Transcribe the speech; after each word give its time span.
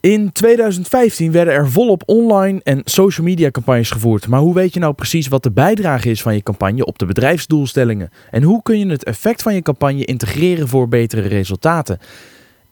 In 0.00 0.32
2015 0.32 1.32
werden 1.32 1.54
er 1.54 1.70
volop 1.70 2.02
online 2.06 2.60
en 2.62 2.80
social 2.84 3.26
media 3.26 3.50
campagnes 3.50 3.90
gevoerd. 3.90 4.28
Maar 4.28 4.40
hoe 4.40 4.54
weet 4.54 4.74
je 4.74 4.80
nou 4.80 4.94
precies 4.94 5.28
wat 5.28 5.42
de 5.42 5.50
bijdrage 5.50 6.10
is 6.10 6.22
van 6.22 6.34
je 6.34 6.42
campagne 6.42 6.84
op 6.84 6.98
de 6.98 7.06
bedrijfsdoelstellingen? 7.06 8.10
En 8.30 8.42
hoe 8.42 8.62
kun 8.62 8.78
je 8.78 8.86
het 8.86 9.04
effect 9.04 9.42
van 9.42 9.54
je 9.54 9.62
campagne 9.62 10.04
integreren 10.04 10.68
voor 10.68 10.88
betere 10.88 11.28
resultaten? 11.28 11.98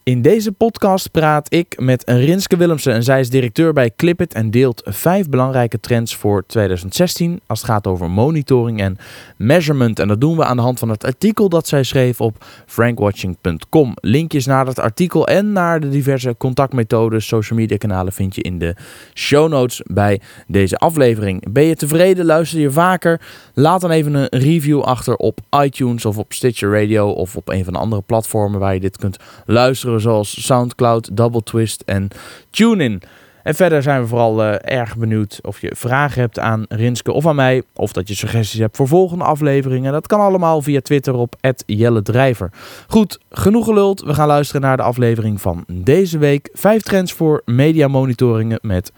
In 0.08 0.22
deze 0.22 0.52
podcast 0.52 1.10
praat 1.10 1.52
ik 1.54 1.80
met 1.80 2.02
Rinske 2.06 2.56
Willemsen 2.56 2.92
en 2.92 3.02
zij 3.02 3.20
is 3.20 3.30
directeur 3.30 3.72
bij 3.72 3.90
Clipit 3.96 4.34
en 4.34 4.50
deelt 4.50 4.82
vijf 4.84 5.28
belangrijke 5.28 5.80
trends 5.80 6.16
voor 6.16 6.44
2016 6.46 7.40
als 7.46 7.60
het 7.60 7.70
gaat 7.70 7.86
over 7.86 8.10
monitoring 8.10 8.80
en 8.80 8.98
measurement. 9.36 9.98
En 9.98 10.08
dat 10.08 10.20
doen 10.20 10.36
we 10.36 10.44
aan 10.44 10.56
de 10.56 10.62
hand 10.62 10.78
van 10.78 10.88
het 10.88 11.04
artikel 11.04 11.48
dat 11.48 11.68
zij 11.68 11.82
schreef 11.82 12.20
op 12.20 12.44
frankwatching.com. 12.66 13.92
Linkjes 14.00 14.46
naar 14.46 14.64
dat 14.64 14.78
artikel 14.78 15.26
en 15.26 15.52
naar 15.52 15.80
de 15.80 15.88
diverse 15.88 16.34
contactmethodes, 16.38 17.26
social 17.26 17.58
media 17.58 17.76
kanalen 17.76 18.12
vind 18.12 18.34
je 18.34 18.42
in 18.42 18.58
de 18.58 18.76
show 19.14 19.48
notes 19.48 19.82
bij 19.84 20.20
deze 20.46 20.76
aflevering. 20.76 21.52
Ben 21.52 21.64
je 21.64 21.76
tevreden? 21.76 22.24
Luister 22.24 22.60
je 22.60 22.70
vaker? 22.70 23.20
Laat 23.54 23.80
dan 23.80 23.90
even 23.90 24.14
een 24.14 24.40
review 24.40 24.80
achter 24.80 25.16
op 25.16 25.40
iTunes 25.62 26.04
of 26.04 26.18
op 26.18 26.32
Stitcher 26.32 26.80
Radio 26.80 27.10
of 27.10 27.36
op 27.36 27.48
een 27.48 27.64
van 27.64 27.72
de 27.72 27.78
andere 27.78 28.02
platformen 28.02 28.60
waar 28.60 28.74
je 28.74 28.80
dit 28.80 28.96
kunt 28.96 29.16
luisteren 29.46 29.94
zoals 30.00 30.44
SoundCloud, 30.44 31.16
Double 31.16 31.42
Twist 31.42 31.82
en 31.86 32.08
TuneIn. 32.50 33.02
En 33.42 33.54
verder 33.54 33.82
zijn 33.82 34.00
we 34.00 34.06
vooral 34.06 34.44
uh, 34.44 34.54
erg 34.60 34.96
benieuwd 34.96 35.38
of 35.42 35.60
je 35.60 35.72
vragen 35.76 36.20
hebt 36.20 36.38
aan 36.38 36.64
Rinske 36.68 37.12
of 37.12 37.26
aan 37.26 37.34
mij. 37.34 37.62
Of 37.74 37.92
dat 37.92 38.08
je 38.08 38.14
suggesties 38.14 38.60
hebt 38.60 38.76
voor 38.76 38.88
volgende 38.88 39.24
afleveringen. 39.24 39.92
Dat 39.92 40.06
kan 40.06 40.20
allemaal 40.20 40.62
via 40.62 40.80
Twitter 40.80 41.14
op 41.14 41.36
Jelle 41.66 42.02
Drijver. 42.02 42.50
Goed, 42.88 43.18
genoeg 43.30 43.64
geluld. 43.64 44.00
We 44.00 44.14
gaan 44.14 44.26
luisteren 44.26 44.62
naar 44.62 44.76
de 44.76 44.82
aflevering 44.82 45.40
van 45.40 45.64
deze 45.66 46.18
week. 46.18 46.48
Vijf 46.52 46.82
trends 46.82 47.12
voor 47.12 47.42
media 47.44 47.88
monitoringen 47.88 48.58
met 48.62 48.92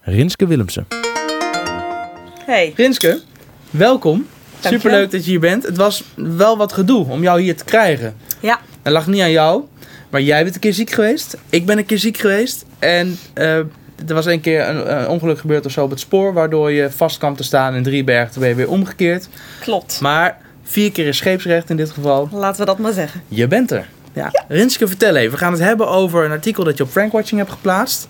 Rinske 0.00 0.46
Willemsen. 0.46 0.86
Hey. 2.44 2.72
Rinske, 2.76 3.20
welkom. 3.70 4.26
Superleuk 4.60 5.10
dat 5.10 5.24
je 5.24 5.30
hier 5.30 5.40
bent. 5.40 5.62
Het 5.62 5.76
was 5.76 6.04
wel 6.14 6.56
wat 6.56 6.72
gedoe 6.72 7.06
om 7.08 7.22
jou 7.22 7.40
hier 7.40 7.56
te 7.56 7.64
krijgen. 7.64 8.14
Ja. 8.40 8.60
Het 8.82 8.92
lag 8.92 9.06
niet 9.06 9.20
aan 9.20 9.30
jou. 9.30 9.62
Maar 10.12 10.22
jij 10.22 10.42
bent 10.42 10.54
een 10.54 10.60
keer 10.60 10.72
ziek 10.72 10.90
geweest. 10.90 11.36
Ik 11.50 11.66
ben 11.66 11.78
een 11.78 11.86
keer 11.86 11.98
ziek 11.98 12.16
geweest. 12.16 12.64
En 12.78 13.18
uh, 13.34 13.56
er 14.06 14.14
was 14.14 14.26
een 14.26 14.40
keer 14.40 14.68
een, 14.68 14.98
een, 14.98 15.08
ongeluk 15.08 15.38
gebeurd 15.38 15.66
of 15.66 15.72
zo 15.72 15.84
op 15.84 15.90
het 15.90 16.00
spoor. 16.00 16.32
Waardoor 16.32 16.70
je 16.70 16.90
vast 16.90 17.18
kwam 17.18 17.36
te 17.36 17.42
staan 17.42 17.74
in 17.74 17.82
Driebergen. 17.82 18.32
Toen 18.32 18.40
ben 18.40 18.48
je 18.50 18.56
weer 18.56 18.68
omgekeerd. 18.68 19.28
Klopt. 19.60 20.00
Maar 20.00 20.38
vier 20.62 20.92
keer 20.92 21.06
is 21.06 21.16
scheepsrecht 21.16 21.70
in 21.70 21.76
dit 21.76 21.90
geval. 21.90 22.28
Laten 22.32 22.60
we 22.60 22.66
dat 22.66 22.78
maar 22.78 22.92
zeggen. 22.92 23.22
Je 23.28 23.46
bent 23.46 23.70
er. 23.70 23.88
Ja. 24.12 24.28
ja. 24.32 24.44
Rinske, 24.48 24.88
vertel 24.88 25.16
even. 25.16 25.30
We 25.32 25.38
gaan 25.38 25.52
het 25.52 25.60
hebben 25.60 25.88
over 25.88 26.24
een 26.24 26.30
artikel 26.30 26.64
dat 26.64 26.76
je 26.76 26.82
op 26.82 26.90
Frankwatching 26.90 27.40
hebt 27.40 27.52
geplaatst. 27.52 28.08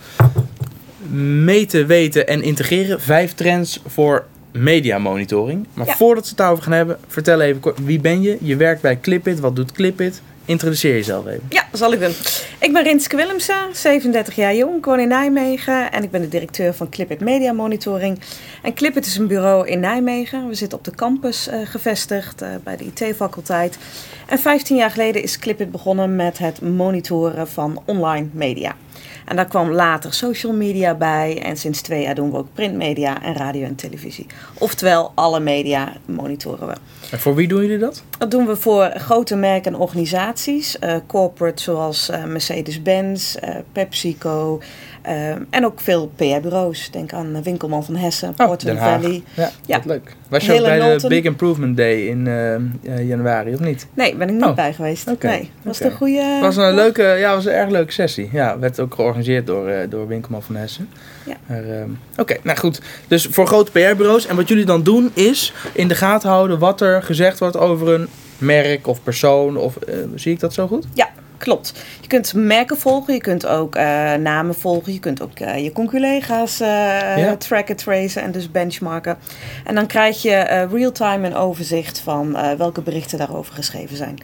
Meten, 1.44 1.86
weten 1.86 2.26
en 2.26 2.42
integreren. 2.42 3.00
Vijf 3.00 3.34
trends 3.34 3.82
voor 3.86 4.24
media 4.52 4.98
monitoring. 4.98 5.66
Maar 5.74 5.86
Ja. 5.86 5.96
voordat 5.96 6.22
we 6.22 6.28
het 6.28 6.38
daarover 6.38 6.64
gaan 6.64 6.72
hebben, 6.72 6.98
vertel 7.08 7.40
even 7.40 7.74
wie 7.84 8.00
ben 8.00 8.22
je? 8.22 8.36
Je 8.40 8.56
werkt 8.56 8.80
bij 8.80 9.00
Clipit. 9.00 9.40
Wat 9.40 9.56
doet 9.56 9.72
Clipit? 9.72 10.22
Introduceer 10.44 10.94
jezelf 10.94 11.26
even. 11.26 11.46
Ja, 11.48 11.68
zal 11.72 11.92
ik 11.92 12.00
doen. 12.00 12.14
Ik 12.60 12.72
ben 12.72 12.82
Rinske 12.82 13.16
Willemsen, 13.16 13.68
37 13.72 14.34
jaar 14.34 14.54
jong, 14.54 14.84
woon 14.84 15.00
in 15.00 15.08
Nijmegen 15.08 15.92
en 15.92 16.02
ik 16.02 16.10
ben 16.10 16.20
de 16.20 16.28
directeur 16.28 16.74
van 16.74 16.88
Clipit 16.88 17.20
Media 17.20 17.52
Monitoring. 17.52 18.20
En 18.62 18.74
Clipit 18.74 19.06
is 19.06 19.16
een 19.16 19.26
bureau 19.26 19.68
in 19.68 19.80
Nijmegen. 19.80 20.48
We 20.48 20.54
zitten 20.54 20.78
op 20.78 20.84
de 20.84 20.90
campus 20.90 21.48
eh, 21.48 21.58
gevestigd 21.64 22.42
eh, 22.42 22.48
bij 22.64 22.76
de 22.76 22.84
IT-faculteit. 22.84 23.78
En 24.26 24.38
15 24.38 24.76
jaar 24.76 24.90
geleden 24.90 25.22
is 25.22 25.38
Clipit 25.38 25.70
begonnen 25.70 26.16
met 26.16 26.38
het 26.38 26.60
monitoren 26.60 27.48
van 27.48 27.82
online 27.84 28.26
media. 28.32 28.76
En 29.24 29.36
daar 29.36 29.46
kwam 29.48 29.70
later 29.70 30.14
social 30.14 30.52
media 30.52 30.94
bij. 30.94 31.42
En 31.42 31.56
sinds 31.56 31.80
twee 31.80 32.02
jaar 32.02 32.14
doen 32.14 32.30
we 32.30 32.36
ook 32.36 32.48
printmedia 32.54 33.22
en 33.22 33.34
radio 33.34 33.66
en 33.66 33.74
televisie. 33.74 34.26
Oftewel, 34.58 35.12
alle 35.14 35.40
media 35.40 35.92
monitoren 36.04 36.66
we. 36.66 36.74
En 37.10 37.20
voor 37.20 37.34
wie 37.34 37.48
doen 37.48 37.60
jullie 37.60 37.78
dat? 37.78 38.02
Dat 38.18 38.30
doen 38.30 38.46
we 38.46 38.56
voor 38.56 38.90
grote 38.94 39.36
merken 39.36 39.72
en 39.72 39.78
organisaties. 39.78 40.78
eh, 40.78 40.96
corporate 41.06 41.62
zoals 41.62 42.08
eh, 42.08 42.24
Mercedes-Benz, 42.24 43.34
eh, 43.34 43.54
PepsiCo. 43.72 44.60
Eh, 45.02 45.30
en 45.50 45.64
ook 45.64 45.80
veel 45.80 46.12
PR-bureaus. 46.16 46.90
Denk 46.90 47.12
aan 47.12 47.42
Winkelman 47.42 47.84
van 47.84 47.96
Hessen, 47.96 48.28
Portland 48.28 48.60
Den 48.60 48.76
Haag. 48.76 49.00
Valley. 49.02 49.22
Ja, 49.34 49.50
Ja. 49.66 49.80
leuk. 49.84 50.16
Was 50.28 50.46
je 50.46 50.52
ook 50.52 50.60
bij 50.60 50.98
de. 50.98 51.08
Big 51.08 51.24
Improvement 51.24 51.76
Day 51.76 52.06
in 52.06 52.26
eh, 52.26 52.54
eh, 52.54 52.62
januari, 53.08 53.54
of 53.54 53.60
niet? 53.60 53.86
Nee, 53.94 54.14
ben 54.16 54.28
ik 54.28 54.34
niet 54.34 54.44
Oh, 54.44 54.54
bij 54.54 54.72
geweest. 54.72 55.08
oké, 55.10 55.26
Nee, 55.26 55.50
was 55.62 55.78
het 55.78 55.90
een 55.90 55.96
goede... 55.96 56.22
Het 56.22 56.40
was 56.42 56.56
een 56.56 56.74
leuke, 56.74 57.02
ja, 57.02 57.34
was 57.34 57.44
een 57.44 57.52
erg 57.52 57.70
leuke 57.70 57.92
sessie. 57.92 58.28
Ja, 58.32 58.58
werd 58.58 58.80
ook 58.80 58.94
georganiseerd 58.94 59.46
door, 59.46 59.68
eh, 59.68 59.90
door 59.90 60.06
Winkelman 60.08 60.42
van 60.42 60.54
Hessen. 60.56 60.88
Ja. 61.26 61.36
Ehm, 61.48 61.88
Oké, 62.16 62.36
nou 62.42 62.58
goed. 62.58 62.80
Dus 63.08 63.26
voor 63.30 63.46
grote 63.46 63.70
PR-bureaus. 63.70 64.26
En 64.26 64.36
wat 64.36 64.48
jullie 64.48 64.64
dan 64.64 64.82
doen 64.82 65.10
is 65.14 65.52
in 65.72 65.88
de 65.88 65.94
gaten 65.94 66.28
houden 66.30 66.58
wat 66.58 66.80
er 66.80 67.02
gezegd 67.02 67.38
wordt 67.38 67.56
over 67.56 67.88
een 67.88 68.08
merk 68.38 68.86
of 68.86 69.02
persoon. 69.02 69.56
Of, 69.56 69.76
eh, 69.76 69.94
zie 70.14 70.32
ik 70.32 70.40
dat 70.40 70.52
zo 70.54 70.66
goed? 70.66 70.86
Ja, 70.94 71.08
klopt. 71.42 71.72
Je 72.00 72.06
kunt 72.06 72.34
merken 72.34 72.78
volgen, 72.78 73.14
je 73.14 73.20
kunt 73.20 73.46
ook 73.46 73.74
eh, 73.74 73.84
namen 74.14 74.54
volgen, 74.54 74.92
je 74.92 74.98
kunt 74.98 75.22
ook 75.22 75.38
eh, 75.38 75.64
je 75.64 75.72
conculega's 75.72 76.58
Ja. 76.58 77.36
tracken, 77.36 77.76
tracen 77.76 78.22
en 78.22 78.32
dus 78.32 78.50
benchmarken. 78.50 79.16
En 79.64 79.74
dan 79.74 79.86
krijg 79.86 80.22
je 80.22 80.66
real-time 80.72 81.26
een 81.26 81.34
overzicht 81.34 82.00
van 82.00 82.36
welke 82.56 82.80
berichten 82.82 83.18
daarover 83.18 83.54
geschreven 83.54 83.96
zijn. 83.96 84.18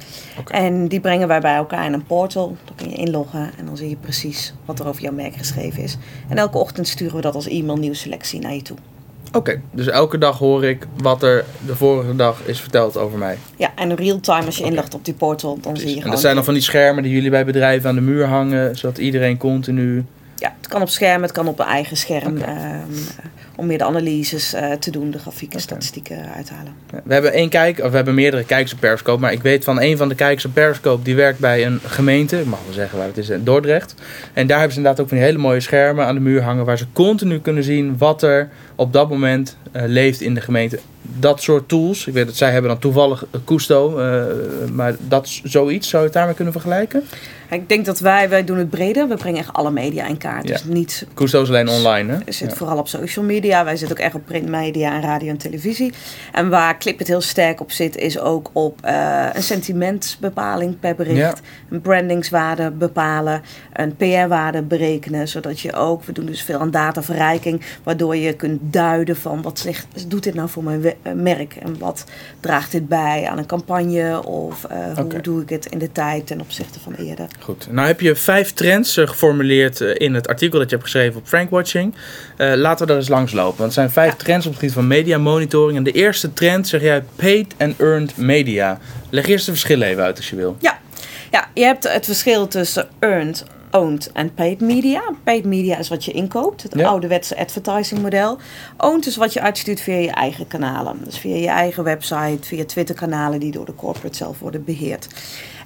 En 0.50 0.88
die 0.88 1.00
brengen 1.00 1.28
wij 1.28 1.40
bij 1.40 1.54
elkaar 1.54 1.84
in 1.84 1.92
een 1.92 2.04
portal. 2.06 2.56
Dan 2.64 2.74
kun 2.76 2.90
je 2.90 2.96
inloggen 2.96 3.50
en 3.58 3.66
dan 3.66 3.76
zie 3.76 3.88
je 3.88 3.96
precies 3.96 4.54
wat 4.64 4.78
er 4.78 4.86
over 4.88 5.02
jouw 5.02 5.12
merk 5.12 5.34
geschreven 5.36 5.82
is. 5.82 5.96
En 6.28 6.36
elke 6.38 6.58
ochtend 6.58 6.88
sturen 6.88 7.16
we 7.16 7.22
dat 7.22 7.34
als 7.34 7.48
e-mail 7.48 7.76
nieuwsselectie 7.78 8.40
naar 8.40 8.54
je 8.54 8.62
toe. 8.62 8.76
Oké, 9.32 9.60
dus 9.72 9.86
elke 9.86 10.18
dag 10.18 10.38
hoor 10.38 10.64
ik 10.64 10.86
wat 10.96 11.22
er 11.22 11.44
de 11.66 11.76
vorige 11.76 12.16
dag 12.16 12.40
is 12.44 12.60
verteld 12.60 12.96
over 12.96 13.18
mij. 13.18 13.38
Ja, 13.56 13.70
en 13.74 13.94
real-time 13.94 14.46
als 14.46 14.56
je 14.56 14.62
Oké. 14.62 14.70
inlogt 14.70 14.94
op 14.94 15.04
die 15.04 15.14
portal, 15.14 15.58
dan 15.60 15.76
zie 15.76 15.84
je 15.84 15.90
en 15.90 15.96
gewoon... 15.96 16.12
dat 16.12 16.20
zijn 16.20 16.34
dan 16.34 16.44
van 16.44 16.54
die 16.54 16.62
schermen 16.62 17.02
die 17.02 17.12
jullie 17.12 17.30
bij 17.30 17.44
bedrijven 17.44 17.88
aan 17.88 17.94
de 17.94 18.00
muur 18.00 18.26
hangen, 18.26 18.76
zodat 18.76 18.98
iedereen 18.98 19.36
continu... 19.36 20.04
Ja, 20.36 20.54
het 20.56 20.68
kan 20.68 20.82
op 20.82 20.88
scherm, 20.88 21.22
het 21.22 21.32
kan 21.32 21.48
op 21.48 21.58
een 21.58 21.66
eigen 21.66 21.96
scherm. 21.96 22.36
Ehm, 22.36 22.92
om 23.58 23.66
meer 23.66 23.78
de 23.78 23.84
analyses 23.84 24.54
eh, 24.54 24.72
te 24.72 24.90
doen, 24.90 25.10
de 25.10 25.18
grafieken, 25.18 25.60
statistieken 25.60 26.34
uithalen. 26.36 26.72
We 27.04 27.12
hebben 27.12 27.32
één 27.32 27.48
kijk, 27.48 27.78
of 27.78 27.90
we 27.90 27.96
hebben 27.96 28.14
meerdere 28.14 28.44
kijkers 28.44 28.72
op 28.72 28.80
Periscope, 28.80 29.20
maar 29.20 29.32
ik 29.32 29.42
weet 29.42 29.64
van 29.64 29.80
een 29.80 29.96
van 29.96 30.08
de 30.08 30.14
kijkers 30.14 30.44
op 30.44 30.54
Periscope 30.54 31.02
die 31.02 31.16
werkt 31.16 31.38
bij 31.38 31.66
een 31.66 31.80
gemeente, 31.86 32.40
ik 32.40 32.46
mag 32.46 32.58
wel 32.64 32.74
zeggen 32.74 32.98
waar 32.98 33.06
het 33.06 33.16
is, 33.16 33.28
in 33.28 33.44
Dordrecht. 33.44 33.94
En 34.32 34.46
daar 34.46 34.56
hebben 34.56 34.74
ze 34.74 34.78
inderdaad 34.78 35.02
ook 35.02 35.08
van 35.08 35.18
die 35.18 35.26
hele 35.26 35.38
mooie 35.38 35.60
schermen 35.60 36.06
aan 36.06 36.14
de 36.14 36.20
muur 36.20 36.42
hangen 36.42 36.64
waar 36.64 36.78
ze 36.78 36.86
continu 36.92 37.40
kunnen 37.40 37.64
zien 37.64 37.98
wat 37.98 38.22
er 38.22 38.48
op 38.78 38.92
dat 38.92 39.08
moment 39.08 39.56
eh, 39.72 39.82
leeft 39.86 40.20
in 40.20 40.34
de 40.34 40.40
gemeente. 40.40 40.78
Dat 41.02 41.42
soort 41.42 41.68
tools, 41.68 42.06
ik 42.06 42.14
weet 42.14 42.26
dat 42.26 42.36
zij 42.36 42.50
hebben 42.50 42.70
dan 42.70 42.80
toevallig 42.80 43.24
Custo, 43.44 43.98
eh, 43.98 44.24
maar 44.72 44.96
dat 45.08 45.26
is 45.26 45.40
zoiets, 45.44 45.88
zou 45.88 46.02
je 46.02 46.08
het 46.08 46.16
daarmee 46.16 46.34
kunnen 46.34 46.52
vergelijken? 46.52 47.02
Ik 47.50 47.68
denk 47.68 47.84
dat 47.84 47.98
wij, 47.98 48.28
wij 48.28 48.44
doen 48.44 48.58
het 48.58 48.70
breder. 48.70 49.08
We 49.08 49.14
brengen 49.14 49.40
echt 49.40 49.52
alle 49.52 49.70
media 49.70 50.06
in 50.06 50.16
kaart. 50.16 50.48
Ja. 50.48 50.52
Dus 50.52 50.64
niet 50.64 51.06
Custo 51.14 51.42
is 51.42 51.48
alleen 51.48 51.68
online, 51.68 52.12
hè? 52.12 52.18
We 52.18 52.32
zitten 52.32 52.48
Ja. 52.48 52.54
vooral 52.54 52.78
op 52.78 52.88
social 52.88 53.24
media. 53.24 53.64
Wij 53.64 53.76
zitten 53.76 53.96
ook 53.96 54.02
echt 54.02 54.14
op 54.14 54.26
printmedia 54.26 54.94
en 54.94 55.00
radio 55.02 55.28
en 55.28 55.36
televisie. 55.36 55.92
En 56.32 56.48
waar 56.48 56.78
Clip 56.78 56.98
het 56.98 57.08
heel 57.08 57.20
sterk 57.20 57.60
op 57.60 57.72
zit, 57.72 57.96
is 57.96 58.18
ook 58.18 58.50
op 58.52 58.78
eh, 58.82 59.26
een 59.32 59.42
sentimentsbepaling 59.42 60.78
per 60.80 60.94
bericht. 60.94 61.16
Ja. 61.18 61.34
Een 61.70 61.80
brandingswaarde 61.80 62.70
bepalen. 62.70 63.42
Een 63.72 63.96
PR-waarde 63.96 64.62
berekenen. 64.62 65.28
Zodat 65.28 65.60
je 65.60 65.72
ook, 65.72 66.04
we 66.04 66.12
doen 66.12 66.26
dus 66.26 66.42
veel 66.42 66.58
aan 66.58 66.70
dataverrijking. 66.70 67.60
Waardoor 67.82 68.16
je 68.16 68.32
kunt 68.32 68.67
duiden 68.70 69.16
van 69.16 69.42
wat 69.42 69.58
zegt, 69.58 69.86
doet 70.10 70.22
dit 70.22 70.34
nou 70.34 70.48
voor 70.48 70.64
mijn 70.64 70.84
eh, 71.02 71.12
merk? 71.12 71.56
En 71.56 71.78
wat 71.78 72.04
draagt 72.40 72.72
dit 72.72 72.88
bij 72.88 73.26
aan 73.30 73.38
een 73.38 73.46
campagne? 73.46 74.26
Of 74.26 74.64
eh, 74.64 74.76
hoe 74.96 75.20
doe 75.20 75.42
ik 75.42 75.48
het 75.48 75.66
in 75.66 75.78
de 75.78 75.92
tijd 75.92 76.26
ten 76.26 76.40
opzichte 76.40 76.80
van 76.80 76.94
eerder? 76.94 77.26
Goed, 77.40 77.66
nou 77.70 77.86
heb 77.86 78.00
je 78.00 78.14
vijf 78.16 78.52
trends 78.52 78.96
eh, 78.96 79.08
geformuleerd 79.08 79.80
in 79.80 80.14
het 80.14 80.28
artikel 80.28 80.58
dat 80.58 80.70
je 80.70 80.76
hebt 80.76 80.88
geschreven 80.90 81.20
op 81.20 81.26
Frankwatching. 81.26 81.94
Laten 82.36 82.80
we 82.86 82.86
daar 82.86 83.00
eens 83.00 83.08
langslopen, 83.08 83.58
want 83.58 83.62
het 83.62 83.72
zijn 83.72 83.90
vijf 83.90 84.10
Ja. 84.10 84.16
trends 84.16 84.46
op 84.46 84.50
het 84.52 84.60
gebied 84.60 84.74
van 84.74 84.86
media 84.86 85.18
monitoring. 85.18 85.76
En 85.76 85.84
de 85.84 85.92
eerste 85.92 86.32
trend 86.32 86.68
zeg 86.68 86.80
jij 86.80 87.04
paid 87.16 87.54
and 87.58 87.80
earned 87.80 88.16
media. 88.16 88.78
Leg 89.10 89.26
eerst 89.26 89.44
de 89.46 89.50
verschillen 89.50 89.88
even 89.88 90.02
uit 90.02 90.16
als 90.16 90.30
je 90.30 90.36
wil. 90.36 90.56
Ja. 90.60 90.78
ja, 91.30 91.48
je 91.54 91.64
hebt 91.64 91.92
het 91.92 92.04
verschil 92.04 92.48
tussen 92.48 92.88
earned, 92.98 93.44
owned 93.70 94.10
en 94.12 94.34
paid 94.34 94.60
media. 94.60 95.02
Paid 95.24 95.44
media 95.44 95.78
is 95.78 95.88
wat 95.88 96.04
je 96.04 96.12
inkoopt, 96.12 96.62
het 96.62 96.74
Ja. 96.74 96.88
ouderwetse 96.88 97.36
advertising 97.38 98.02
model. 98.02 98.38
Owned 98.76 99.06
is 99.06 99.16
wat 99.16 99.32
je 99.32 99.40
uitstuurt 99.40 99.80
via 99.80 99.96
je 99.96 100.10
eigen 100.10 100.46
kanalen. 100.46 100.96
Dus 101.04 101.18
via 101.18 101.36
je 101.36 101.48
eigen 101.48 101.84
website, 101.84 102.38
via 102.40 102.64
Twitter 102.64 102.94
kanalen 102.94 103.40
die 103.40 103.50
door 103.52 103.64
de 103.66 103.74
corporate 103.74 104.16
zelf 104.16 104.38
worden 104.38 104.64
beheerd. 104.64 105.08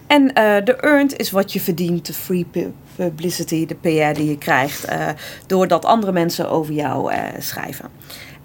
En 0.06 0.32
eh, 0.32 0.64
de 0.64 0.76
earned 0.76 1.18
is 1.18 1.30
wat 1.30 1.52
je 1.52 1.60
verdient, 1.60 2.06
de 2.06 2.12
free 2.12 2.44
pu- 2.44 2.72
publicity, 2.96 3.66
de 3.66 3.74
PR 3.74 4.18
die 4.18 4.28
je 4.28 4.38
krijgt, 4.38 4.84
eh, 4.84 5.08
doordat 5.46 5.84
andere 5.84 6.12
mensen 6.12 6.50
over 6.50 6.72
jou 6.74 7.12
eh, 7.12 7.18
schrijven. 7.38 7.88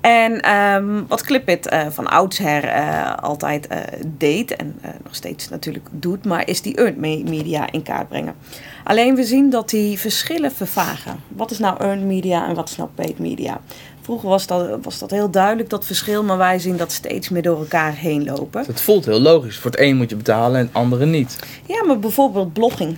En 0.01 0.41
ehm, 0.41 1.03
wat 1.07 1.21
Clipit 1.21 1.71
uh, 1.73 1.85
van 1.89 2.07
oudsher 2.07 2.63
uh, 2.63 3.15
altijd 3.15 3.67
uh, 3.71 3.77
deed 4.17 4.55
en 4.55 4.79
nog 5.03 5.15
steeds 5.15 5.49
natuurlijk 5.49 5.87
doet, 5.91 6.25
maar 6.25 6.47
is 6.47 6.61
die 6.61 6.75
earned 6.75 7.25
media 7.29 7.71
in 7.71 7.83
kaart 7.83 8.07
brengen. 8.07 8.35
Alleen 8.83 9.15
we 9.15 9.23
zien 9.23 9.49
dat 9.49 9.69
die 9.69 9.99
verschillen 9.99 10.51
vervagen. 10.51 11.19
Wat 11.27 11.51
is 11.51 11.59
nou 11.59 11.77
earned 11.79 12.05
media 12.05 12.47
en 12.47 12.55
wat 12.55 12.69
is 12.69 12.75
nou 12.75 12.89
paid 12.95 13.19
media? 13.19 13.61
Vroeger 14.01 14.29
was 14.29 14.47
dat, 14.47 14.83
was 14.83 14.99
dat 14.99 15.11
heel 15.11 15.29
duidelijk, 15.29 15.69
dat 15.69 15.85
verschil, 15.85 16.23
maar 16.23 16.37
wij 16.37 16.59
zien 16.59 16.77
dat 16.77 16.91
steeds 16.91 17.29
meer 17.29 17.41
door 17.41 17.59
elkaar 17.59 17.93
heen 17.93 18.23
lopen. 18.23 18.63
Het 18.67 18.81
voelt 18.81 19.05
heel 19.05 19.19
logisch. 19.19 19.57
Voor 19.57 19.71
het 19.71 19.79
een 19.79 19.97
moet 19.97 20.09
je 20.09 20.15
betalen 20.15 20.59
en 20.59 20.65
het 20.65 20.75
andere 20.75 21.05
niet. 21.05 21.39
Ja, 21.65 21.83
maar 21.85 21.99
bijvoorbeeld 21.99 22.53
blogging. 22.53 22.97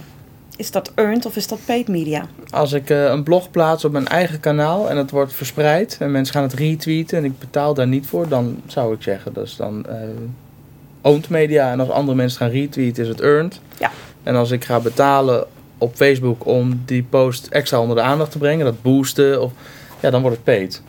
Is 0.59 0.71
dat 0.71 0.91
earned 0.95 1.25
of 1.25 1.35
is 1.35 1.47
dat 1.47 1.59
paid 1.65 1.87
media? 1.87 2.25
Als 2.49 2.71
ik 2.73 2.89
uh, 2.89 3.03
een 3.03 3.23
blog 3.23 3.51
plaats 3.51 3.85
op 3.85 3.91
mijn 3.91 4.07
eigen 4.07 4.39
kanaal 4.39 4.89
en 4.89 4.97
het 4.97 5.11
wordt 5.11 5.33
verspreid 5.33 5.97
en 5.99 6.11
mensen 6.11 6.33
gaan 6.33 6.43
het 6.43 6.53
retweeten 6.53 7.17
en 7.17 7.23
ik 7.25 7.39
betaal 7.39 7.73
daar 7.73 7.87
niet 7.87 8.07
voor, 8.07 8.27
dan 8.27 8.61
zou 8.67 8.93
ik 8.93 9.01
zeggen 9.01 9.33
dat 9.33 9.45
is 9.45 9.55
dan 9.55 9.85
uh, 9.89 9.93
owned 11.01 11.29
media. 11.29 11.71
En 11.71 11.79
als 11.79 11.89
andere 11.89 12.17
mensen 12.17 12.37
gaan 12.39 12.49
retweeten 12.49 13.03
is 13.03 13.09
het 13.09 13.21
earned. 13.21 13.59
Ja. 13.79 13.91
En 14.23 14.35
als 14.35 14.51
ik 14.51 14.63
ga 14.65 14.79
betalen 14.79 15.45
op 15.77 15.95
Facebook 15.95 16.45
om 16.45 16.81
die 16.85 17.03
post 17.03 17.47
extra 17.47 17.79
onder 17.81 17.95
de 17.95 18.01
aandacht 18.01 18.31
te 18.31 18.37
brengen, 18.37 18.65
dat 18.65 18.81
boosten, 18.81 19.41
of, 19.41 19.51
ja, 19.99 20.09
dan 20.09 20.21
wordt 20.21 20.35
het 20.35 20.45
paid. 20.45 20.81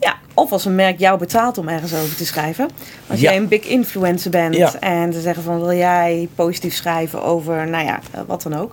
Ja, 0.00 0.16
of 0.34 0.52
als 0.52 0.64
een 0.64 0.74
merk 0.74 0.98
jou 0.98 1.18
betaalt 1.18 1.58
om 1.58 1.68
ergens 1.68 1.94
over 1.94 2.16
te 2.16 2.26
schrijven. 2.26 2.68
Als 3.06 3.20
Ja. 3.20 3.30
jij 3.30 3.38
een 3.40 3.48
big 3.48 3.64
influencer 3.64 4.30
bent 4.30 4.54
Ja. 4.56 4.74
en 4.78 5.12
ze 5.12 5.20
zeggen 5.20 5.42
van 5.42 5.58
wil 5.60 5.72
jij 5.72 6.28
positief 6.34 6.74
schrijven 6.74 7.22
over, 7.22 7.68
nou 7.68 7.84
ja, 7.84 8.00
eh, 8.10 8.20
wat 8.26 8.42
dan 8.42 8.56
ook. 8.56 8.72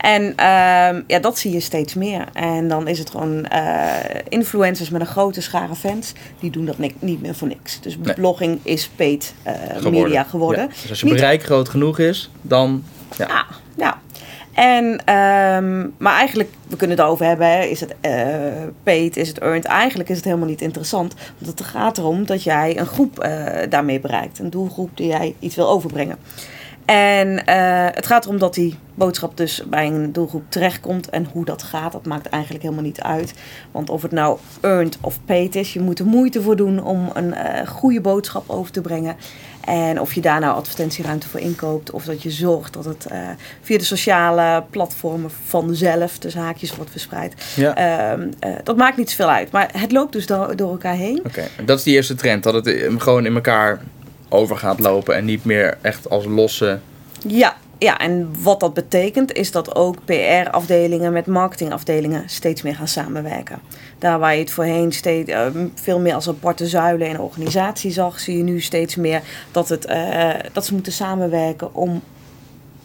En 0.00 0.36
ehm, 0.36 1.02
ja, 1.06 1.18
dat 1.20 1.38
zie 1.38 1.52
je 1.52 1.60
steeds 1.60 1.94
meer. 1.94 2.24
En 2.32 2.68
dan 2.68 2.88
is 2.88 2.98
het 2.98 3.10
gewoon 3.10 3.44
eh, 3.46 3.84
influencers 4.28 4.90
met 4.90 5.00
een 5.00 5.06
grote 5.06 5.40
schare 5.40 5.74
fans, 5.74 6.12
die 6.40 6.50
doen 6.50 6.64
dat 6.64 6.78
ni- 6.78 6.94
niet 6.98 7.22
meer 7.22 7.34
voor 7.34 7.48
niks. 7.48 7.80
Dus 7.80 7.96
Nee. 7.98 8.14
blogging 8.14 8.58
is 8.62 8.88
paid 8.96 9.34
eh, 9.42 9.52
media 9.90 10.22
geworden. 10.22 10.62
Ja. 10.62 10.68
Dus 10.82 10.88
als 10.90 11.00
je 11.00 11.06
Niet- 11.06 11.14
bereik 11.14 11.42
groot 11.42 11.68
genoeg 11.68 11.98
is, 11.98 12.30
dan 12.42 12.82
ja. 13.16 13.26
Ja, 13.28 13.44
ja. 13.76 14.00
En, 14.54 15.04
ehm, 15.04 15.88
maar 15.98 16.14
eigenlijk, 16.16 16.50
we 16.68 16.76
kunnen 16.76 16.96
het 16.96 17.06
over 17.06 17.26
hebben, 17.26 17.46
hè. 17.50 17.62
is 17.64 17.80
het 17.80 17.94
eh 18.00 18.12
paid, 18.82 19.16
is 19.16 19.28
het 19.28 19.38
earned? 19.38 19.64
Eigenlijk 19.64 20.08
is 20.08 20.16
het 20.16 20.24
helemaal 20.24 20.46
niet 20.48 20.60
interessant. 20.62 21.14
Want 21.38 21.58
het 21.58 21.68
gaat 21.68 21.98
erom 21.98 22.26
dat 22.26 22.42
jij 22.42 22.78
een 22.78 22.86
groep 22.86 23.28
daarmee 23.68 24.00
bereikt. 24.00 24.38
Een 24.38 24.50
doelgroep 24.50 24.90
die 24.96 25.06
jij 25.06 25.34
iets 25.38 25.56
wil 25.56 25.68
overbrengen. 25.68 26.16
En 26.90 27.46
eh, 27.46 27.86
het 27.94 28.06
gaat 28.06 28.24
erom 28.24 28.38
dat 28.38 28.54
die 28.54 28.78
boodschap 28.94 29.36
dus 29.36 29.62
bij 29.66 29.86
een 29.86 30.12
doelgroep 30.12 30.42
terechtkomt. 30.48 31.10
En 31.10 31.28
hoe 31.32 31.44
dat 31.44 31.62
gaat, 31.62 31.92
dat 31.92 32.06
maakt 32.06 32.26
eigenlijk 32.26 32.62
helemaal 32.62 32.84
niet 32.84 33.00
uit. 33.00 33.34
Want 33.70 33.90
of 33.90 34.02
het 34.02 34.10
nou 34.10 34.38
earned 34.60 34.98
of 35.00 35.18
paid 35.24 35.54
is, 35.54 35.72
je 35.72 35.80
moet 35.80 35.98
er 35.98 36.06
moeite 36.06 36.42
voor 36.42 36.56
doen 36.56 36.82
om 36.82 37.10
een 37.14 37.34
eh, 37.34 37.68
goede 37.68 38.00
boodschap 38.00 38.50
over 38.50 38.72
te 38.72 38.80
brengen. 38.80 39.16
En 39.64 40.00
of 40.00 40.14
je 40.14 40.20
daar 40.20 40.40
nou 40.40 40.54
advertentieruimte 40.54 41.28
voor 41.28 41.40
inkoopt. 41.40 41.90
Of 41.90 42.04
dat 42.04 42.22
je 42.22 42.30
zorgt 42.30 42.72
dat 42.72 42.84
het 42.84 43.06
eh, 43.06 43.18
via 43.60 43.78
de 43.78 43.84
sociale 43.84 44.64
platformen 44.70 45.30
vanzelf, 45.44 46.18
tussen 46.18 46.40
haakjes, 46.40 46.76
wordt 46.76 46.90
verspreid. 46.90 47.34
ja. 47.56 47.74
Ehm, 47.74 48.28
eh, 48.38 48.50
dat 48.64 48.76
maakt 48.76 48.96
niet 48.96 49.10
zoveel 49.10 49.30
uit. 49.30 49.50
Maar 49.50 49.70
het 49.72 49.92
loopt 49.92 50.12
dus 50.12 50.26
door, 50.26 50.56
door 50.56 50.70
elkaar 50.70 50.94
heen. 50.94 51.20
Oké, 51.24 51.48
dat 51.64 51.78
is 51.78 51.84
die 51.84 51.94
eerste 51.94 52.14
trend, 52.14 52.42
dat 52.42 52.54
het 52.54 52.76
gewoon 52.98 53.26
in 53.26 53.34
elkaar 53.34 53.80
over 54.30 54.56
gaat 54.56 54.80
lopen 54.80 55.16
en 55.16 55.24
niet 55.24 55.44
meer 55.44 55.78
echt 55.80 56.10
als 56.10 56.24
losse. 56.24 56.78
Ja, 57.26 57.56
ja, 57.80 57.98
en 57.98 58.42
wat 58.42 58.60
dat 58.60 58.74
betekent 58.74 59.32
is 59.32 59.50
dat 59.50 59.74
ook 59.74 60.04
PR-afdelingen 60.04 61.12
met 61.12 61.26
marketingafdelingen 61.26 62.28
steeds 62.28 62.62
meer 62.62 62.74
gaan 62.74 62.88
samenwerken. 62.88 63.60
Daar 63.98 64.18
waar 64.18 64.34
je 64.34 64.40
het 64.40 64.50
voorheen 64.50 64.92
steeds, 64.92 65.30
eh, 65.30 65.46
veel 65.74 66.00
meer 66.00 66.14
als 66.14 66.28
aparte 66.28 66.66
zuilen 66.66 67.06
in 67.06 67.14
een 67.14 67.20
organisatie 67.20 67.90
zag, 67.90 68.20
zie 68.20 68.36
je 68.36 68.42
nu 68.42 68.60
steeds 68.60 68.96
meer 68.96 69.22
dat, 69.52 69.68
het, 69.68 69.84
eh, 69.84 70.30
dat 70.52 70.66
ze 70.66 70.74
moeten 70.74 70.92
samenwerken 70.92 71.74
om 71.74 72.02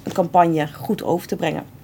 een 0.03 0.13
campagne 0.13 0.68
goed 0.74 1.03
over 1.03 1.27
te 1.27 1.36
brengen. 1.36 1.75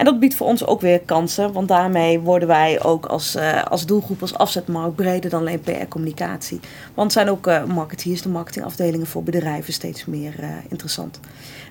En 0.00 0.06
dat 0.06 0.20
biedt 0.20 0.34
voor 0.34 0.46
ons 0.46 0.66
ook 0.66 0.80
weer 0.80 1.00
kansen, 1.00 1.52
want 1.52 1.68
daarmee 1.68 2.20
worden 2.20 2.48
wij 2.48 2.82
ook 2.82 3.06
als, 3.06 3.34
eh, 3.34 3.64
als 3.64 3.86
doelgroep, 3.86 4.20
als 4.20 4.34
afzetmarkt 4.34 4.96
breder 4.96 5.30
dan 5.30 5.40
alleen 5.40 5.60
PR-communicatie. 5.60 6.60
Want 6.94 7.12
zijn 7.12 7.30
ook 7.30 7.46
eh 7.46 7.64
marketeers, 7.64 8.22
de 8.22 8.28
marketingafdelingen 8.28 9.06
voor 9.06 9.22
bedrijven 9.22 9.72
steeds 9.72 10.04
meer 10.04 10.34
eh, 10.38 10.48
interessant. 10.68 11.20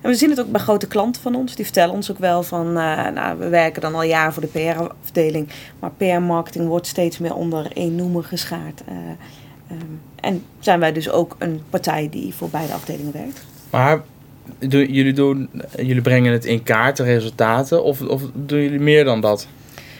En 0.02 0.10
we 0.10 0.16
zien 0.16 0.30
het 0.30 0.40
ook 0.40 0.50
bij 0.50 0.60
grote 0.60 0.86
klanten 0.86 1.22
van 1.22 1.34
ons. 1.34 1.54
Die 1.54 1.64
vertellen 1.64 1.94
ons 1.94 2.10
ook 2.10 2.18
wel 2.18 2.42
van, 2.42 2.72
nou, 2.72 3.38
we 3.38 3.48
werken 3.48 3.82
dan 3.82 3.94
al 3.94 4.02
jaren 4.02 4.32
voor 4.32 4.42
de 4.42 4.48
PR-afdeling. 4.48 5.48
Maar 5.78 5.90
PR-marketing 5.90 6.68
wordt 6.68 6.86
steeds 6.86 7.18
meer 7.18 7.34
onder 7.34 7.72
één 7.72 7.94
noemer 7.94 8.24
geschaard. 8.24 8.82
Eh, 8.86 8.94
ehm, 9.68 9.84
en 10.20 10.44
zijn 10.58 10.80
wij 10.80 10.92
dus 10.92 11.10
ook 11.10 11.36
een 11.38 11.62
partij 11.70 12.08
die 12.10 12.34
voor 12.34 12.48
beide 12.48 12.72
afdelingen 12.72 13.12
werkt. 13.12 13.44
Maar 13.70 14.02
jullie, 14.58 15.12
doen, 15.12 15.50
jullie 15.76 16.02
brengen 16.02 16.32
het 16.32 16.44
in 16.44 16.62
kaart, 16.62 16.96
de 16.96 17.02
resultaten, 17.02 17.84
of, 17.84 18.00
of 18.02 18.22
doen 18.34 18.62
jullie 18.62 18.80
meer 18.80 19.04
dan 19.04 19.20
dat? 19.20 19.46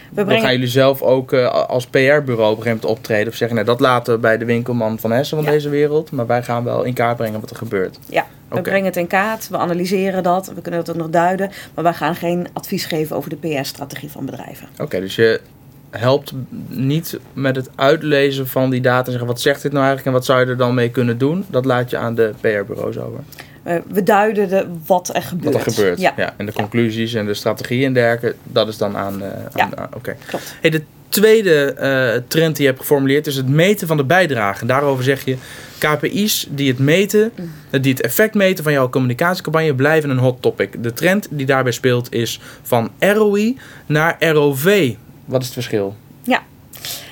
We 0.09 0.15
Dan 0.17 0.25
brengen, 0.25 0.43
gaan 0.43 0.53
jullie 0.53 0.67
zelf 0.67 1.01
ook 1.01 1.33
eh, 1.33 1.47
als 1.67 1.85
PR-bureau 1.85 2.21
op 2.25 2.57
een 2.57 2.63
gegeven 2.63 2.63
moment 2.65 2.85
optreden 2.85 3.27
of 3.27 3.35
zeggen, 3.35 3.55
nee, 3.57 3.65
dat 3.65 3.79
laten 3.79 4.13
we 4.13 4.19
bij 4.19 4.37
de 4.37 4.45
winkelman 4.45 4.99
van 4.99 5.11
Hessen 5.11 5.37
van 5.37 5.45
Ja. 5.45 5.51
deze 5.51 5.69
wereld, 5.69 6.11
maar 6.11 6.27
wij 6.27 6.43
gaan 6.43 6.63
wel 6.63 6.83
in 6.83 6.93
kaart 6.93 7.17
brengen 7.17 7.39
wat 7.39 7.49
er 7.49 7.55
gebeurt. 7.55 7.99
ja, 8.09 8.25
we 8.49 8.61
brengen 8.61 8.85
het 8.85 8.97
in 8.97 9.07
kaart, 9.07 9.49
we 9.49 9.57
analyseren 9.57 10.23
dat, 10.23 10.51
we 10.55 10.61
kunnen 10.61 10.79
het 10.79 10.89
ook 10.89 10.95
nog 10.95 11.09
duiden. 11.09 11.51
Maar 11.75 11.83
wij 11.83 11.93
gaan 11.93 12.15
geen 12.15 12.47
advies 12.53 12.85
geven 12.85 13.15
over 13.15 13.29
de 13.29 13.35
PR-strategie 13.35 14.09
van 14.11 14.25
bedrijven. 14.25 14.67
Oké, 14.81 14.99
dus 14.99 15.15
je 15.15 15.41
helpt 15.89 16.33
niet 16.67 17.19
met 17.33 17.55
het 17.55 17.69
uitlezen 17.75 18.47
van 18.47 18.69
die 18.69 18.81
data 18.81 19.05
en 19.05 19.09
zeggen, 19.11 19.27
wat 19.27 19.41
zegt 19.41 19.61
dit 19.61 19.71
nou 19.71 19.85
eigenlijk 19.85 20.07
en 20.07 20.13
wat 20.21 20.25
zou 20.25 20.39
je 20.39 20.45
er 20.45 20.57
dan 20.57 20.73
mee 20.73 20.89
kunnen 20.89 21.17
doen? 21.17 21.45
Dat 21.49 21.65
laat 21.65 21.89
je 21.89 21.97
aan 21.97 22.15
de 22.15 22.31
PR-bureaus 22.41 22.97
over. 22.97 23.19
Eh, 23.63 23.75
we 23.87 24.03
duiden 24.03 24.49
de, 24.49 24.67
wat 24.85 25.15
er 25.15 25.21
gebeurt. 25.21 25.53
Wat 25.55 25.65
er 25.65 25.71
gebeurt. 25.73 25.99
Ja, 25.99 26.13
Ja. 26.17 26.33
En 26.37 26.45
de 26.45 26.53
conclusies 26.53 27.13
en 27.13 27.25
de 27.25 27.33
strategie 27.33 27.85
en 27.85 27.93
dergelijke, 27.93 28.37
dat 28.43 28.67
is 28.67 28.77
dan 28.77 28.97
aan. 28.97 29.23
aan 29.23 29.49
Ja. 29.55 29.69
aan- 29.75 29.89
Oké. 29.95 30.15
klopt. 30.27 30.55
Hey, 30.61 30.69
de 30.69 30.83
tweede 31.09 31.73
eh, 31.73 32.21
trend 32.27 32.55
die 32.55 32.63
je 32.65 32.69
hebt 32.69 32.81
geformuleerd 32.81 33.27
is 33.27 33.35
het 33.35 33.47
meten 33.49 33.87
van 33.87 33.97
de 33.97 34.03
bijdrage. 34.03 34.61
En 34.61 34.67
daarover 34.67 35.03
zeg 35.03 35.25
je: 35.25 35.35
KPI's 35.77 36.47
die 36.49 36.67
het 36.69 36.79
meten, 36.79 37.31
Mm. 37.71 37.81
die 37.81 37.91
het 37.91 38.01
effect 38.01 38.33
meten 38.33 38.63
van 38.63 38.73
jouw 38.73 38.89
communicatiecampagne, 38.89 39.75
blijven 39.75 40.09
een 40.09 40.17
hot 40.17 40.41
topic. 40.41 40.83
De 40.83 40.93
trend 40.93 41.27
die 41.29 41.45
daarbij 41.45 41.71
speelt 41.71 42.13
is 42.13 42.39
van 42.61 42.91
ROI 42.99 43.57
naar 43.85 44.15
ROV. 44.31 44.93
Wat 45.25 45.39
is 45.41 45.45
het 45.45 45.53
verschil? 45.53 45.95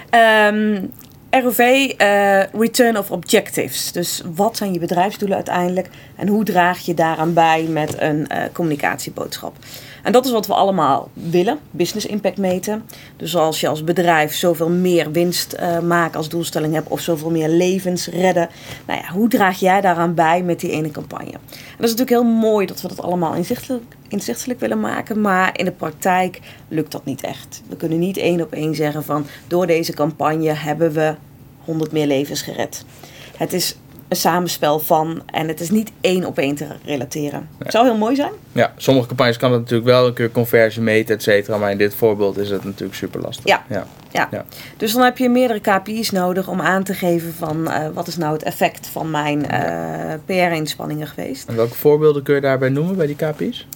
Ehm, 0.10 0.82
ROV, 1.30 1.60
eh, 1.98 2.44
Return 2.44 2.98
of 2.98 3.12
Objectives. 3.12 3.92
Dus 3.92 4.22
wat 4.36 4.58
zijn 4.58 4.74
je 4.74 4.80
bedrijfsdoelen 4.80 5.38
uiteindelijk 5.38 5.90
en 6.16 6.28
hoe 6.28 6.44
draag 6.44 6.80
je 6.80 6.94
daaraan 6.94 7.34
bij 7.34 7.64
met 7.64 8.02
een 8.02 8.28
eh, 8.28 8.44
communicatieboodschap? 8.54 9.56
En 10.04 10.12
dat 10.12 10.26
is 10.26 10.32
wat 10.32 10.48
we 10.48 10.54
allemaal 10.54 11.10
willen, 11.14 11.60
business 11.72 12.06
impact 12.06 12.38
meten. 12.38 12.84
Dus 13.18 13.36
als 13.36 13.60
je 13.60 13.68
als 13.68 13.84
bedrijf 13.84 14.36
zoveel 14.36 14.70
meer 14.70 15.12
winst 15.12 15.54
eh 15.54 15.80
maken 15.80 16.18
als 16.18 16.30
doelstelling 16.30 16.74
hebt 16.74 16.90
of 16.90 17.00
zoveel 17.00 17.30
meer 17.30 17.50
levens 17.50 18.08
redden. 18.08 18.50
Nou 18.88 19.00
ja, 19.00 19.14
hoe 19.14 19.30
draag 19.30 19.60
jij 19.60 19.82
daaraan 19.82 20.14
bij 20.14 20.44
met 20.44 20.60
die 20.60 20.72
ene 20.72 20.92
campagne? 20.92 21.32
En 21.32 21.78
dat 21.78 21.90
is 21.90 21.96
natuurlijk 21.96 22.10
heel 22.10 22.24
mooi 22.24 22.66
dat 22.66 22.82
we 22.82 22.88
dat 22.88 23.02
allemaal 23.02 23.34
inzichtelijk, 23.34 23.84
inzichtelijk 24.10 24.60
willen 24.60 24.80
maken, 24.80 25.22
maar 25.22 25.60
in 25.60 25.66
de 25.66 25.72
praktijk 25.72 26.40
lukt 26.68 26.92
dat 26.92 27.06
niet 27.06 27.24
echt. 27.24 27.62
We 27.70 27.76
kunnen 27.76 28.00
niet 28.00 28.18
één 28.18 28.42
op 28.42 28.54
één 28.54 28.76
zeggen 28.76 29.04
van 29.04 29.26
door 29.48 29.68
deze 29.68 29.94
campagne 29.94 30.54
hebben 30.54 30.92
we 30.92 31.16
100 31.66 31.92
meer 31.92 32.08
levens 32.08 32.42
gered. 32.42 32.86
Het 33.38 33.54
is 33.54 33.78
een 34.10 34.18
samenspel 34.18 34.80
van 34.80 35.22
en 35.26 35.48
het 35.48 35.60
is 35.60 35.70
niet 35.70 35.92
één 36.02 36.26
op 36.26 36.38
één 36.38 36.56
te 36.56 36.68
relateren. 36.86 37.50
Het 37.58 37.72
zou 37.72 37.86
heel 37.86 37.98
mooi 37.98 38.16
zijn. 38.16 38.32
Ja, 38.52 38.74
sommige 38.78 39.08
campagnes 39.08 39.38
kan 39.38 39.52
het 39.52 39.60
natuurlijk 39.60 39.90
wel 39.90 40.08
een 40.08 40.14
keer 40.14 40.32
conversie 40.32 40.82
meten, 40.82 41.16
et 41.16 41.24
cetera. 41.24 41.58
Maar 41.58 41.72
in 41.72 41.78
dit 41.78 41.94
voorbeeld 41.94 42.38
is 42.38 42.50
het 42.50 42.64
natuurlijk 42.64 42.96
super 42.96 43.22
lastig. 43.22 43.46
Ja. 43.46 43.66
ja. 43.70 43.88
Ja. 44.12 44.28
Ja. 44.32 44.46
Dus 44.78 44.94
dan 44.94 45.04
heb 45.04 45.18
je 45.18 45.30
meerdere 45.30 45.60
KPI's 45.60 46.12
nodig 46.12 46.48
om 46.48 46.62
aan 46.62 46.84
te 46.84 46.94
geven 46.94 47.34
van 47.34 47.72
eh, 47.72 47.88
wat 47.94 48.08
is 48.08 48.18
nou 48.18 48.34
het 48.34 48.44
effect 48.44 48.88
van 48.88 49.12
mijn 49.12 49.50
eh, 49.50 50.14
PR-inspanningen 50.26 51.08
geweest. 51.08 51.50
En 51.50 51.56
welke 51.56 51.76
voorbeelden 51.76 52.24
kun 52.24 52.36
je 52.36 52.42
daarbij 52.42 52.70
noemen 52.70 52.96
bij 52.96 53.08
die 53.08 53.16
KPI's? 53.16 53.68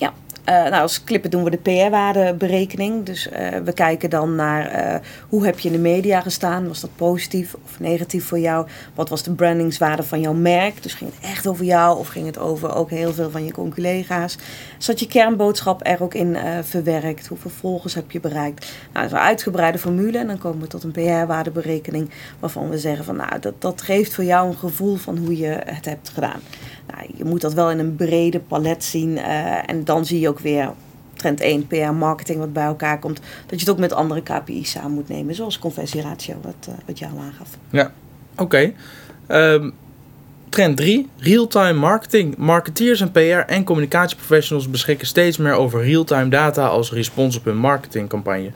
Eh, 0.43 0.53
nou, 0.53 0.81
als 0.81 1.03
clippen 1.03 1.29
doen 1.29 1.43
we 1.43 1.50
de 1.50 1.57
PR-waardeberekening. 1.57 3.05
Dus 3.05 3.29
eh, 3.29 3.57
we 3.63 3.73
kijken 3.73 4.09
dan 4.09 4.35
naar 4.35 4.65
eh, 4.65 5.00
hoe 5.29 5.45
heb 5.45 5.59
je 5.59 5.67
in 5.67 5.73
de 5.73 5.81
media 5.81 6.21
gestaan. 6.21 6.67
Was 6.67 6.79
dat 6.79 6.95
positief 6.95 7.55
of 7.63 7.79
negatief 7.79 8.25
voor 8.25 8.39
jou? 8.39 8.67
Wat 8.95 9.09
was 9.09 9.23
de 9.23 9.33
brandingswaarde 9.33 10.03
van 10.03 10.21
jouw 10.21 10.33
merk? 10.33 10.83
Dus 10.83 10.93
ging 10.93 11.12
het 11.15 11.29
echt 11.29 11.47
over 11.47 11.65
jou 11.65 12.00
of 12.00 12.07
ging 12.07 12.25
het 12.25 12.38
over 12.38 12.75
ook 12.75 12.89
heel 12.89 13.13
veel 13.13 13.29
van 13.29 13.45
je 13.45 13.51
collega's? 13.51 14.38
Zat 14.77 15.00
je 15.00 15.07
kernboodschap 15.07 15.88
er 15.88 16.03
ook 16.03 16.13
in 16.13 16.38
verwerkt? 16.62 17.27
Hoeveel 17.27 17.51
volgers 17.51 17.93
heb 17.93 18.12
je 18.12 18.19
bereikt? 18.19 18.71
Nou, 18.93 18.93
dat 18.93 19.05
is 19.05 19.12
een 19.12 19.27
uitgebreide 19.27 19.77
formule 19.77 20.17
en 20.17 20.27
dan 20.27 20.38
komen 20.38 20.62
we 20.62 20.67
tot 20.67 20.83
een 20.83 20.91
PR-waardeberekening 20.91 22.09
waarvan 22.39 22.69
we 22.69 22.77
zeggen 22.77 23.05
van 23.05 23.15
nou, 23.15 23.39
dat, 23.39 23.53
dat 23.62 23.81
geeft 23.81 24.13
voor 24.13 24.23
jou 24.23 24.47
een 24.47 24.57
gevoel 24.57 24.95
van 24.95 25.17
hoe 25.17 25.38
je 25.38 25.59
het 25.65 25.85
hebt 25.85 26.09
gedaan. 26.09 26.39
Nou, 26.87 27.09
je 27.15 27.23
moet 27.23 27.41
dat 27.41 27.53
wel 27.53 27.71
in 27.71 27.79
een 27.79 27.95
brede 27.95 28.39
palet 28.39 28.83
zien. 28.83 29.17
eh, 29.17 29.69
en 29.69 29.83
dan 29.83 30.05
zie 30.05 30.19
je 30.19 30.29
ook 30.29 30.39
weer 30.39 30.71
trend 31.13 31.41
1, 31.41 31.67
PR 31.67 31.91
marketing 31.91 32.39
wat 32.39 32.53
bij 32.53 32.63
elkaar 32.63 32.99
komt. 32.99 33.19
Dat 33.45 33.59
je 33.59 33.65
het 33.65 33.69
ook 33.69 33.77
met 33.79 33.93
andere 33.93 34.21
KPI's 34.21 34.71
samen 34.71 34.91
moet 34.91 35.09
nemen. 35.09 35.35
Zoals 35.35 35.59
conversieratio, 35.59 36.35
wat, 36.41 36.67
eh, 36.67 36.73
wat 36.85 36.99
jou 36.99 37.11
aangaf. 37.19 37.47
Oké. 38.37 38.73
Ehm, 39.27 39.69
trend 40.49 40.77
3. 40.77 41.09
Real-time 41.17 41.73
marketing. 41.73 42.37
Marketeers 42.37 43.01
en 43.01 43.11
PR 43.11 43.19
en 43.19 43.63
communicatieprofessionals 43.63 44.69
beschikken 44.69 45.07
steeds 45.07 45.37
meer 45.37 45.53
over 45.53 45.83
real-time 45.83 46.29
data 46.29 46.67
als 46.67 46.91
respons 46.91 47.37
op 47.37 47.45
hun 47.45 47.57
marketingcampagne. 47.57 48.51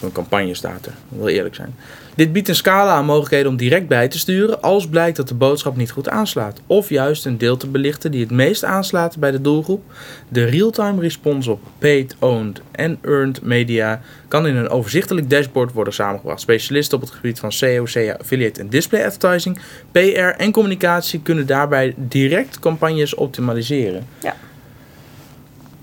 Hun 0.00 0.12
campagne 0.12 0.54
staat 0.54 0.86
er, 0.86 0.92
wil 1.08 1.28
eerlijk 1.28 1.54
zijn. 1.54 1.74
Dit 2.14 2.32
biedt 2.32 2.48
een 2.48 2.54
scala 2.54 2.92
aan 2.92 3.04
mogelijkheden 3.04 3.50
om 3.50 3.56
direct 3.56 3.88
bij 3.88 4.08
te 4.08 4.18
sturen 4.18 4.62
als 4.62 4.88
blijkt 4.88 5.16
dat 5.16 5.28
de 5.28 5.34
boodschap 5.34 5.76
niet 5.76 5.90
goed 5.90 6.08
aanslaat. 6.08 6.60
Of 6.66 6.88
juist 6.88 7.26
een 7.26 7.38
deel 7.38 7.56
te 7.56 7.66
belichten 7.66 8.10
die 8.10 8.20
het 8.20 8.30
meest 8.30 8.64
aanslaat 8.64 9.18
bij 9.18 9.30
de 9.30 9.40
doelgroep. 9.40 9.82
De 10.28 10.44
real-time 10.44 11.00
response 11.00 11.50
op 11.50 11.60
paid, 11.78 12.16
owned 12.18 12.60
en 12.70 12.98
earned 13.02 13.42
media 13.42 14.00
kan 14.28 14.46
in 14.46 14.56
een 14.56 14.68
overzichtelijk 14.68 15.30
dashboard 15.30 15.72
worden 15.72 15.92
samengebracht. 15.92 16.40
Specialisten 16.40 16.96
op 16.96 17.02
het 17.02 17.12
gebied 17.12 17.38
van 17.38 17.52
SEO, 17.52 17.84
CA, 17.84 18.12
affiliate 18.12 18.60
en 18.60 18.68
display 18.68 19.04
advertising, 19.04 19.58
PR 19.92 19.98
en 20.36 20.52
communicatie 20.52 21.20
kunnen 21.20 21.46
daarbij 21.46 21.94
direct 21.96 22.58
campagnes 22.58 23.14
optimaliseren. 23.14 24.06
Ja. 24.22 24.36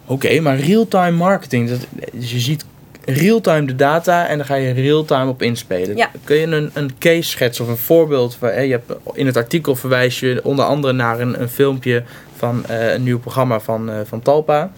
Oké, 0.05 0.39
maar 0.39 0.59
real-time 0.59 1.17
marketing, 1.17 1.69
dat, 1.69 1.87
je 2.11 2.39
ziet 2.39 2.65
real-time 3.09 3.65
de 3.65 3.75
data 3.75 4.27
en 4.27 4.37
dan 4.37 4.45
ga 4.45 4.55
je 4.55 4.73
real-time 4.73 5.29
op 5.29 5.41
inspelen. 5.41 5.97
Ja. 5.97 6.11
Kun 6.23 6.35
je 6.35 6.47
een, 6.47 6.71
een 6.73 6.97
case 6.99 7.29
schetsen 7.29 7.65
of 7.65 7.71
een 7.71 7.77
voorbeeld? 7.77 8.37
Hè, 8.39 8.59
je 8.59 8.71
hebt, 8.71 8.93
in 9.13 9.25
het 9.25 9.37
artikel 9.37 9.75
verwijs 9.75 10.19
je 10.19 10.39
onder 10.43 10.65
andere 10.65 10.93
naar 10.93 11.19
een, 11.19 11.41
een 11.41 11.49
filmpje 11.49 12.03
van 12.35 12.65
eh, 12.65 12.93
een 12.93 13.03
nieuw 13.03 13.19
programma 13.19 13.59
van, 13.59 13.89
eh, 13.89 13.95
van 14.05 14.21
Talpa. 14.21 14.71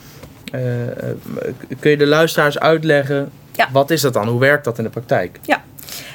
Eh, 0.51 0.61
kun 1.79 1.91
je 1.91 1.97
de 1.97 2.05
luisteraars 2.07 2.59
uitleggen, 2.59 3.31
Ja. 3.55 3.69
wat 3.71 3.89
is 3.89 4.01
dat 4.01 4.13
dan? 4.13 4.27
Hoe 4.27 4.39
werkt 4.39 4.63
dat 4.63 4.77
in 4.77 4.83
de 4.83 4.89
praktijk? 4.89 5.39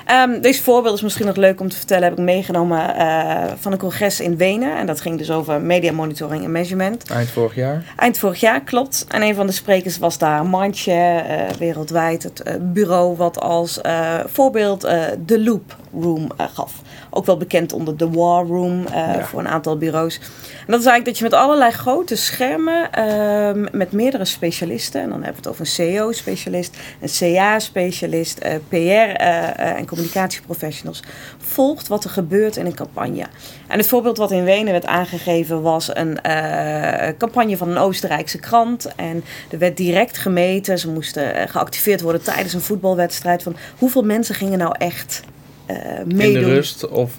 Ehm, 0.05 0.41
deze 0.41 0.63
voorbeeld 0.63 0.95
is 0.95 1.03
misschien 1.03 1.27
nog 1.27 1.37
leuk 1.37 1.61
om 1.61 1.69
te 1.69 1.77
vertellen. 1.77 2.03
Heb 2.05 2.13
ik 2.13 2.25
meegenomen 2.25 2.97
eh, 2.97 3.43
van 3.61 3.73
een 3.73 3.79
congres 3.79 4.21
in 4.21 4.37
Wenen. 4.37 4.77
En 4.77 4.87
dat 4.87 5.01
ging 5.01 5.19
dus 5.19 5.31
over 5.31 5.61
media 5.61 5.93
monitoring 5.93 6.45
en 6.45 6.53
measurement. 6.53 7.11
Eind 7.11 7.29
vorig 7.31 7.55
jaar. 7.55 7.95
Eind 7.97 8.19
vorig 8.19 8.41
jaar, 8.41 8.61
klopt. 8.61 9.05
En 9.09 9.23
een 9.23 9.35
van 9.35 9.47
de 9.47 9.53
sprekers 9.53 9.99
was 9.99 10.19
daar 10.19 10.47
Mindshare, 10.47 11.19
eh, 11.21 11.57
wereldwijd. 11.59 12.23
Het 12.23 12.43
eh, 12.43 12.55
bureau 12.61 13.17
wat 13.17 13.41
als 13.41 13.81
voorbeeld 14.27 14.81
de 15.27 15.43
Loop 15.43 15.77
Room 16.01 16.29
gaf. 16.37 16.73
Ook 17.11 17.27
wel 17.27 17.37
bekend 17.37 17.73
onder 17.73 17.97
de 17.97 18.11
War 18.11 18.47
Room 18.47 18.85
Ja. 18.93 19.25
voor 19.25 19.41
een 19.41 19.49
aantal 19.49 19.77
bureaus. 19.79 20.17
En 20.17 20.73
dat 20.73 20.81
is 20.81 20.87
eigenlijk 20.87 21.05
dat 21.05 21.19
je 21.19 21.25
met 21.25 21.33
allerlei 21.33 21.71
grote 21.71 22.17
schermen, 22.17 22.93
ehm, 22.93 23.67
met 23.73 23.93
meerdere 23.93 24.25
specialisten, 24.25 25.01
en 25.01 25.09
dan 25.09 25.23
hebben 25.23 25.43
we 25.43 25.49
het 25.49 25.49
over 25.49 25.61
een 25.61 25.67
CEO-specialist, 25.67 26.77
een 27.01 27.09
CA-specialist, 27.09 28.39
PR 28.69 29.15
en 29.57 29.85
communicatieprofessionals, 29.95 31.03
volgt 31.39 31.89
wat 31.89 32.05
er 32.05 32.11
gebeurt 32.11 32.57
in 32.57 32.67
een 32.67 32.75
campagne. 32.75 33.27
En 33.69 33.79
het 33.79 33.87
voorbeeld 33.87 34.17
wat 34.17 34.31
in 34.31 34.45
Wenen 34.45 34.73
werd 34.73 34.87
aangegeven 34.87 35.63
was 35.63 35.97
een 35.97 36.21
eh, 36.21 37.09
campagne 37.19 37.57
van 37.57 37.69
een 37.71 37.79
Oostenrijkse 37.79 38.39
krant. 38.39 38.95
En 38.97 39.25
er 39.51 39.59
werd 39.59 39.77
direct 39.77 40.19
gemeten, 40.19 40.79
ze 40.79 40.89
moesten 40.91 41.35
eh, 41.35 41.49
geactiveerd 41.49 42.01
worden 42.01 42.23
tijdens 42.23 42.53
een 42.55 42.61
voetbalwedstrijd, 42.61 43.43
van 43.43 43.57
hoeveel 43.79 44.03
mensen 44.03 44.35
gingen 44.35 44.59
nou 44.59 44.75
echt 44.79 45.23
eh, 45.67 45.77
In 46.07 46.17
meedoen. 46.17 46.43
de 46.43 46.55
rust 46.55 46.89
of 46.89 47.13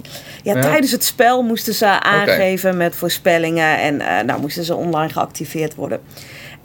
Ja, 0.44 0.56
Ja. 0.56 0.62
tijdens 0.62 0.92
het 0.92 1.04
spel 1.04 1.42
moesten 1.44 1.74
ze 1.74 1.86
aangeven 2.02 2.78
met 2.78 2.96
voorspellingen 2.96 3.80
en 3.80 4.02
eh, 4.02 4.24
nou 4.26 4.42
moesten 4.42 4.64
ze 4.64 4.76
online 4.76 5.10
geactiveerd 5.14 5.76
worden. 5.76 6.00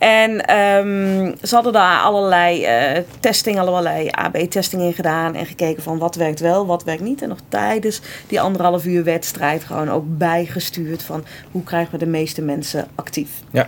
En 0.01 0.47
ehm, 0.47 1.33
ze 1.43 1.55
hadden 1.55 1.73
daar 1.73 2.01
allerlei 2.01 2.65
eh 2.65 3.03
testing, 3.21 3.59
allerlei 3.59 4.09
AB-testing 4.11 4.83
in 4.83 4.93
gedaan 4.93 5.35
en 5.35 5.47
gekeken 5.47 5.83
van 5.83 5.99
wat 5.99 6.15
werkt 6.15 6.41
wel, 6.41 6.67
wat 6.67 6.85
werkt 6.85 7.03
niet. 7.03 7.23
En 7.23 7.29
nog 7.29 7.39
tijdens 7.49 8.01
die 8.27 8.41
anderhalf 8.41 8.85
uur 8.85 9.05
wedstrijd 9.05 9.65
gewoon 9.65 9.91
ook 9.91 10.05
bijgestuurd 10.07 11.03
van 11.03 11.25
hoe 11.51 11.63
krijgen 11.63 11.93
we 11.93 11.99
de 11.99 12.11
meeste 12.11 12.43
mensen 12.43 12.89
actief. 12.95 13.31
Ja. 13.51 13.67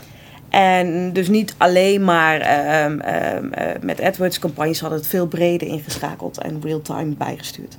En 0.49 1.13
dus 1.13 1.29
niet 1.29 1.55
alleen 1.57 2.05
maar 2.05 2.41
ehm, 2.41 3.01
ehm, 3.01 3.53
eh, 3.53 3.81
met 3.81 4.01
AdWords-campagnes 4.01 4.81
hadden 4.81 4.99
het 4.99 5.09
veel 5.09 5.27
breder 5.27 5.69
ingeschakeld 5.69 6.39
en 6.39 6.61
real-time 6.63 7.15
bijgestuurd. 7.15 7.77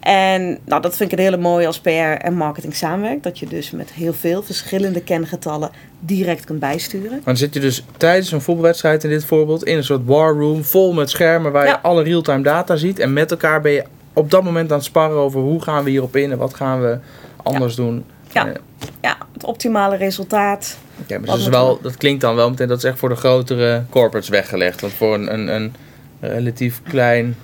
En 0.00 0.58
nou, 0.64 0.82
dat 0.82 0.96
vind 0.96 1.12
ik 1.12 1.18
een 1.18 1.24
hele 1.24 1.36
mooie 1.36 1.66
als 1.66 1.80
PR 1.80 1.90
en 1.90 2.34
marketing 2.34 2.74
samenwerkt. 2.74 3.22
Dat 3.22 3.38
je 3.38 3.46
dus 3.46 3.70
met 3.70 3.92
heel 3.92 4.12
veel 4.12 4.42
verschillende 4.42 5.02
kengetallen 5.02 5.70
direct 6.00 6.44
kunt 6.44 6.58
bijsturen. 6.60 7.10
Maar 7.10 7.20
dan 7.24 7.36
zit 7.36 7.54
je 7.54 7.60
dus 7.60 7.84
tijdens 7.96 8.32
een 8.32 8.40
voetbalwedstrijd 8.40 9.04
in 9.04 9.10
dit 9.10 9.24
voorbeeld 9.24 9.64
in 9.64 9.76
een 9.76 9.84
soort 9.84 10.04
war 10.04 10.32
room 10.34 10.64
vol 10.64 10.92
met 10.92 11.10
schermen 11.10 11.52
waar 11.52 11.64
Ja. 11.66 11.70
je 11.70 11.80
alle 11.80 12.02
real-time 12.02 12.42
data 12.42 12.76
ziet. 12.76 12.98
En 12.98 13.12
met 13.12 13.30
elkaar 13.30 13.60
ben 13.60 13.72
je 13.72 13.84
op 14.12 14.30
dat 14.30 14.44
moment 14.44 14.70
aan 14.70 14.76
het 14.76 14.86
sparren 14.86 15.16
over 15.18 15.40
hoe 15.40 15.62
gaan 15.62 15.84
we 15.84 15.90
hierop 15.90 16.16
in 16.16 16.30
en 16.32 16.38
wat 16.38 16.54
gaan 16.54 16.80
we 16.80 16.98
anders 17.36 17.74
doen. 17.74 18.04
Ja. 18.32 18.46
Eh, 18.46 18.52
Ja, 19.00 19.16
het 19.32 19.44
optimale 19.44 19.96
resultaat. 19.96 20.76
maar 21.26 21.50
wel, 21.50 21.78
dat 21.82 21.96
klinkt 21.96 22.20
dan 22.20 22.34
wel 22.34 22.50
meteen, 22.50 22.68
dat 22.68 22.78
is 22.78 22.84
echt 22.84 22.98
voor 22.98 23.08
de 23.08 23.14
grotere 23.14 23.82
corporates 23.90 24.28
weggelegd. 24.28 24.80
Want 24.80 24.92
voor 24.92 25.14
een, 25.14 25.32
een, 25.32 25.48
een 25.54 25.72
relatief 26.20 26.80
klein, 26.88 27.36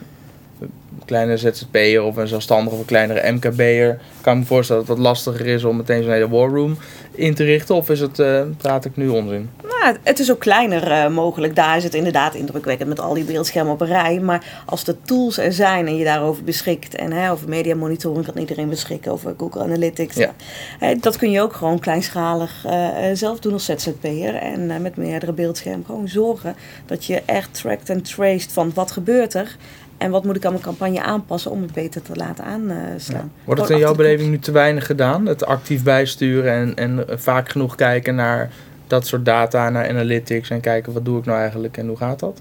kleine 1.04 1.36
ZZP'er 1.36 2.02
of 2.02 2.16
een 2.16 2.28
zelfstandige 2.28 2.74
of 2.74 2.80
een 2.80 2.86
kleinere 2.86 3.32
MKB'er 3.32 3.98
kan 4.20 4.34
ik 4.34 4.40
me 4.40 4.46
voorstellen 4.46 4.86
dat 4.86 4.90
het 4.90 4.98
wat 4.98 5.06
lastiger 5.06 5.46
is 5.46 5.64
om 5.64 5.76
meteen 5.76 6.02
zo'n 6.02 6.12
hele 6.12 6.28
war 6.28 6.48
room 6.48 6.76
in 7.10 7.34
te 7.34 7.44
richten. 7.44 7.74
Of 7.74 7.90
is 7.90 8.00
het, 8.00 8.18
eh, 8.18 8.42
praat 8.56 8.84
ik 8.84 8.96
nu 8.96 9.08
onzin? 9.08 9.50
Nou, 9.62 9.96
het 10.02 10.18
is 10.18 10.30
ook 10.30 10.38
kleiner 10.38 10.90
eh, 10.90 11.08
mogelijk. 11.08 11.56
Daar 11.56 11.76
is 11.76 11.84
het 11.84 11.94
inderdaad 11.94 12.34
indrukwekkend 12.34 12.88
met 12.88 13.00
al 13.00 13.14
die 13.14 13.24
beeldschermen 13.24 13.72
op 13.72 13.80
een 13.80 13.86
rij. 13.86 14.20
Maar 14.20 14.62
als 14.66 14.84
de 14.84 14.96
tools 15.02 15.38
er 15.38 15.52
zijn 15.52 15.86
en 15.86 15.96
je 15.96 16.04
daarover 16.04 16.44
beschikt. 16.44 16.94
En 16.94 17.12
hè, 17.12 17.30
over 17.30 17.48
media 17.48 17.74
monitoring 17.74 18.24
kan 18.24 18.38
iedereen 18.38 18.68
beschikken. 18.68 19.12
Over 19.12 19.34
Google 19.36 19.62
Analytics. 19.62 20.16
Ja. 20.16 20.34
Hè, 20.78 20.94
dat 20.94 21.16
kun 21.16 21.30
je 21.30 21.40
ook 21.40 21.52
gewoon 21.52 21.78
kleinschalig 21.78 22.64
eh, 22.64 22.88
zelf 23.12 23.38
doen 23.38 23.52
als 23.52 23.64
ZZP'er. 23.64 24.34
En 24.34 24.82
met 24.82 24.96
meerdere 24.96 25.32
beeldschermen 25.32 25.86
gewoon 25.86 26.08
zorgen 26.08 26.56
dat 26.86 27.04
je 27.04 27.22
echt 27.26 27.54
tracked 27.54 27.90
en 27.90 28.02
traced 28.02 28.52
van 28.52 28.72
wat 28.74 28.90
gebeurt 28.90 29.34
er. 29.34 29.56
En 29.98 30.10
wat 30.10 30.24
moet 30.24 30.36
ik 30.36 30.44
aan 30.44 30.52
mijn 30.52 30.64
campagne 30.64 31.02
aanpassen 31.02 31.50
om 31.50 31.62
het 31.62 31.72
beter 31.72 32.02
te 32.02 32.16
laten 32.16 32.44
aanslaan. 32.44 33.32
Wordt 33.44 33.60
het 33.60 33.70
in 33.70 33.78
jouw 33.78 33.94
beleving 33.94 34.30
nu 34.30 34.38
te 34.38 34.52
weinig 34.52 34.86
gedaan? 34.86 35.26
Het 35.26 35.46
actief 35.46 35.82
bijsturen 35.82 36.52
en, 36.52 36.76
en 36.76 37.08
eh, 37.08 37.16
vaak 37.18 37.48
genoeg 37.48 37.74
kijken 37.74 38.14
naar 38.14 38.50
dat 38.86 39.06
soort 39.06 39.24
data, 39.24 39.70
naar 39.70 39.88
analytics 39.88 40.50
en 40.50 40.60
kijken 40.60 40.92
wat 40.92 41.04
doe 41.04 41.18
ik 41.18 41.24
nou 41.24 41.38
eigenlijk 41.38 41.76
en 41.76 41.86
hoe 41.86 41.96
gaat 41.96 42.20
dat? 42.20 42.40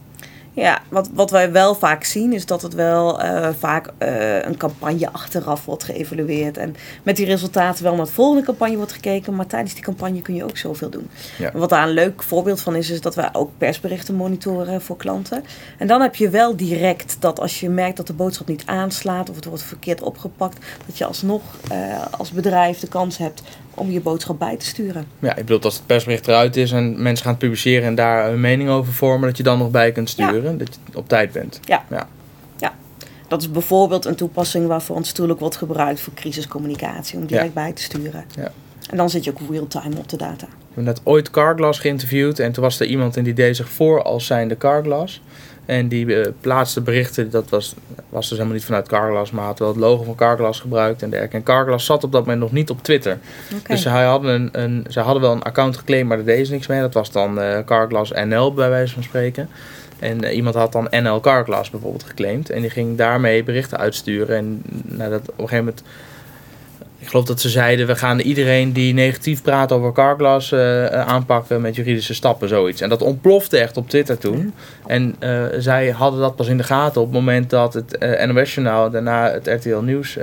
Ja, 0.56 0.82
wat, 0.90 1.10
wat 1.14 1.32
wij 1.32 1.52
wel 1.52 1.76
vaak 1.76 2.04
zien 2.04 2.34
is 2.34 2.46
dat 2.46 2.62
het 2.62 2.74
wel 2.74 3.22
eh, 3.22 3.50
vaak 3.58 3.90
eh, 3.98 4.42
een 4.42 4.58
campagne 4.58 5.12
achteraf 5.12 5.66
wordt 5.66 5.84
geëvalueerd. 5.84 6.58
En 6.58 6.76
met 7.04 7.16
die 7.16 7.26
resultaten 7.26 7.84
wel 7.84 7.96
naar 7.96 8.06
de 8.06 8.12
volgende 8.12 8.46
campagne 8.46 8.76
wordt 8.78 8.92
gekeken. 8.92 9.36
Maar 9.36 9.48
tijdens 9.48 9.74
die 9.74 9.84
campagne 9.84 10.22
kun 10.22 10.36
je 10.36 10.44
ook 10.44 10.58
zoveel 10.58 10.90
doen. 10.90 11.10
Ja. 11.38 11.52
Wat 11.54 11.70
daar 11.70 11.88
een 11.88 11.94
leuk 11.94 12.24
voorbeeld 12.24 12.62
van 12.62 12.76
is, 12.76 12.90
is 12.90 13.02
dat 13.02 13.16
wij 13.16 13.30
ook 13.34 13.52
persberichten 13.58 14.16
monitoren 14.16 14.82
voor 14.82 14.98
klanten. 14.98 15.44
En 15.78 15.88
dan 15.88 16.02
heb 16.02 16.16
je 16.16 16.30
wel 16.30 16.56
direct 16.56 17.18
dat 17.20 17.40
als 17.40 17.60
je 17.60 17.70
merkt 17.70 17.98
dat 17.98 18.08
de 18.08 18.14
boodschap 18.14 18.48
niet 18.48 18.66
aanslaat 18.66 19.30
of 19.30 19.36
het 19.36 19.46
wordt 19.46 19.64
verkeerd 19.64 20.02
opgepakt, 20.02 20.66
dat 20.86 20.98
je 20.98 21.06
alsnog 21.06 21.42
eh, 21.72 21.78
als 22.18 22.32
bedrijf 22.32 22.80
de 22.80 22.88
kans 22.88 23.18
hebt 23.18 23.42
om 23.76 23.92
je 23.92 24.02
boodschap 24.02 24.40
bij 24.40 24.58
te 24.58 24.66
sturen. 24.66 25.06
Ja, 25.20 25.36
ik 25.36 25.46
bedoel, 25.46 25.62
als 25.62 25.76
het 25.76 25.86
persbericht 25.86 26.28
eruit 26.28 26.58
is 26.58 26.72
en 26.72 27.02
mensen 27.02 27.24
gaan 27.24 27.34
het 27.34 27.42
publiceren 27.42 27.88
en 27.88 27.96
daar 27.96 28.32
een 28.32 28.42
mening 28.42 28.70
over 28.70 28.94
vormen, 28.94 29.28
dat 29.28 29.38
je 29.38 29.44
dan 29.44 29.58
nog 29.58 29.72
bij 29.72 29.92
kunt 29.92 30.10
sturen, 30.10 30.58
dat 30.58 30.80
je 30.92 30.98
op 30.98 31.08
tijd 31.08 31.32
bent. 31.32 31.60
Dat 33.28 33.42
is 33.42 33.52
bijvoorbeeld 33.52 34.06
een 34.06 34.16
toepassing 34.16 34.68
waarvoor 34.68 34.96
ons 34.96 35.12
tool 35.12 35.30
ook 35.30 35.40
wordt 35.40 35.56
gebruikt 35.56 36.00
voor 36.00 36.14
crisiscommunicatie, 36.14 37.18
om 37.18 37.26
direct 37.26 37.54
bij 37.54 37.74
te 37.74 37.82
sturen. 37.82 38.26
Ja. 38.36 38.52
En 38.90 38.98
dan 38.98 39.10
zit 39.10 39.24
je 39.24 39.32
ook 39.32 39.50
real-time 39.50 39.98
op 39.98 40.10
de 40.10 40.18
data. 40.18 40.48
We 40.76 40.82
hebben 40.82 40.94
net 40.94 41.14
ooit 41.14 41.30
Carglass 41.30 41.80
geïnterviewd 41.80 42.40
en 42.40 42.52
toen 42.52 42.64
was 42.64 42.80
er 42.80 42.86
iemand 42.86 43.18
en 43.18 43.24
die 43.24 43.34
deed 43.34 43.56
zich 43.56 43.70
voor 43.70 44.04
als 44.04 44.26
zijnde 44.26 44.58
Carglass. 44.58 45.22
En 45.66 45.88
die 45.88 46.16
eh, 46.16 46.32
plaatste 46.42 46.82
berichten, 46.82 47.30
dat 47.30 47.50
was, 47.50 47.76
was 48.10 48.22
dus 48.22 48.38
helemaal 48.38 48.54
niet 48.54 48.66
vanuit 48.66 48.88
Carglass, 48.88 49.32
maar 49.32 49.46
had 49.46 49.60
wel 49.60 49.68
het 49.68 49.78
logo 49.78 50.04
van 50.04 50.16
Carglass 50.16 50.60
gebruikt 50.60 51.02
en 51.02 51.10
dergelijke. 51.10 51.38
En 51.38 51.44
Carglass 51.44 51.86
zat 51.86 52.04
op 52.04 52.12
dat 52.12 52.22
moment 52.22 52.40
nog 52.40 52.52
niet 52.52 52.70
op 52.70 52.84
Twitter. 52.84 53.18
Dus 53.68 53.82
zij 53.82 54.06
hadden, 54.06 54.34
een, 54.34 54.50
een, 54.52 54.86
zij 54.88 55.04
hadden 55.04 55.22
wel 55.22 55.32
een 55.32 55.44
account 55.44 55.78
geclaimd, 55.78 56.08
maar 56.08 56.18
daar 56.18 56.26
deden 56.26 56.46
ze 56.46 56.52
niks 56.52 56.68
mee. 56.68 56.80
Dat 56.80 56.94
was 56.94 57.12
dan 57.12 57.40
eh 57.40 57.60
Carglass 57.66 58.12
NL 58.12 58.54
bij 58.54 58.70
wijze 58.70 58.94
van 58.94 59.04
spreken. 59.04 59.50
En 60.00 60.24
eh, 60.24 60.36
iemand 60.36 60.56
had 60.56 60.72
dan 60.72 60.88
NL 60.90 61.20
Carglass 61.20 61.70
bijvoorbeeld 61.70 62.04
geclaimd. 62.04 62.50
En 62.50 62.62
die 62.62 62.70
ging 62.70 62.98
daarmee 62.98 63.44
berichten 63.44 63.78
uitsturen. 63.78 64.38
En 64.38 64.62
nou, 64.84 65.10
dat, 65.10 65.22
op 65.22 65.28
een 65.28 65.48
gegeven 65.48 65.66
moment... 65.66 65.84
Ik 67.06 67.12
geloof 67.12 67.26
dat 67.26 67.42
ze 67.42 67.50
zeiden, 67.50 67.88
we 67.88 67.96
gaan 67.96 68.20
iedereen 68.20 68.74
die 68.74 68.94
negatief 68.94 69.42
praat 69.42 69.72
over 69.72 69.92
Carglass 69.92 70.52
eh, 70.52 70.86
aanpakken 70.86 71.62
met 71.62 71.76
juridische 71.76 72.14
stappen, 72.14 72.48
zoiets. 72.48 72.82
En 72.82 72.90
dat 72.90 73.02
ontplofte 73.02 73.58
echt 73.58 73.78
op 73.78 73.90
Twitter 73.90 74.18
toen. 74.18 74.54
En 74.88 75.16
eh, 75.20 75.44
zij 75.58 75.90
hadden 75.90 76.20
dat 76.20 76.36
pas 76.36 76.48
in 76.48 76.58
de 76.58 76.64
gaten 76.64 77.02
op 77.02 77.08
het 77.08 77.16
moment 77.16 77.50
dat 77.50 77.74
het 77.74 77.98
eh 77.98 78.28
NOS-journaal 78.28 78.90
daarna 78.90 79.32
het 79.32 79.48
RTL 79.48 79.78
Nieuws 79.78 80.18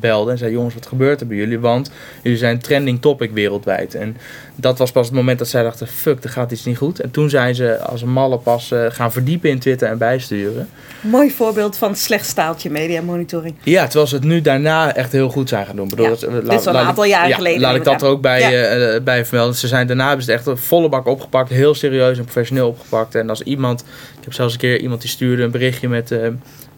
belde. 0.00 0.30
En 0.30 0.38
zei, 0.38 0.52
jongens, 0.52 0.74
wat 0.74 0.86
gebeurt 0.86 1.20
er 1.20 1.26
bij 1.26 1.36
jullie? 1.36 1.58
Want 1.58 1.90
jullie 2.22 2.38
zijn 2.38 2.58
trending 2.58 3.00
topic 3.00 3.30
wereldwijd. 3.32 3.94
En 3.94 4.16
dat 4.56 4.78
was 4.78 4.92
pas 4.92 5.06
het 5.06 5.14
moment 5.14 5.38
dat 5.38 5.48
zij 5.48 5.62
dachten, 5.62 5.86
fuck, 5.86 6.24
er 6.24 6.30
gaat 6.30 6.52
iets 6.52 6.64
niet 6.64 6.76
goed. 6.76 7.00
En 7.00 7.10
toen 7.10 7.30
zijn 7.30 7.54
ze 7.54 7.78
als 7.78 8.02
een 8.02 8.12
malle 8.12 8.38
pas 8.38 8.70
eh, 8.70 8.84
gaan 8.88 9.12
verdiepen 9.12 9.50
in 9.50 9.58
Twitter 9.58 9.88
en 9.88 9.98
bijsturen. 9.98 10.68
Mooi 11.00 11.30
voorbeeld 11.30 11.76
van 11.76 11.96
slecht 11.96 12.26
staaltje 12.26 12.70
media 12.70 13.02
monitoring. 13.02 13.54
Ja, 13.62 13.84
terwijl 13.84 14.06
ze 14.06 14.14
het 14.14 14.24
nu 14.24 14.40
daarna 14.40 14.94
echt 14.94 15.12
heel 15.12 15.28
goed 15.28 15.48
zijn 15.48 15.66
gaan 15.66 15.76
doen. 15.76 15.88
Bedoel, 15.88 16.04
Ja, 16.04 16.10
dat- 16.10 16.20
dit 16.20 16.42
la- 16.44 16.54
is 16.54 16.66
al 16.66 16.74
een 16.74 16.80
aantal 16.86 17.04
jaar 17.04 17.28
ja, 17.28 17.34
geleden 17.34 17.60
Laat 17.60 17.74
ik 17.76 17.84
dat 17.84 18.02
er 18.02 18.08
ook 18.08 18.20
bij, 18.20 18.40
Ja. 18.40 18.48
eh, 18.50 18.94
eh, 18.96 19.02
bij 19.02 19.24
vermelden. 19.24 19.54
Ze 19.54 19.66
zijn 19.68 19.86
daarna 19.86 20.06
hebben 20.06 20.24
ze 20.24 20.32
het 20.32 20.46
echt 20.48 20.60
volle 20.60 20.88
bak 20.88 21.06
opgepakt. 21.06 21.48
Heel 21.50 21.74
serieus 21.74 22.18
en 22.18 22.24
professioneel 22.24 22.68
opgepakt. 22.68 23.14
En 23.14 23.28
als 23.28 23.42
iemand... 23.42 23.80
Ik 24.18 24.24
heb 24.24 24.32
zelfs 24.32 24.52
een 24.52 24.58
keer 24.58 24.80
iemand 24.80 25.00
die 25.00 25.10
stuurde 25.10 25.42
een 25.42 25.50
berichtje 25.50 25.88
met... 25.88 26.10
eh, 26.10 26.26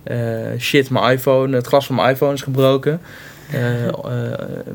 eh, 0.04 0.58
shit, 0.58 0.90
mijn 0.90 1.12
iPhone, 1.12 1.56
het 1.56 1.66
glas 1.66 1.87
van 1.87 1.94
mijn 1.94 2.11
iPhone 2.11 2.32
is 2.32 2.42
gebroken. 2.42 3.00
Eh, 3.52 3.86
eh, 3.88 3.92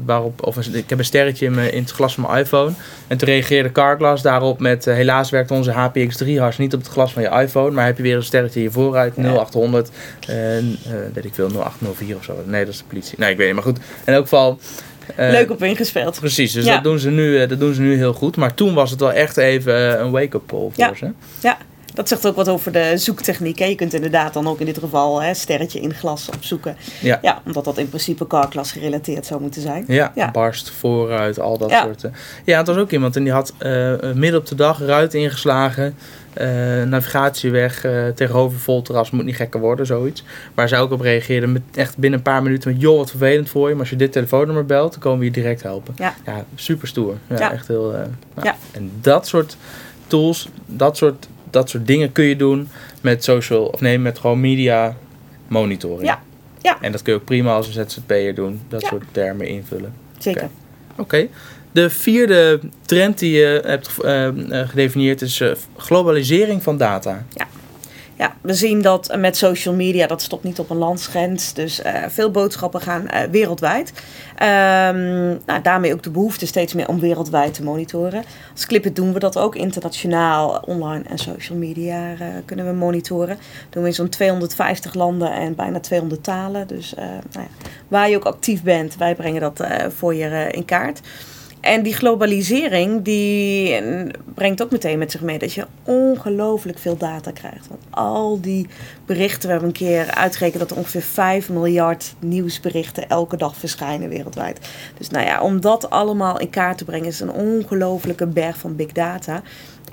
waarop, 0.06 0.46
of 0.46 0.56
een- 0.56 0.76
ik 0.76 0.90
heb 0.90 1.00
een 1.00 1.06
sterretje 1.06 1.46
in, 1.46 1.54
mijn- 1.54 1.74
in 1.74 1.82
het 1.82 1.92
glas 1.92 2.14
van 2.14 2.24
mijn 2.30 2.44
iPhone. 2.44 2.72
En 3.08 3.18
toen 3.18 3.28
reageerde 3.28 3.72
Carglass 3.72 4.24
daarop 4.24 4.60
met... 4.60 4.88
eh, 4.88 4.94
helaas 4.96 5.30
werkt 5.30 5.52
onze 5.52 5.72
HPX3-hars 5.72 6.58
niet 6.58 6.74
op 6.74 6.80
het 6.80 6.90
glas 6.90 7.14
van 7.14 7.22
je 7.22 7.30
iPhone. 7.30 7.72
Maar 7.72 7.86
heb 7.86 7.98
je 7.98 8.04
weer 8.04 8.16
een 8.16 8.24
sterretje 8.24 8.60
hier 8.60 8.72
vooruit, 8.72 9.14
Ja. 9.16 9.22
0800. 9.24 9.90
En 10.28 10.78
eh, 10.86 10.92
weet 11.14 11.26
ik 11.26 11.34
veel, 11.34 11.50
0804 11.50 12.16
of 12.16 12.24
zo. 12.24 12.34
Nee, 12.46 12.66
dat 12.66 12.74
is 12.74 12.80
de 12.80 12.86
politie. 12.88 13.16
Nee, 13.20 13.32
ik 13.32 13.38
weet 13.38 13.46
niet. 13.46 13.56
Maar 13.56 13.64
goed, 13.64 13.78
in 14.06 14.14
elk 14.14 14.24
geval... 14.24 14.60
Leuk 15.18 15.52
op 15.52 15.64
ingespeeld. 15.64 16.20
Precies, 16.20 16.52
dus 16.52 16.66
Ja. 16.66 16.74
dat, 16.74 16.84
doen 16.84 17.00
ze 17.00 17.10
nu, 17.10 17.48
dat 17.48 17.60
doen 17.60 17.74
ze 17.74 17.82
nu 17.82 17.96
heel 17.96 18.14
goed. 18.14 18.36
Maar 18.36 18.54
toen 18.54 18.74
was 18.74 18.92
het 18.92 19.00
wel 19.00 19.12
echt 19.14 19.38
even 19.38 20.02
een 20.02 20.12
wake-up 20.12 20.42
call 20.48 20.60
voor 20.60 20.72
Ja. 20.76 20.94
ze. 20.96 21.12
Dat 21.94 22.08
zegt 22.08 22.26
ook 22.28 22.36
wat 22.36 22.50
over 22.50 22.72
de 22.72 22.92
zoektechniek. 22.98 23.60
Hè. 23.60 23.66
Je 23.66 23.76
kunt 23.76 23.94
inderdaad 23.94 24.34
dan 24.34 24.48
ook 24.48 24.60
in 24.60 24.66
dit 24.66 24.78
geval 24.78 25.22
hè, 25.22 25.34
sterretje 25.34 25.80
in 25.80 25.94
glas 25.94 26.30
opzoeken. 26.36 26.76
Ja. 27.02 27.20
Ja, 27.22 27.42
omdat 27.46 27.64
dat 27.66 27.78
in 27.78 27.90
principe 27.90 28.28
carglass 28.28 28.72
gerelateerd 28.72 29.26
zou 29.26 29.42
moeten 29.42 29.62
zijn. 29.62 29.84
Ja, 29.88 30.12
Ja. 30.16 30.32
barst, 30.32 30.70
vooruit, 30.70 31.40
al 31.40 31.58
dat 31.58 31.70
Ja. 31.70 31.82
soort. 31.84 32.04
eh. 32.04 32.12
Ja, 32.46 32.58
het 32.58 32.68
was 32.68 32.78
ook 32.78 32.92
iemand 32.92 33.16
en 33.16 33.24
die 33.24 33.32
had 33.34 33.54
eh, 33.58 33.94
midden 34.14 34.40
op 34.40 34.46
de 34.48 34.56
dag 34.56 34.80
ruit 34.80 35.14
ingeslagen. 35.14 35.96
eh, 36.34 36.48
navigatie 36.84 37.52
weg, 37.52 37.84
eh, 37.86 38.08
tegenover 38.08 38.60
vol 38.60 38.82
terras, 38.82 39.12
moet 39.12 39.26
niet 39.26 39.36
gekker 39.36 39.60
worden, 39.60 39.86
zoiets. 39.86 40.24
Waar 40.54 40.68
zij 40.68 40.80
ook 40.80 40.92
op 40.92 41.00
reageerde, 41.02 41.48
met 41.48 41.62
echt 41.76 41.98
binnen 41.98 42.20
een 42.20 42.26
paar 42.26 42.44
minuten 42.44 42.72
met... 42.72 42.82
joh, 42.82 42.98
wat 42.98 43.10
vervelend 43.10 43.50
voor 43.50 43.66
je, 43.68 43.72
maar 43.74 43.80
als 43.82 43.90
je 43.90 43.96
dit 43.96 44.12
telefoonnummer 44.12 44.66
belt, 44.66 44.92
dan 44.92 45.00
komen 45.02 45.20
we 45.20 45.26
je 45.26 45.32
direct 45.32 45.64
helpen. 45.64 45.94
Ja. 45.98 46.14
ja 46.26 46.46
super 46.56 46.88
stoer. 46.88 47.16
Ja, 47.28 47.52
echt 47.52 47.68
heel... 47.68 47.92
nou, 47.92 48.08
Ja. 48.44 48.56
En 48.72 48.92
dat 49.02 49.28
soort 49.28 49.58
tools, 50.08 50.48
dat 50.66 50.98
soort, 50.98 51.28
dat 51.54 51.70
soort 51.70 51.88
dingen 51.88 52.12
kun 52.12 52.24
je 52.26 52.36
doen 52.36 52.70
met 53.02 53.24
social... 53.24 53.66
of 53.66 53.82
nee, 53.82 54.00
met 54.00 54.20
gewoon 54.20 54.40
media 54.40 54.96
monitoring. 55.48 56.08
Ja. 56.08 56.22
Ja. 56.62 56.78
En 56.82 56.92
dat 56.92 57.02
kun 57.02 57.14
je 57.14 57.20
ook 57.20 57.26
prima 57.26 57.54
als 57.54 57.76
een 57.76 57.90
ZZP'er 57.90 58.36
doen, 58.36 58.62
dat 58.68 58.82
Ja. 58.82 58.88
soort 58.88 59.04
termen 59.12 59.48
invullen. 59.48 59.94
Zeker. 60.18 60.44
Oké. 60.44 60.52
Oké. 61.02 61.28
De 61.72 61.90
vierde 61.90 62.60
trend 62.86 63.20
die 63.20 63.32
je 63.32 63.62
hebt 63.66 63.90
eh, 64.04 64.28
eh, 64.28 64.70
gedefinieerd 64.70 65.22
is 65.22 65.40
eh, 65.42 65.52
globalisering 65.78 66.64
van 66.64 66.78
data. 66.78 67.26
Ja, 67.34 67.48
we 68.42 68.54
zien 68.54 68.82
dat 68.82 69.16
met 69.18 69.38
social 69.38 69.76
media, 69.76 70.08
dat 70.08 70.22
stopt 70.22 70.44
niet 70.44 70.60
op 70.60 70.70
een 70.70 70.78
landsgrens. 70.78 71.54
Dus 71.54 71.82
eh, 71.82 72.04
veel 72.08 72.32
boodschappen 72.32 72.82
gaan 72.82 73.08
eh, 73.08 73.30
wereldwijd. 73.30 73.94
Ehm, 74.36 75.28
nou, 75.46 75.62
daarmee 75.62 75.94
ook 75.94 76.04
de 76.04 76.10
behoefte 76.10 76.46
steeds 76.46 76.74
meer 76.74 76.88
om 76.88 77.00
wereldwijd 77.00 77.54
te 77.54 77.64
monitoren. 77.64 78.24
Als 78.52 78.66
Clipit 78.66 78.96
doen 78.96 79.14
we 79.14 79.20
dat 79.20 79.38
ook 79.38 79.56
internationaal, 79.56 80.64
online 80.66 81.04
en 81.10 81.18
social 81.18 81.58
media 81.58 82.14
eh, 82.14 82.28
kunnen 82.46 82.66
we 82.66 82.72
monitoren. 82.72 83.38
doen 83.70 83.84
we 83.84 83.90
in 83.90 83.96
zo'n 83.96 84.10
250 84.10 84.94
landen 84.94 85.34
en 85.34 85.56
bijna 85.56 85.80
200 85.80 86.24
talen. 86.24 86.68
Dus 86.68 86.94
nou 86.96 87.22
ja, 87.32 87.68
waar 87.88 88.10
je 88.10 88.16
ook 88.16 88.26
actief 88.26 88.64
bent, 88.64 88.98
wij 88.98 89.16
brengen 89.16 89.42
dat 89.42 89.64
voor 89.96 90.16
je 90.16 90.48
in 90.52 90.66
kaart. 90.66 91.02
En 91.64 91.84
die 91.84 91.94
globalisering 91.94 93.02
die 93.02 93.82
brengt 94.34 94.64
ook 94.64 94.72
meteen 94.72 94.98
met 94.98 95.12
zich 95.12 95.22
mee 95.22 95.40
dat 95.40 95.54
je 95.54 95.66
ongelooflijk 95.84 96.78
veel 96.78 96.98
data 96.98 97.32
krijgt. 97.32 97.68
Want 97.68 97.82
al 97.90 98.42
die 98.42 98.68
berichten, 99.06 99.42
we 99.42 99.48
hebben 99.48 99.68
een 99.68 99.76
keer 99.76 100.14
uitgerekend 100.14 100.60
dat 100.60 100.72
er 100.72 100.78
ongeveer 100.78 101.02
5 101.02 101.50
miljard 101.50 102.16
nieuwsberichten 102.20 103.10
elke 103.10 103.38
dag 103.38 103.56
verschijnen 103.56 104.10
wereldwijd. 104.10 104.70
Dus 104.98 105.10
nou 105.10 105.26
ja, 105.26 105.42
om 105.42 105.62
dat 105.62 105.90
allemaal 105.90 106.40
in 106.40 106.50
kaart 106.50 106.78
te 106.78 106.86
brengen 106.86 107.08
is 107.08 107.20
een 107.20 107.32
ongelofelijke 107.32 108.28
berg 108.28 108.58
van 108.58 108.76
big 108.76 108.92
data. 108.92 109.42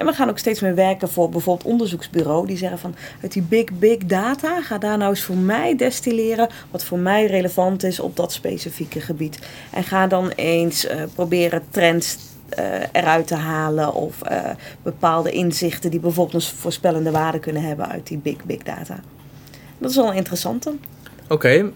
En 0.00 0.06
we 0.06 0.12
gaan 0.12 0.28
ook 0.28 0.38
steeds 0.38 0.60
meer 0.60 0.74
werken 0.74 1.08
voor 1.08 1.28
bijvoorbeeld 1.28 1.68
onderzoeksbureau. 1.68 2.46
Die 2.46 2.56
zeggen 2.56 2.78
van 2.78 2.94
uit 3.22 3.32
die 3.32 3.42
big, 3.42 3.64
big 3.72 3.98
data, 3.98 4.62
ga 4.62 4.78
daar 4.78 4.98
nou 4.98 5.10
eens 5.10 5.22
voor 5.22 5.36
mij 5.36 5.76
destilleren 5.76 6.48
wat 6.70 6.84
voor 6.84 6.98
mij 6.98 7.26
relevant 7.26 7.82
is 7.82 8.00
op 8.00 8.16
dat 8.16 8.32
specifieke 8.32 9.00
gebied. 9.00 9.38
En 9.70 9.84
ga 9.84 10.06
dan 10.06 10.30
eens 10.30 10.86
eh, 10.86 11.02
proberen 11.14 11.62
trends 11.70 12.18
eh, 12.48 12.64
eruit 12.92 13.26
te 13.26 13.34
halen 13.34 13.94
of 13.94 14.22
eh, 14.22 14.38
bepaalde 14.82 15.30
inzichten 15.30 15.90
die 15.90 16.00
bijvoorbeeld 16.00 16.44
een 16.44 16.56
voorspellende 16.56 17.10
waarde 17.10 17.38
kunnen 17.38 17.62
hebben 17.62 17.88
uit 17.88 18.06
die 18.06 18.18
big, 18.18 18.44
big 18.44 18.62
data. 18.62 19.00
Dat 19.78 19.90
is 19.90 19.96
wel 19.96 20.08
een 20.08 20.16
interessante. 20.16 20.72
Oké, 21.28 21.70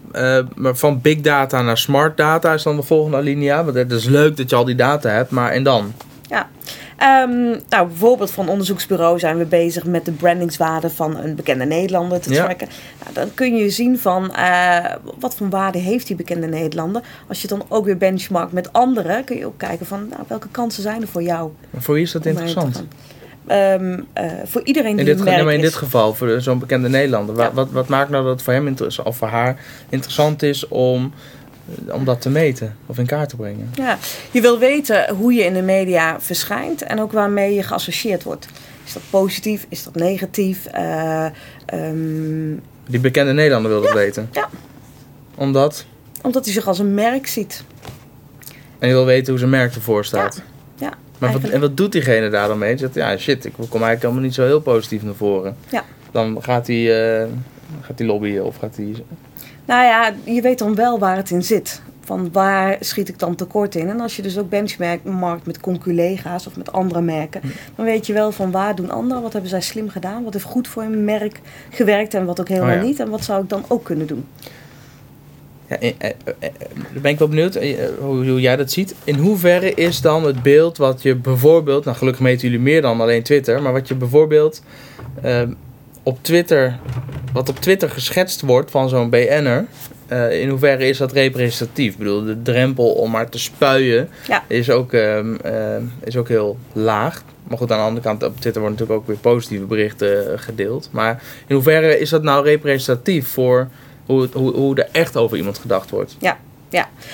maar 0.54 0.76
van 0.76 1.00
big 1.00 1.20
data 1.20 1.62
naar 1.62 1.78
smart 1.78 2.16
data 2.16 2.54
is 2.54 2.62
dan 2.62 2.76
de 2.76 2.82
volgende 2.82 3.16
alinea. 3.16 3.64
Want 3.64 3.76
het 3.76 3.92
is 3.92 4.04
leuk 4.04 4.36
dat 4.36 4.50
je 4.50 4.56
al 4.56 4.64
die 4.64 4.74
data 4.74 5.10
hebt, 5.10 5.30
maar 5.30 5.50
en 5.50 5.62
dan? 5.62 5.92
Ja. 6.28 6.48
Ehm, 6.96 7.50
nou, 7.68 7.86
bijvoorbeeld 7.86 8.30
van 8.30 8.48
onderzoeksbureau 8.48 9.18
zijn 9.18 9.38
we 9.38 9.44
bezig 9.44 9.84
met 9.84 10.04
de 10.04 10.12
brandingswaarde 10.12 10.90
van 10.90 11.16
een 11.16 11.34
bekende 11.34 11.64
Nederlander 11.64 12.20
te 12.20 12.32
Ja. 12.32 12.44
tracken. 12.44 12.68
Nou, 13.02 13.14
dan 13.14 13.34
kun 13.34 13.56
je 13.56 13.70
zien 13.70 13.98
van 13.98 14.34
eh, 14.34 14.84
wat 15.18 15.34
voor 15.36 15.48
waarde 15.48 15.78
heeft 15.78 16.06
die 16.06 16.16
bekende 16.16 16.46
Nederlander. 16.46 17.02
Als 17.28 17.42
je 17.42 17.48
dan 17.48 17.62
ook 17.68 17.84
weer 17.84 17.96
benchmarkt 17.96 18.52
met 18.52 18.72
anderen, 18.72 19.24
kun 19.24 19.36
je 19.36 19.46
ook 19.46 19.58
kijken 19.58 19.86
van 19.86 20.06
nou, 20.10 20.22
welke 20.28 20.48
kansen 20.50 20.82
zijn 20.82 21.02
er 21.02 21.08
voor 21.08 21.22
jou. 21.22 21.50
Maar 21.70 21.82
voor 21.82 21.94
wie 21.94 22.02
is 22.02 22.12
dat 22.12 22.26
interessant? 22.26 22.84
Ehm, 23.46 24.00
eh, 24.12 24.24
voor 24.44 24.60
iedereen 24.64 24.96
die 24.96 25.06
In 25.06 25.16
dit, 25.16 25.24
nee, 25.24 25.42
maar 25.42 25.54
in 25.54 25.60
dit 25.60 25.74
geval, 25.74 26.14
voor 26.14 26.40
zo'n 26.40 26.58
bekende 26.58 26.88
Nederlander. 26.88 27.36
Ja. 27.36 27.52
Wat, 27.52 27.70
wat 27.70 27.88
maakt 27.88 28.10
nou 28.10 28.24
dat 28.24 28.32
het 28.32 28.42
voor 28.42 28.52
hem 28.52 28.74
of 29.04 29.16
voor 29.16 29.28
haar 29.28 29.56
interessant 29.88 30.42
is 30.42 30.68
om, 30.68 31.12
om 31.90 32.04
dat 32.04 32.20
te 32.20 32.30
meten 32.30 32.76
of 32.86 32.98
in 32.98 33.06
kaart 33.06 33.28
te 33.28 33.36
brengen? 33.36 33.70
Ja, 33.74 33.98
je 34.30 34.40
wil 34.40 34.58
weten 34.58 35.14
hoe 35.14 35.32
je 35.34 35.44
in 35.44 35.54
de 35.54 35.62
media 35.62 36.20
verschijnt 36.20 36.82
en 36.82 37.00
ook 37.00 37.12
waarmee 37.12 37.54
je 37.54 37.62
geassocieerd 37.62 38.22
wordt. 38.22 38.46
Is 38.86 38.92
dat 38.92 39.02
positief? 39.10 39.66
Is 39.68 39.82
dat 39.84 39.94
negatief? 39.94 40.66
Eh, 40.66 41.26
ehm, 41.66 42.54
Die 42.86 43.00
bekende 43.00 43.32
Nederlander 43.32 43.70
wil 43.70 43.80
dat 43.82 43.92
weten. 43.92 44.28
ja. 44.32 44.48
Omdat? 45.36 45.84
omdat 46.22 46.44
hij 46.44 46.54
zich 46.54 46.66
als 46.66 46.78
een 46.78 46.94
merk 46.94 47.26
ziet. 47.26 47.64
En 48.78 48.88
je 48.88 48.94
wil 48.94 49.04
weten 49.04 49.28
hoe 49.30 49.38
zijn 49.38 49.50
merk 49.50 49.74
ervoor 49.74 50.04
staat. 50.04 50.42
Ja, 50.76 50.92
Maar 51.18 51.32
wat, 51.32 51.42
en 51.50 51.60
wat 51.60 51.76
doet 51.76 51.92
diegene 51.92 52.28
daar 52.30 52.48
dan 52.48 52.58
mee? 52.58 52.76
Zegt, 52.78 52.94
ja, 52.94 53.16
shit, 53.16 53.44
ik 53.44 53.52
kom 53.52 53.64
eigenlijk 53.70 54.00
helemaal 54.02 54.22
niet 54.22 54.34
zo 54.34 54.44
heel 54.44 54.60
positief 54.60 55.02
naar 55.02 55.14
voren. 55.14 55.56
Ja. 55.68 55.84
Dan 56.10 56.38
gaat 56.42 56.66
hij, 56.66 57.20
eh, 57.22 57.28
gaat 57.80 57.98
hij 57.98 58.06
lobbyen 58.06 58.44
of 58.44 58.56
gaat 58.56 58.76
hij... 58.76 58.94
Nou 59.64 59.84
ja, 59.84 60.12
je 60.24 60.40
weet 60.40 60.58
dan 60.58 60.74
wel 60.74 60.98
waar 60.98 61.16
het 61.16 61.30
in 61.30 61.42
zit. 61.42 61.82
Van 62.00 62.32
waar 62.32 62.76
schiet 62.80 63.08
ik 63.08 63.18
dan 63.18 63.34
tekort 63.34 63.74
in? 63.74 63.88
En 63.88 64.00
als 64.00 64.16
je 64.16 64.22
dus 64.22 64.38
ook 64.38 64.48
benchmarkt 64.48 65.46
met 65.46 65.60
conculega's 65.60 66.46
of 66.46 66.56
met 66.56 66.72
andere 66.72 67.00
merken, 67.00 67.40
dan 67.74 67.84
weet 67.84 68.06
je 68.06 68.12
wel 68.12 68.32
van 68.32 68.50
waar 68.50 68.74
doen 68.74 68.90
anderen, 68.90 69.22
wat 69.22 69.32
hebben 69.32 69.50
zij 69.50 69.60
slim 69.60 69.88
gedaan, 69.88 70.24
wat 70.24 70.32
heeft 70.32 70.44
goed 70.44 70.68
voor 70.68 70.82
een 70.82 71.04
merk 71.04 71.40
gewerkt 71.70 72.14
en 72.14 72.24
wat 72.24 72.40
ook 72.40 72.48
helemaal 72.48 72.74
Oh 72.74 72.80
ja. 72.80 72.86
niet. 72.86 73.00
En 73.00 73.10
wat 73.10 73.24
zou 73.24 73.42
ik 73.42 73.48
dan 73.48 73.64
ook 73.68 73.84
kunnen 73.84 74.06
doen? 74.06 74.24
Ja, 75.68 75.78
eh, 75.78 75.92
eh, 75.98 76.10
eh, 76.38 76.50
dan 76.92 77.02
ben 77.02 77.10
ik 77.10 77.18
wel 77.18 77.28
benieuwd 77.28 77.58
hoe, 78.00 78.40
jij 78.40 78.56
dat 78.56 78.70
ziet. 78.70 78.94
In 79.04 79.14
hoeverre 79.14 79.74
is 79.74 80.00
dan 80.00 80.24
het 80.24 80.42
beeld 80.42 80.76
wat 80.76 81.02
je 81.02 81.14
bijvoorbeeld... 81.14 81.84
Nou, 81.84 81.96
gelukkig 81.96 82.22
meten 82.22 82.48
jullie 82.48 82.64
meer 82.64 82.82
dan 82.82 83.00
alleen 83.00 83.22
Twitter. 83.22 83.62
Maar 83.62 83.72
wat 83.72 83.88
je 83.88 83.94
bijvoorbeeld 83.94 84.62
eh, 85.22 85.42
op 86.04 86.18
Twitter... 86.22 86.78
Wat 87.32 87.48
op 87.48 87.58
Twitter 87.60 87.90
geschetst 87.90 88.40
wordt 88.40 88.70
van 88.70 88.88
zo'n 88.88 89.10
BN'er... 89.10 89.64
eh, 90.08 90.40
in 90.40 90.48
hoeverre 90.48 90.88
is 90.88 90.98
dat 90.98 91.12
representatief? 91.12 91.92
Ik 91.92 91.98
bedoel, 91.98 92.24
de 92.24 92.42
drempel 92.42 92.92
om 92.92 93.10
maar 93.10 93.28
te 93.28 93.38
spuien 93.38 94.08
Ja. 94.28 94.42
is, 94.46 94.70
ook, 94.70 94.92
ehm, 94.92 95.34
ehm, 95.34 95.82
is 96.04 96.16
ook 96.16 96.28
heel 96.28 96.58
laag. 96.72 97.22
Maar 97.48 97.58
goed, 97.58 97.70
aan 97.72 97.78
de 97.78 97.84
andere 97.84 98.06
kant, 98.06 98.22
op 98.22 98.40
Twitter 98.40 98.60
worden 98.62 98.78
natuurlijk 98.78 99.00
ook 99.00 99.06
weer 99.06 99.32
positieve 99.32 99.64
berichten 99.64 100.32
eh, 100.32 100.38
gedeeld. 100.38 100.88
Maar 100.92 101.22
in 101.46 101.54
hoeverre 101.54 101.98
is 101.98 102.08
dat 102.10 102.22
nou 102.22 102.44
representatief 102.44 103.26
voor 103.28 103.68
hoe, 104.06 104.22
het- 104.22 104.32
hoe, 104.32 104.52
hoe 104.54 104.76
er 104.76 104.88
echt 104.92 105.16
over 105.16 105.36
iemand 105.36 105.58
gedacht 105.58 105.90
wordt? 105.90 106.16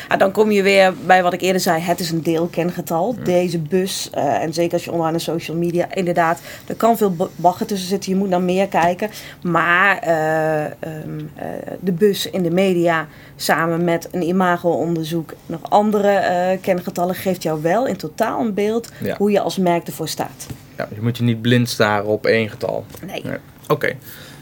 Ah, 0.08 0.18
dan 0.18 0.30
kom 0.32 0.50
je 0.50 0.62
weer 0.62 0.94
bij 1.06 1.22
wat 1.22 1.32
ik 1.32 1.40
eerder 1.40 1.60
zei, 1.60 1.80
het 1.80 2.00
is 2.00 2.10
een 2.10 2.22
deelkengetal. 2.22 3.16
Deze 3.24 3.58
bus, 3.58 4.10
eh, 4.12 4.42
en 4.42 4.52
zeker 4.52 4.72
als 4.72 4.84
je 4.84 4.92
online 4.92 5.12
en 5.12 5.20
social 5.20 5.56
media, 5.56 5.94
inderdaad, 5.94 6.40
er 6.66 6.74
kan 6.74 6.96
veel 6.96 7.14
ba- 7.14 7.28
bagger 7.36 7.66
tussen 7.66 7.88
zitten. 7.88 8.12
Je 8.12 8.18
moet 8.18 8.28
naar 8.28 8.42
meer 8.42 8.68
kijken. 8.68 9.10
Maar 9.42 9.98
eh, 9.98 10.64
ehm, 10.64 10.72
eh, 11.34 11.46
de 11.80 11.92
bus 11.92 12.30
in 12.30 12.42
de 12.42 12.50
media, 12.50 13.06
samen 13.36 13.84
met 13.84 14.08
een 14.12 14.22
imago-onderzoek, 14.22 15.32
nog 15.46 15.60
andere 15.62 16.58
kengetallen, 16.60 17.14
geeft 17.14 17.42
jou 17.42 17.62
wel 17.62 17.86
in 17.86 17.96
totaal 17.96 18.40
een 18.40 18.54
beeld 18.54 18.88
Ja. 19.02 19.16
hoe 19.16 19.30
je 19.30 19.40
als 19.40 19.56
merk 19.58 19.86
ervoor 19.86 20.08
staat. 20.08 20.46
Ja, 20.76 20.88
je 20.94 21.02
moet 21.02 21.16
je 21.16 21.22
niet 21.22 21.42
blind 21.42 21.68
staren 21.68 22.06
op 22.06 22.26
één 22.26 22.48
getal. 22.48 22.84
Nee. 23.06 23.22
Nee. 23.24 23.36
Oké. 23.68 23.92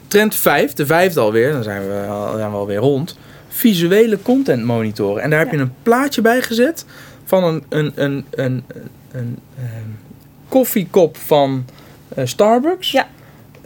Trend 0.06 0.34
5, 0.34 0.72
de 0.72 0.86
vijfde 0.86 1.20
alweer, 1.20 1.52
dan 1.52 1.62
zijn 1.62 1.88
we, 1.88 2.06
al- 2.08 2.36
zijn 2.36 2.50
we 2.50 2.56
alweer 2.56 2.76
rond. 2.78 3.16
Visuele 3.58 4.22
content 4.22 4.64
monitoren. 4.64 5.22
En 5.22 5.30
daar 5.30 5.38
heb 5.38 5.50
Ja. 5.50 5.56
je 5.56 5.62
een 5.62 5.72
plaatje 5.82 6.20
bij 6.20 6.42
gezet 6.42 6.84
van 7.24 7.44
een, 7.44 7.64
een, 7.68 7.92
een, 7.94 8.24
een, 8.30 8.64
een, 9.12 9.38
ehm, 9.58 9.88
koffiekop 10.48 11.16
van 11.16 11.64
eh, 12.08 12.26
Starbucks. 12.26 12.90
Ja. 12.90 13.06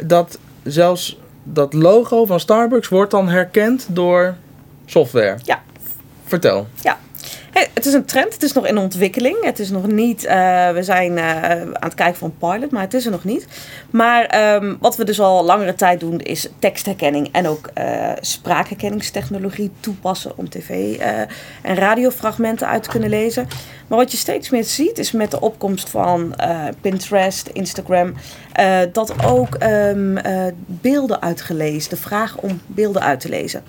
Dat 0.02 0.38
zelfs 0.62 1.18
dat 1.42 1.72
logo 1.72 2.24
van 2.24 2.40
Starbucks 2.40 2.88
wordt 2.88 3.10
dan 3.10 3.28
herkend 3.28 3.86
door 3.90 4.34
software. 4.86 5.38
Ja. 5.42 5.62
Vertel. 6.24 6.66
Het 7.52 7.86
is 7.86 7.92
een 7.92 8.04
trend, 8.04 8.32
het 8.32 8.42
is 8.42 8.52
nog 8.52 8.66
in 8.66 8.78
ontwikkeling. 8.78 9.44
Het 9.44 9.58
is 9.58 9.70
nog 9.70 9.86
niet, 9.86 10.24
eh, 10.24 10.70
we 10.70 10.82
zijn 10.82 11.18
eh, 11.18 11.24
aan 11.50 11.74
het 11.80 11.94
kijken 11.94 12.16
voor 12.16 12.28
een 12.28 12.50
pilot, 12.50 12.70
maar 12.70 12.82
het 12.82 12.94
is 12.94 13.04
er 13.04 13.10
nog 13.10 13.24
niet. 13.24 13.46
Maar 13.90 14.24
ehm, 14.24 14.74
wat 14.80 14.96
we 14.96 15.04
dus 15.04 15.20
al 15.20 15.44
langere 15.44 15.74
tijd 15.74 16.00
doen, 16.00 16.20
is 16.20 16.48
tekstherkenning 16.58 17.28
en 17.32 17.46
ook 17.46 17.70
eh, 17.74 18.10
spraakherkenningstechnologie 18.20 19.70
toepassen 19.80 20.32
om 20.36 20.48
tv- 20.48 20.98
en 21.62 21.74
radiofragmenten 21.74 22.66
uit 22.68 22.82
te 22.82 22.88
kunnen 22.88 23.08
lezen. 23.08 23.48
Maar 23.88 23.98
wat 23.98 24.12
je 24.12 24.18
steeds 24.18 24.50
meer 24.50 24.64
ziet, 24.64 24.98
is 24.98 25.12
met 25.12 25.30
de 25.30 25.40
opkomst 25.40 25.88
van 25.88 26.34
Pinterest, 26.80 27.48
Instagram, 27.52 28.14
dat 28.92 29.24
ook 29.24 29.54
ehm, 29.54 30.16
eh, 30.16 30.52
beelden 30.66 31.22
uitgelezen, 31.22 31.90
de 31.90 31.96
vraag 31.96 32.36
om 32.36 32.60
beelden 32.66 33.02
uit 33.02 33.20
te 33.20 33.28
lezen. 33.28 33.62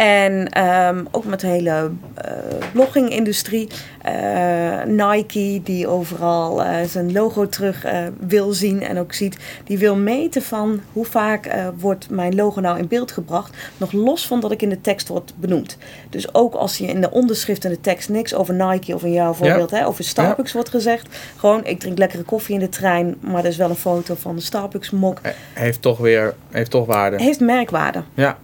En 0.00 0.48
ehm, 0.48 1.04
ook 1.10 1.24
met 1.24 1.40
de 1.40 1.46
hele 1.46 1.90
eh 2.14 2.32
blogging-industrie. 2.72 3.68
eh, 4.02 4.82
Nike, 4.84 5.60
die 5.64 5.88
overal 5.88 6.62
eh, 6.62 6.86
zijn 6.86 7.12
logo 7.12 7.48
terug 7.48 7.86
wil 8.20 8.52
zien 8.52 8.82
en 8.82 8.98
ook 8.98 9.12
ziet. 9.12 9.36
Die 9.64 9.78
wil 9.78 9.96
meten 9.96 10.42
van 10.42 10.80
hoe 10.92 11.04
vaak 11.04 11.50
wordt 11.78 12.10
mijn 12.10 12.34
logo 12.34 12.60
nou 12.60 12.78
in 12.78 12.88
beeld 12.88 13.12
gebracht. 13.12 13.56
Nog 13.76 13.92
los 13.92 14.26
van 14.26 14.40
dat 14.40 14.50
ik 14.50 14.62
in 14.62 14.68
de 14.68 14.80
tekst 14.80 15.08
word 15.08 15.32
benoemd. 15.36 15.76
Dus 16.10 16.34
ook 16.34 16.54
als 16.54 16.78
je 16.78 16.86
in 16.86 17.00
de 17.00 17.10
onderschrift 17.10 17.64
en 17.64 17.70
de 17.70 17.80
tekst 17.80 18.08
niks 18.08 18.34
over 18.34 18.54
Nike 18.54 18.94
of 18.94 19.02
in 19.02 19.12
jouw 19.12 19.32
voorbeeld, 19.32 19.70
hè, 19.70 19.86
over 19.86 20.04
Starbucks 20.04 20.52
wordt 20.52 20.68
gezegd. 20.68 21.08
Gewoon, 21.36 21.64
ik 21.64 21.80
drink 21.80 21.98
lekkere 21.98 22.22
koffie 22.22 22.54
in 22.54 22.60
de 22.60 22.68
trein, 22.68 23.16
maar 23.20 23.42
er 23.42 23.50
is 23.50 23.56
wel 23.56 23.70
een 23.70 23.76
foto 23.76 24.14
van 24.14 24.36
de 24.36 24.42
Starbucks 24.42 24.90
mok. 24.90 25.20
Heeft 25.52 25.82
toch 25.82 25.98
weer 25.98 26.34
heeft 26.50 26.70
toch 26.70 26.86
waarde. 26.86 27.22
Heeft 27.22 27.40
merkwaarde. 27.40 28.02
Ja. 28.14 28.38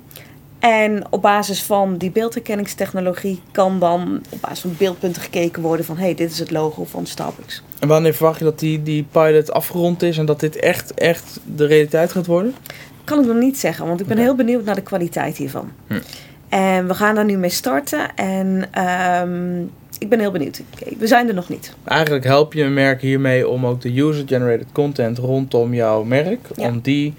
En 0.58 1.04
op 1.10 1.22
basis 1.22 1.62
van 1.62 1.96
die 1.96 2.10
beeldherkenningstechnologie 2.10 3.40
kan 3.52 3.78
dan 3.78 4.22
op 4.30 4.40
basis 4.40 4.60
van 4.60 4.74
beeldpunten 4.78 5.22
gekeken 5.22 5.62
worden 5.62 5.86
van 5.86 5.96
hé, 5.96 6.04
hey, 6.04 6.14
dit 6.14 6.30
is 6.30 6.38
het 6.38 6.50
logo 6.50 6.84
van 6.84 7.06
Starbucks. 7.06 7.62
En 7.78 7.88
wanneer 7.88 8.14
verwacht 8.14 8.38
je 8.38 8.44
dat 8.44 8.58
die, 8.58 8.82
die 8.82 9.06
pilot 9.10 9.52
afgerond 9.52 10.02
is 10.02 10.18
en 10.18 10.26
dat 10.26 10.40
dit 10.40 10.56
echt, 10.56 10.94
echt 10.94 11.40
de 11.56 11.66
realiteit 11.66 12.12
gaat 12.12 12.26
worden? 12.26 12.54
Kan 13.04 13.20
ik 13.20 13.26
nog 13.26 13.36
niet 13.36 13.58
zeggen, 13.58 13.86
want 13.86 14.00
ik 14.00 14.06
ben 14.06 14.18
heel 14.18 14.34
benieuwd 14.34 14.64
naar 14.64 14.74
de 14.74 14.82
kwaliteit 14.82 15.36
hiervan. 15.36 15.70
Hm. 15.86 15.94
En 16.48 16.86
we 16.86 16.94
gaan 16.94 17.14
daar 17.14 17.24
nu 17.24 17.36
mee 17.36 17.50
starten 17.50 18.14
en 18.14 18.64
ehm, 18.70 19.60
ik 19.98 20.08
ben 20.08 20.18
heel 20.20 20.30
benieuwd. 20.30 20.62
We 20.98 21.06
zijn 21.06 21.28
er 21.28 21.34
nog 21.34 21.48
niet. 21.48 21.74
Eigenlijk 21.84 22.24
help 22.24 22.52
je 22.52 22.62
een 22.62 22.74
merk 22.74 23.00
hiermee 23.00 23.48
om 23.48 23.66
ook 23.66 23.80
de 23.80 24.00
user-generated 24.00 24.66
content 24.72 25.18
rondom 25.18 25.74
jouw 25.74 26.02
merk, 26.02 26.48
Ja. 26.54 26.68
om 26.68 26.80
die 26.80 27.14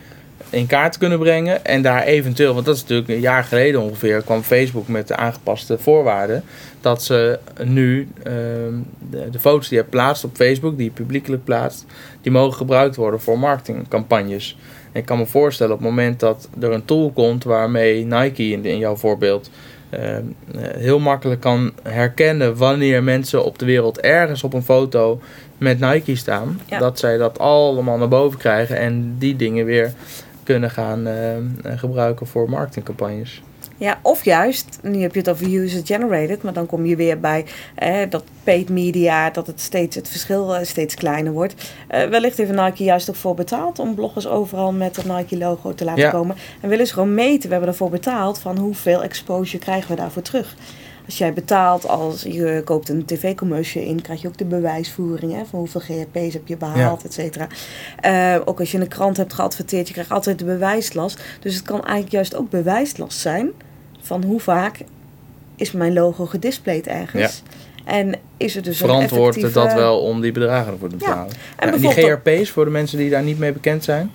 in 0.49 0.67
kaart 0.67 0.93
te 0.93 0.99
kunnen 0.99 1.19
brengen. 1.19 1.65
En 1.65 1.81
daar 1.81 2.03
eventueel, 2.03 2.53
want 2.53 2.65
dat 2.65 2.75
is 2.75 2.81
natuurlijk 2.81 3.10
een 3.10 3.19
jaar 3.19 3.43
geleden 3.43 3.81
ongeveer, 3.81 4.21
kwam 4.21 4.41
Facebook 4.41 4.88
met 4.88 5.07
de 5.07 5.15
aangepaste 5.15 5.77
voorwaarden. 5.77 6.43
Dat 6.81 7.03
ze 7.03 7.39
nu 7.63 8.07
ehm, 8.23 8.73
de, 9.10 9.29
de 9.29 9.39
foto's 9.39 9.69
die 9.69 9.77
je 9.77 9.83
plaatst 9.83 10.23
op 10.23 10.36
Facebook, 10.36 10.77
die 10.77 10.86
je 10.86 10.91
publiekelijk 10.91 11.43
plaatst, 11.43 11.86
die 12.21 12.31
mogen 12.31 12.57
gebruikt 12.57 12.95
worden 12.95 13.21
voor 13.21 13.39
marketingcampagnes. 13.39 14.57
En 14.91 14.99
ik 14.99 15.05
kan 15.05 15.17
me 15.17 15.25
voorstellen 15.25 15.73
op 15.73 15.79
het 15.79 15.89
moment 15.89 16.19
dat 16.19 16.49
er 16.60 16.71
een 16.71 16.86
tool 16.86 17.12
komt 17.12 17.43
waarmee 17.43 18.05
Nike 18.05 18.43
in, 18.43 18.65
in 18.65 18.77
jouw 18.77 18.95
voorbeeld 18.95 19.49
ehm, 19.89 20.23
eh, 20.55 20.62
heel 20.62 20.99
makkelijk 20.99 21.41
kan 21.41 21.71
herkennen 21.83 22.57
wanneer 22.57 23.03
mensen 23.03 23.45
op 23.45 23.60
de 23.60 23.65
wereld 23.65 23.99
ergens 23.99 24.43
op 24.43 24.53
een 24.53 24.63
foto 24.63 25.19
met 25.57 25.79
Nike 25.79 26.15
staan. 26.15 26.62
Ja. 26.65 26.79
Dat 26.79 26.99
zij 26.99 27.17
dat 27.17 27.39
allemaal 27.39 27.97
naar 27.97 28.07
boven 28.07 28.39
krijgen 28.39 28.77
en 28.77 29.15
die 29.17 29.36
dingen 29.36 29.65
weer 29.65 29.93
kunnen 30.47 30.71
gaan 30.71 31.07
ehm, 31.07 31.43
eh, 31.63 31.77
gebruiken 31.77 32.27
voor 32.27 32.49
marketingcampagnes. 32.49 33.41
Ja, 33.79 33.99
of 34.01 34.23
juist, 34.25 34.79
nu 34.81 35.01
heb 35.01 35.13
je 35.13 35.19
het 35.19 35.29
over 35.29 35.45
user-generated, 35.55 36.43
maar 36.43 36.53
dan 36.53 36.65
kom 36.65 36.86
je 36.86 36.95
weer 36.95 37.19
bij 37.19 37.45
eh, 37.75 38.10
dat 38.10 38.23
paid 38.43 38.69
media, 38.69 39.29
dat 39.29 39.47
het, 39.47 39.62
steeds, 39.62 39.95
het 39.95 40.10
verschil 40.10 40.55
eh, 40.55 40.65
steeds 40.65 40.95
kleiner 40.95 41.31
wordt. 41.31 41.71
Eh, 41.88 42.03
wellicht 42.03 42.38
heeft 42.38 42.51
Nike 42.51 42.83
juist 42.83 43.10
ook 43.10 43.15
voor 43.15 43.36
betaald 43.36 43.79
om 43.79 43.95
bloggers 43.95 44.27
overal 44.27 44.71
met 44.71 44.95
het 44.95 45.05
Nike-logo 45.05 45.73
te 45.73 45.86
laten 45.86 46.03
Ja. 46.03 46.10
komen. 46.10 46.36
En 46.62 46.69
willen 46.69 46.88
ze 46.88 46.93
gewoon 46.93 47.13
meten, 47.13 47.45
we 47.45 47.51
hebben 47.55 47.69
ervoor 47.69 47.89
betaald, 47.89 48.39
van 48.39 48.57
hoeveel 48.57 49.03
exposure 49.03 49.63
krijgen 49.63 49.89
we 49.89 49.95
daarvoor 49.95 50.21
terug. 50.21 50.55
Als 51.08 51.17
jij 51.17 51.34
betaalt, 51.34 51.88
als 51.88 52.22
je 52.22 52.62
koopt 52.65 52.89
een 52.89 53.06
tv-commercial 53.06 53.84
in, 53.84 54.02
krijg 54.02 54.22
je 54.22 54.28
ook 54.28 54.38
de 54.38 54.46
bewijsvoering 54.46 55.34
hè, 55.34 55.46
van 55.50 55.60
hoeveel 55.60 55.82
GRP's 55.82 56.34
heb 56.34 56.48
je 56.48 56.58
behaald, 56.58 57.04
et 57.04 57.13
cetera. 57.13 57.48
Eh, 58.00 58.36
ook 58.46 58.60
als 58.60 58.72
je 58.72 58.78
in 58.78 58.84
een 58.84 58.89
krant 58.89 59.17
hebt 59.17 59.34
geadverteerd, 59.34 59.88
je 59.88 59.93
krijgt 59.93 60.12
altijd 60.12 60.39
de 60.39 60.46
bewijslast. 60.46 61.22
Dus 61.39 61.56
het 61.56 61.63
kan 61.63 61.80
eigenlijk 61.80 62.12
juist 62.12 62.36
ook 62.36 62.50
bewijslast 62.50 63.20
zijn 63.20 63.50
van 64.02 64.24
hoe 64.24 64.39
vaak 64.39 64.80
is 65.56 65.72
mijn 65.72 65.93
logo 65.93 66.26
gedisplayed 66.26 66.88
ergens. 66.88 67.43
En 67.86 68.15
is 68.38 68.56
het 68.56 68.63
dus 68.63 68.78
Verantwoord 68.78 69.36
een 69.36 69.41
het 69.41 69.52
effectieve... 69.52 69.67
dat 69.67 69.74
wel 69.74 70.00
om 70.00 70.22
die 70.22 70.32
bedragen 70.32 70.72
ervoor 70.72 70.89
te 70.89 70.96
Ja. 71.00 71.06
betalen? 71.06 71.32
En 71.32 71.38
Ja, 71.38 71.65
en 71.65 71.72
die 71.72 71.82
bijvoorbeeld 71.82 72.20
GRP's, 72.24 72.50
voor 72.50 72.65
de 72.65 72.72
mensen 72.72 72.98
die 72.98 73.10
daar 73.10 73.24
niet 73.24 73.39
mee 73.39 73.52
bekend 73.52 73.84
zijn. 73.84 74.12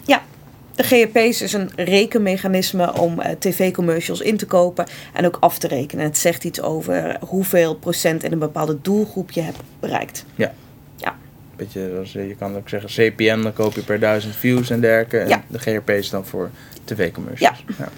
De 0.75 0.83
GRP's 0.83 1.41
is 1.41 1.53
een 1.53 1.71
rekenmechanisme 1.77 2.93
om 3.01 3.21
eh, 3.21 3.31
tv-commercials 3.39 4.21
in 4.21 4.37
te 4.37 4.47
kopen 4.47 4.87
en 5.13 5.27
ook 5.27 5.37
af 5.41 5.59
te 5.59 5.69
rekenen. 5.69 6.05
Het 6.05 6.19
zegt 6.19 6.45
iets 6.45 6.61
over 6.61 7.17
hoeveel 7.21 7.75
procent 7.75 8.25
in 8.25 8.33
een 8.33 8.39
bepaalde 8.39 8.79
doelgroep 8.83 9.31
je 9.31 9.41
hebt 9.41 9.59
bereikt. 9.81 10.25
Beetje, 11.57 11.89
zoals, 11.93 12.15
eh, 12.15 12.29
je 12.29 12.35
kan 12.37 12.57
ook 12.57 12.69
zeggen 12.69 12.89
CPM, 12.91 13.43
dan 13.43 13.53
koop 13.53 13.75
je 13.75 13.83
per 13.83 14.01
duizend 14.01 14.37
views 14.37 14.71
en 14.71 14.81
dergelijke. 14.81 15.19
En 15.19 15.29
Ja. 15.29 15.43
de 15.47 15.59
GRP's 15.59 16.11
dan 16.11 16.27
voor 16.27 16.51
tv-commercials. 16.85 17.65
Ja. 17.79 17.89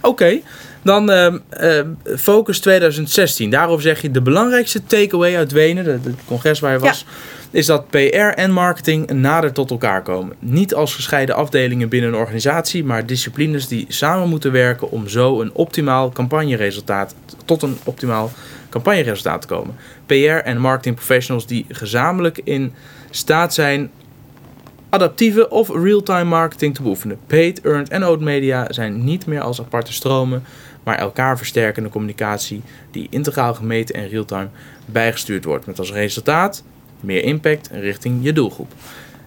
Oké, 0.00 0.40
dan 0.82 1.10
ehm, 1.10 1.38
ehm, 1.48 1.88
Focus 2.18 2.60
2016. 2.60 3.50
Daarover 3.50 3.82
zeg 3.82 4.02
je 4.02 4.10
de 4.10 4.22
belangrijkste 4.22 4.84
takeaway 4.84 5.36
uit 5.36 5.52
Wenen, 5.52 5.84
het 5.86 6.02
congres 6.26 6.60
waar 6.60 6.72
je 6.72 6.84
Ja. 6.84 6.94
Is 7.52 7.66
dat 7.66 7.90
PR 7.90 7.96
en 8.16 8.50
marketing 8.50 9.10
nader 9.10 9.52
tot 9.52 9.70
elkaar 9.70 10.02
komen. 10.02 10.36
Niet 10.38 10.74
als 10.74 10.94
gescheiden 10.94 11.34
afdelingen 11.34 11.88
binnen 11.88 12.12
een 12.12 12.20
organisatie, 12.20 12.84
maar 12.84 13.06
disciplines 13.06 13.68
die 13.68 13.84
samen 13.88 14.28
moeten 14.28 14.52
werken 14.52 14.90
om 14.90 15.08
zo 15.08 15.40
een 15.40 15.54
optimaal 15.54 16.10
campagneresultaat 16.10 17.14
tot 17.44 17.62
een 17.62 17.76
optimaal 17.84 18.30
campagneresultaat 18.68 19.40
te 19.40 19.46
komen. 19.46 19.74
PR 20.06 20.14
en 20.22 20.58
marketing 20.58 20.94
professionals 20.94 21.46
die 21.46 21.66
gezamenlijk 21.68 22.40
in 22.44 22.72
staat 23.10 23.54
zijn 23.54 23.90
adaptieve 24.88 25.48
of 25.48 25.68
real-time 25.68 26.24
marketing 26.24 26.74
te 26.74 26.82
beoefenen. 26.82 27.18
Paid, 27.26 27.60
earned 27.60 27.88
en 27.88 28.04
owned 28.04 28.20
media 28.20 28.66
zijn 28.68 29.04
niet 29.04 29.26
meer 29.26 29.40
als 29.40 29.60
aparte 29.60 29.92
stromen, 29.92 30.44
maar 30.82 30.98
elkaar 30.98 31.36
versterkende 31.36 31.88
communicatie 31.88 32.62
die 32.90 33.06
integraal 33.10 33.54
gemeten 33.54 33.94
en 33.94 34.08
real-time 34.08 34.48
bijgestuurd 34.86 35.44
wordt. 35.44 35.66
Met 35.66 35.78
als 35.78 35.92
resultaat 35.92 36.62
meer 37.02 37.24
impact 37.24 37.68
richting 37.72 38.18
je 38.22 38.32
doelgroep. 38.32 38.72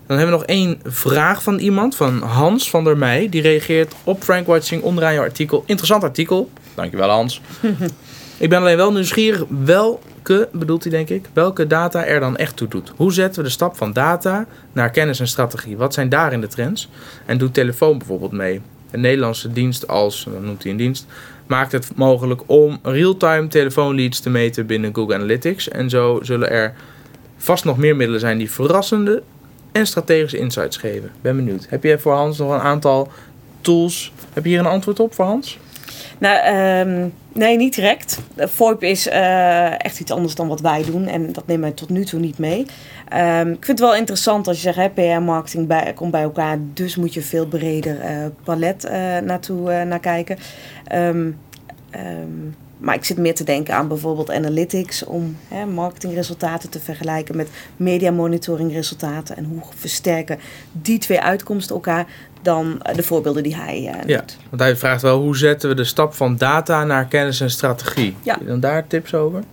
Dan 0.08 0.18
hebben 0.18 0.36
we 0.36 0.42
nog 0.42 0.50
één 0.50 0.80
vraag 0.84 1.44
van 1.44 1.58
iemand, 1.58 1.96
van 1.96 2.22
Hans 2.22 2.70
van 2.70 2.84
der 2.84 2.98
Meij. 2.98 3.30
Die 3.30 3.42
reageert 3.42 3.94
op 4.04 4.24
Frank 4.24 4.48
Watching 4.48 4.84
onderaan 4.84 5.14
je 5.14 5.20
artikel. 5.20 5.64
Interessant 5.66 6.04
artikel. 6.04 6.50
Dankjewel 6.76 7.10
Hans. 7.10 7.42
ik 8.38 8.50
ben 8.50 8.60
alleen 8.60 8.78
wel 8.78 8.92
nieuwsgierig 8.92 9.44
welke, 9.66 10.50
bedoelt 10.52 10.84
hij 10.84 10.92
denk 10.92 11.10
ik, 11.10 11.26
welke 11.34 11.68
data 11.68 12.06
er 12.06 12.20
dan 12.20 12.38
echt 12.38 12.56
toe 12.56 12.68
doet. 12.68 12.92
Hoe 12.96 13.14
zetten 13.14 13.42
we 13.42 13.48
de 13.48 13.54
stap 13.54 13.76
van 13.78 13.94
data 13.94 14.46
naar 14.74 14.90
kennis 14.90 15.20
en 15.20 15.28
strategie? 15.28 15.78
Wat 15.78 15.94
zijn 15.94 16.10
daarin 16.10 16.42
de 16.42 16.48
trends? 16.48 16.90
En 17.26 17.38
doet 17.38 17.54
telefoon 17.54 17.98
bijvoorbeeld 17.98 18.32
mee? 18.32 18.62
Een 18.92 19.02
Nederlandse 19.02 19.52
dienst 19.52 19.88
als, 19.88 20.28
dan 20.32 20.46
noemt 20.46 20.64
hij 20.64 20.72
een 20.72 20.78
dienst, 20.78 21.06
maakt 21.48 21.72
het 21.72 21.92
mogelijk 21.96 22.42
om 22.46 22.80
real-time 22.84 23.48
telefoonleads 23.48 24.20
te 24.20 24.30
meten 24.30 24.66
binnen 24.66 24.96
Google 24.96 25.16
Analytics. 25.16 25.70
En 25.70 25.90
zo 25.90 26.20
zullen 26.24 26.50
er 26.50 26.74
vast 27.38 27.66
nog 27.66 27.78
meer 27.78 27.96
middelen 27.96 28.20
zijn 28.20 28.38
die 28.38 28.52
verrassende 28.52 29.24
en 29.72 29.88
strategische 29.88 30.38
insights 30.38 30.78
geven. 30.78 31.12
Ben 31.22 31.36
benieuwd. 31.36 31.66
Heb 31.70 31.84
je 31.84 32.00
voor 32.00 32.14
Hans 32.14 32.38
nog 32.38 32.52
een 32.52 32.60
aantal 32.60 33.12
tools? 33.62 34.14
Heb 34.34 34.44
je 34.44 34.50
hier 34.50 34.60
een 34.60 34.66
antwoord 34.66 35.00
op 35.00 35.14
voor 35.14 35.26
Hans? 35.26 35.58
Nou, 36.18 36.40
ehm, 36.40 37.10
nee, 37.34 37.58
niet 37.58 37.76
direct. 37.76 38.20
VoIP 38.36 38.84
is 38.84 39.08
eh, 39.08 39.86
echt 39.86 40.00
iets 40.00 40.12
anders 40.12 40.36
dan 40.36 40.48
wat 40.48 40.62
wij 40.62 40.84
doen. 40.84 41.08
En 41.08 41.34
dat 41.34 41.48
nemen 41.48 41.64
wij 41.64 41.72
tot 41.72 41.90
nu 41.90 42.06
toe 42.06 42.20
niet 42.20 42.38
mee. 42.38 42.66
Ehm, 43.10 43.50
ik 43.50 43.66
vind 43.66 43.80
het 43.80 43.88
wel 43.88 43.96
interessant 43.96 44.48
als 44.48 44.62
je 44.62 44.74
zegt, 44.74 44.94
PR-marketing 44.94 45.68
bij, 45.68 45.94
komt 45.96 46.12
bij 46.12 46.22
elkaar. 46.22 46.58
Dus 46.74 46.96
moet 46.96 47.14
je 47.14 47.22
veel 47.22 47.48
breder 47.48 48.00
eh, 48.00 48.26
palet 48.44 48.84
eh, 48.84 49.18
naartoe 49.18 49.86
naar 49.86 50.00
kijken. 50.00 50.38
Ehm, 50.88 51.30
maar 52.78 52.96
ik 52.96 53.06
zit 53.06 53.18
meer 53.18 53.36
te 53.36 53.44
denken 53.44 53.74
aan 53.74 53.88
bijvoorbeeld 53.88 54.32
analytics 54.32 55.04
om 55.04 55.38
hè, 55.48 55.66
marketingresultaten 55.66 56.70
te 56.70 56.80
vergelijken 56.80 57.36
met 57.36 57.50
media 57.78 58.12
monitoring 58.12 58.72
resultaten. 58.72 59.38
En 59.38 59.44
hoe 59.44 59.62
versterken 59.76 60.40
die 60.72 60.98
twee 60.98 61.22
uitkomsten 61.22 61.76
elkaar 61.76 62.06
dan 62.42 62.82
eh, 62.82 62.96
de 62.96 63.04
voorbeelden 63.04 63.44
die 63.44 63.56
hij 63.56 63.88
eh 63.88 64.08
Ja. 64.08 64.24
Want 64.50 64.62
hij 64.62 64.76
vraagt 64.76 65.02
wel 65.02 65.22
hoe 65.22 65.38
zetten 65.38 65.70
we 65.70 65.76
de 65.76 65.84
stap 65.84 66.14
van 66.14 66.38
data 66.38 66.84
naar 66.84 67.06
kennis 67.06 67.42
en 67.42 67.50
strategie. 67.50 68.16
Ja. 68.24 68.34
Heb 68.34 68.42
je 68.42 68.48
dan 68.48 68.60
daar 68.60 68.88
tips 68.88 69.14
over? 69.14 69.44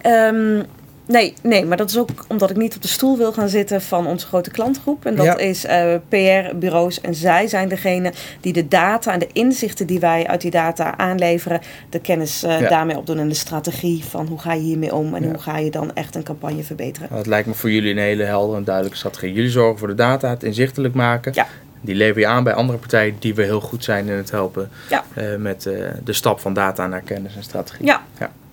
Ehm, 0.00 0.62
Nee, 1.10 1.34
nee, 1.42 1.64
maar 1.64 1.76
dat 1.76 1.90
is 1.90 1.98
ook 1.98 2.08
omdat 2.28 2.50
ik 2.50 2.56
niet 2.56 2.76
op 2.76 2.82
de 2.82 2.88
stoel 2.88 3.16
wil 3.16 3.32
gaan 3.32 3.48
zitten 3.48 3.82
van 3.82 4.06
onze 4.06 4.26
grote 4.26 4.50
klantgroep. 4.50 5.06
En 5.06 5.14
dat 5.16 5.24
Ja. 5.24 5.36
is 5.38 5.64
eh, 5.64 5.94
PR-bureaus. 6.08 7.00
En 7.00 7.14
zij 7.14 7.46
zijn 7.46 7.68
degene 7.68 8.12
die 8.40 8.52
de 8.52 8.68
data 8.68 9.12
en 9.12 9.18
de 9.18 9.28
inzichten 9.32 9.86
die 9.86 10.00
wij 10.00 10.26
uit 10.26 10.40
die 10.40 10.50
data 10.50 10.96
aanleveren, 10.96 11.60
de 11.90 12.00
kennis 12.00 12.42
eh, 12.42 12.60
Ja. 12.60 12.68
daarmee 12.68 12.96
opdoen 12.96 13.18
en 13.18 13.28
de 13.28 13.34
strategie 13.34 14.04
van 14.04 14.26
hoe 14.26 14.38
ga 14.38 14.52
je 14.52 14.60
hiermee 14.60 14.94
om 14.94 15.14
en 15.14 15.22
Ja. 15.22 15.28
hoe 15.28 15.38
ga 15.38 15.58
je 15.58 15.70
dan 15.70 15.94
echt 15.94 16.14
een 16.14 16.22
campagne 16.22 16.62
verbeteren. 16.62 17.08
Dat 17.12 17.26
lijkt 17.26 17.46
me 17.48 17.54
voor 17.54 17.70
jullie 17.70 17.90
een 17.90 17.98
hele 17.98 18.24
heldere 18.24 18.58
en 18.58 18.64
duidelijke 18.64 18.98
strategie. 18.98 19.32
Jullie 19.32 19.50
zorgen 19.50 19.78
voor 19.78 19.88
de 19.88 19.94
data, 19.94 20.28
het 20.30 20.42
inzichtelijk 20.42 20.94
maken. 20.94 21.32
Ja. 21.34 21.46
Die 21.80 21.94
lever 21.94 22.20
je 22.20 22.26
aan 22.26 22.44
bij 22.44 22.54
andere 22.54 22.78
partijen 22.78 23.16
die 23.18 23.34
weer 23.34 23.46
heel 23.46 23.60
goed 23.60 23.84
zijn 23.84 24.08
in 24.08 24.14
het 24.16 24.30
helpen 24.30 24.68
Ja. 24.90 25.04
eh, 25.14 25.36
met 25.36 25.66
eh, 25.66 25.74
de 26.04 26.12
stap 26.12 26.40
van 26.40 26.54
data 26.54 26.86
naar 26.86 27.00
kennis 27.02 27.36
en 27.36 27.42
strategie. 27.42 27.86
Ja, 27.86 28.02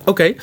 Oké. 0.06 0.34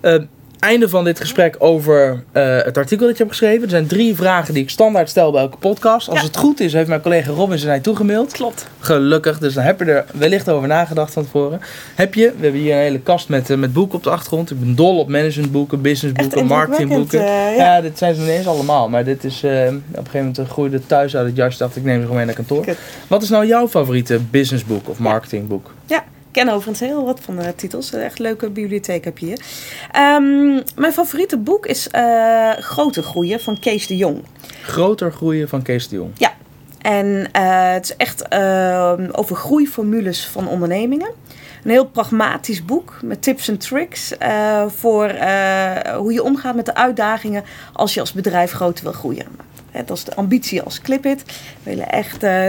Eh, 0.00 0.18
einde 0.62 0.88
van 0.88 1.04
dit 1.04 1.20
gesprek 1.20 1.56
over 1.58 2.22
eh, 2.32 2.58
het 2.62 2.78
artikel 2.78 3.06
dat 3.06 3.16
je 3.16 3.22
hebt 3.22 3.36
geschreven. 3.36 3.62
Er 3.62 3.70
zijn 3.70 3.86
drie 3.86 4.14
vragen 4.14 4.54
die 4.54 4.62
ik 4.62 4.70
standaard 4.70 5.08
stel 5.08 5.32
bij 5.32 5.40
elke 5.40 5.56
podcast. 5.56 6.08
Als 6.08 6.18
Ja. 6.20 6.24
het 6.26 6.36
goed 6.36 6.60
is, 6.60 6.72
heeft 6.72 6.88
mijn 6.88 7.00
collega 7.00 7.30
Robin 7.30 7.58
ze 7.58 7.70
je 7.70 7.80
toegemaild. 7.80 8.32
klopt. 8.32 8.66
Gelukkig, 8.78 9.38
dus 9.38 9.54
dan 9.54 9.64
heb 9.64 9.78
je 9.78 9.84
er 9.84 10.04
wellicht 10.14 10.48
over 10.48 10.68
nagedacht 10.68 11.12
van 11.12 11.24
tevoren. 11.24 11.60
Heb 11.94 12.14
je, 12.14 12.32
we 12.36 12.42
hebben 12.42 12.60
hier 12.60 12.72
een 12.74 12.80
hele 12.80 13.00
kast 13.00 13.28
met, 13.28 13.50
eh, 13.50 13.56
met 13.56 13.72
boeken 13.72 13.96
op 13.96 14.02
de 14.04 14.10
achtergrond. 14.10 14.50
Ik 14.50 14.60
ben 14.60 14.74
dol 14.74 14.98
op 14.98 15.08
managementboeken, 15.08 15.80
businessboeken, 15.80 16.46
marketingboeken. 16.46 17.20
ja. 17.20 17.48
eh, 17.50 17.56
ja. 17.56 17.80
dit 17.80 17.98
zijn 17.98 18.14
ze 18.14 18.20
nog 18.20 18.28
niet 18.28 18.38
eens 18.38 18.46
allemaal. 18.46 18.88
Maar 18.88 19.04
dit 19.04 19.24
is, 19.24 19.36
op 19.36 19.50
een 19.50 19.82
gegeven 19.94 20.20
moment 20.20 20.38
groeide 20.48 20.86
thuis 20.86 21.16
uit 21.16 21.26
het 21.26 21.36
jasje. 21.36 21.58
dacht 21.58 21.76
ik 21.76 21.84
neem 21.84 21.94
ze 21.96 22.00
gewoon 22.00 22.16
mee 22.16 22.26
naar 22.26 22.34
kantoor. 22.34 22.64
Wat 23.06 23.22
is 23.22 23.28
nou 23.28 23.46
jouw 23.46 23.68
favoriete 23.68 24.18
businessboek 24.30 24.88
of 24.88 24.98
marketingboek? 24.98 25.70
Ik 25.86 26.02
ken 26.32 26.48
overigens 26.48 26.80
heel 26.80 27.04
wat 27.04 27.20
van 27.20 27.36
de 27.36 27.54
titels. 27.54 27.92
Een 27.92 28.00
echt 28.00 28.18
leuke 28.18 28.50
bibliotheek 28.50 29.04
heb 29.04 29.18
je 29.18 29.26
hier. 29.26 29.40
Ehm, 29.92 30.60
mijn 30.76 30.92
favoriete 30.92 31.38
boek 31.38 31.66
is 31.66 31.88
eh 31.88 32.50
Grote 32.50 33.02
Groeien 33.02 33.40
van 33.40 33.58
Kees 33.58 33.86
de 33.86 33.96
Jong. 33.96 34.24
Groter 34.62 35.12
groeien 35.12 35.48
van 35.48 35.62
Kees 35.62 35.88
de 35.88 35.96
Jong. 35.96 36.10
En 36.78 37.28
eh, 37.32 37.72
het 37.72 37.84
is 37.84 37.96
echt 37.96 38.28
ehm, 38.28 39.08
over 39.12 39.36
groeiformules 39.36 40.26
van 40.26 40.48
ondernemingen. 40.48 41.10
Een 41.64 41.70
heel 41.70 41.86
pragmatisch 41.86 42.64
boek 42.64 42.98
met 43.02 43.22
tips 43.22 43.48
en 43.48 43.58
tricks 43.58 44.18
eh, 44.18 44.64
voor 44.66 45.10
hoe 45.96 46.12
je 46.12 46.22
omgaat 46.22 46.54
met 46.54 46.66
de 46.66 46.74
uitdagingen 46.74 47.44
als 47.72 47.94
je 47.94 48.00
als 48.00 48.12
bedrijf 48.12 48.52
groter 48.52 48.84
wil 48.84 48.92
groeien. 48.92 49.26
Dat 49.72 49.96
is 49.96 50.04
de 50.04 50.14
ambitie 50.14 50.62
als 50.62 50.80
Clipit. 50.80 51.22
We 51.62 51.70
willen 51.70 51.88
echt 51.88 52.22
eh 52.22 52.46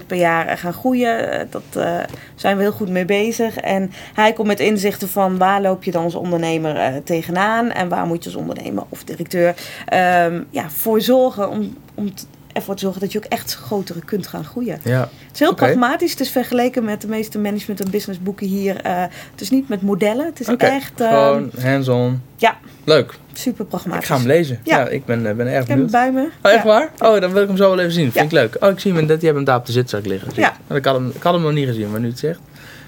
20% 0.00 0.06
per 0.06 0.16
jaar 0.16 0.46
eh, 0.46 0.56
gaan 0.56 0.72
groeien. 0.72 1.30
Eh, 1.32 1.46
Dat 1.50 1.62
eh, 1.84 1.98
zijn 2.34 2.56
we 2.56 2.62
heel 2.62 2.72
goed 2.72 2.88
mee 2.88 3.04
bezig. 3.04 3.56
En 3.56 3.90
hij 4.14 4.32
komt 4.32 4.46
met 4.48 4.60
inzichten 4.60 5.08
van 5.08 5.38
waar 5.38 5.60
loop 5.60 5.84
je 5.84 5.90
dan 5.90 6.04
als 6.04 6.14
ondernemer 6.14 6.76
eh, 6.76 6.94
tegenaan 7.04 7.70
en 7.70 7.88
waar 7.88 8.06
moet 8.06 8.24
je 8.24 8.30
als 8.30 8.38
ondernemer 8.38 8.84
of 8.88 9.04
directeur 9.04 9.54
ehm, 9.86 10.42
ja, 10.50 10.70
voor 10.70 11.00
zorgen 11.00 11.50
om, 11.50 11.76
om 11.94 12.12
ervoor 12.56 12.74
te 12.74 12.80
zorgen 12.80 13.00
dat 13.00 13.12
je 13.12 13.18
ook 13.18 13.24
echt 13.24 13.54
grotere 13.54 14.00
kunt 14.04 14.26
gaan 14.26 14.44
groeien. 14.44 14.78
Ja. 14.84 15.00
Het 15.00 15.10
is 15.34 15.38
heel 15.38 15.54
pragmatisch. 15.54 16.10
Het 16.10 16.20
is 16.20 16.30
vergeleken 16.30 16.84
met 16.84 17.00
de 17.00 17.06
meeste 17.08 17.38
management- 17.38 17.80
en 17.84 17.90
businessboeken 17.90 18.46
hier. 18.46 18.80
eh, 18.80 19.00
het 19.30 19.40
is 19.40 19.50
niet 19.50 19.68
met 19.68 19.82
modellen. 19.82 20.26
Het 20.26 20.40
is 20.40 20.48
Oké, 20.48 20.64
echt 20.66 21.00
ehm, 21.00 21.10
Gewoon 21.12 21.50
hands-on. 21.60 22.22
ja. 22.36 22.56
Leuk. 22.84 23.14
super 23.32 23.62
Ik 23.64 23.68
pragmatisch. 23.68 24.06
ga 24.06 24.16
hem 24.16 24.26
lezen. 24.26 24.60
Ja, 24.62 24.78
Ja. 24.78 24.88
ik 24.88 25.04
ben, 25.04 25.26
eh, 25.26 25.34
ben 25.34 25.46
erg 25.46 25.62
Ik 25.62 25.68
heb 25.68 25.78
hem 25.78 25.86
benieuwd. 25.86 25.90
bij 25.90 26.12
me. 26.12 26.28
Oh, 26.42 26.50
echt 26.52 26.62
Ja. 26.62 26.68
waar? 26.68 26.90
Oh, 26.98 27.20
dan 27.20 27.32
wil 27.32 27.42
ik 27.42 27.48
hem 27.48 27.56
zo 27.56 27.68
wel 27.68 27.78
even 27.78 27.92
zien. 27.92 28.12
Vind 28.12 28.24
ik 28.24 28.30
leuk. 28.32 28.56
Oh, 28.60 28.70
ik 28.70 28.78
zie 28.78 28.92
hem. 28.92 29.06
Dat, 29.06 29.20
die 29.20 29.24
hebben 29.28 29.34
hem 29.34 29.44
daar 29.44 29.56
op 29.56 29.66
de 29.66 29.72
zitzak 29.72 30.06
liggen. 30.06 30.30
Ja. 30.34 30.56
ik. 30.68 30.76
Ik 30.76 30.84
had, 30.84 30.94
hem, 30.94 31.08
ik 31.14 31.22
had 31.22 31.32
hem 31.32 31.42
nog 31.42 31.52
niet 31.52 31.66
gezien, 31.66 31.90
maar 31.90 32.00
nu 32.00 32.08
het 32.08 32.18
zegt. 32.18 32.38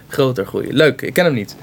Groter 0.09 0.46
groeien. 0.46 0.74
Leuk, 0.74 1.02
ik 1.02 1.12
ken 1.12 1.24
hem 1.24 1.35
niet. 1.35 1.57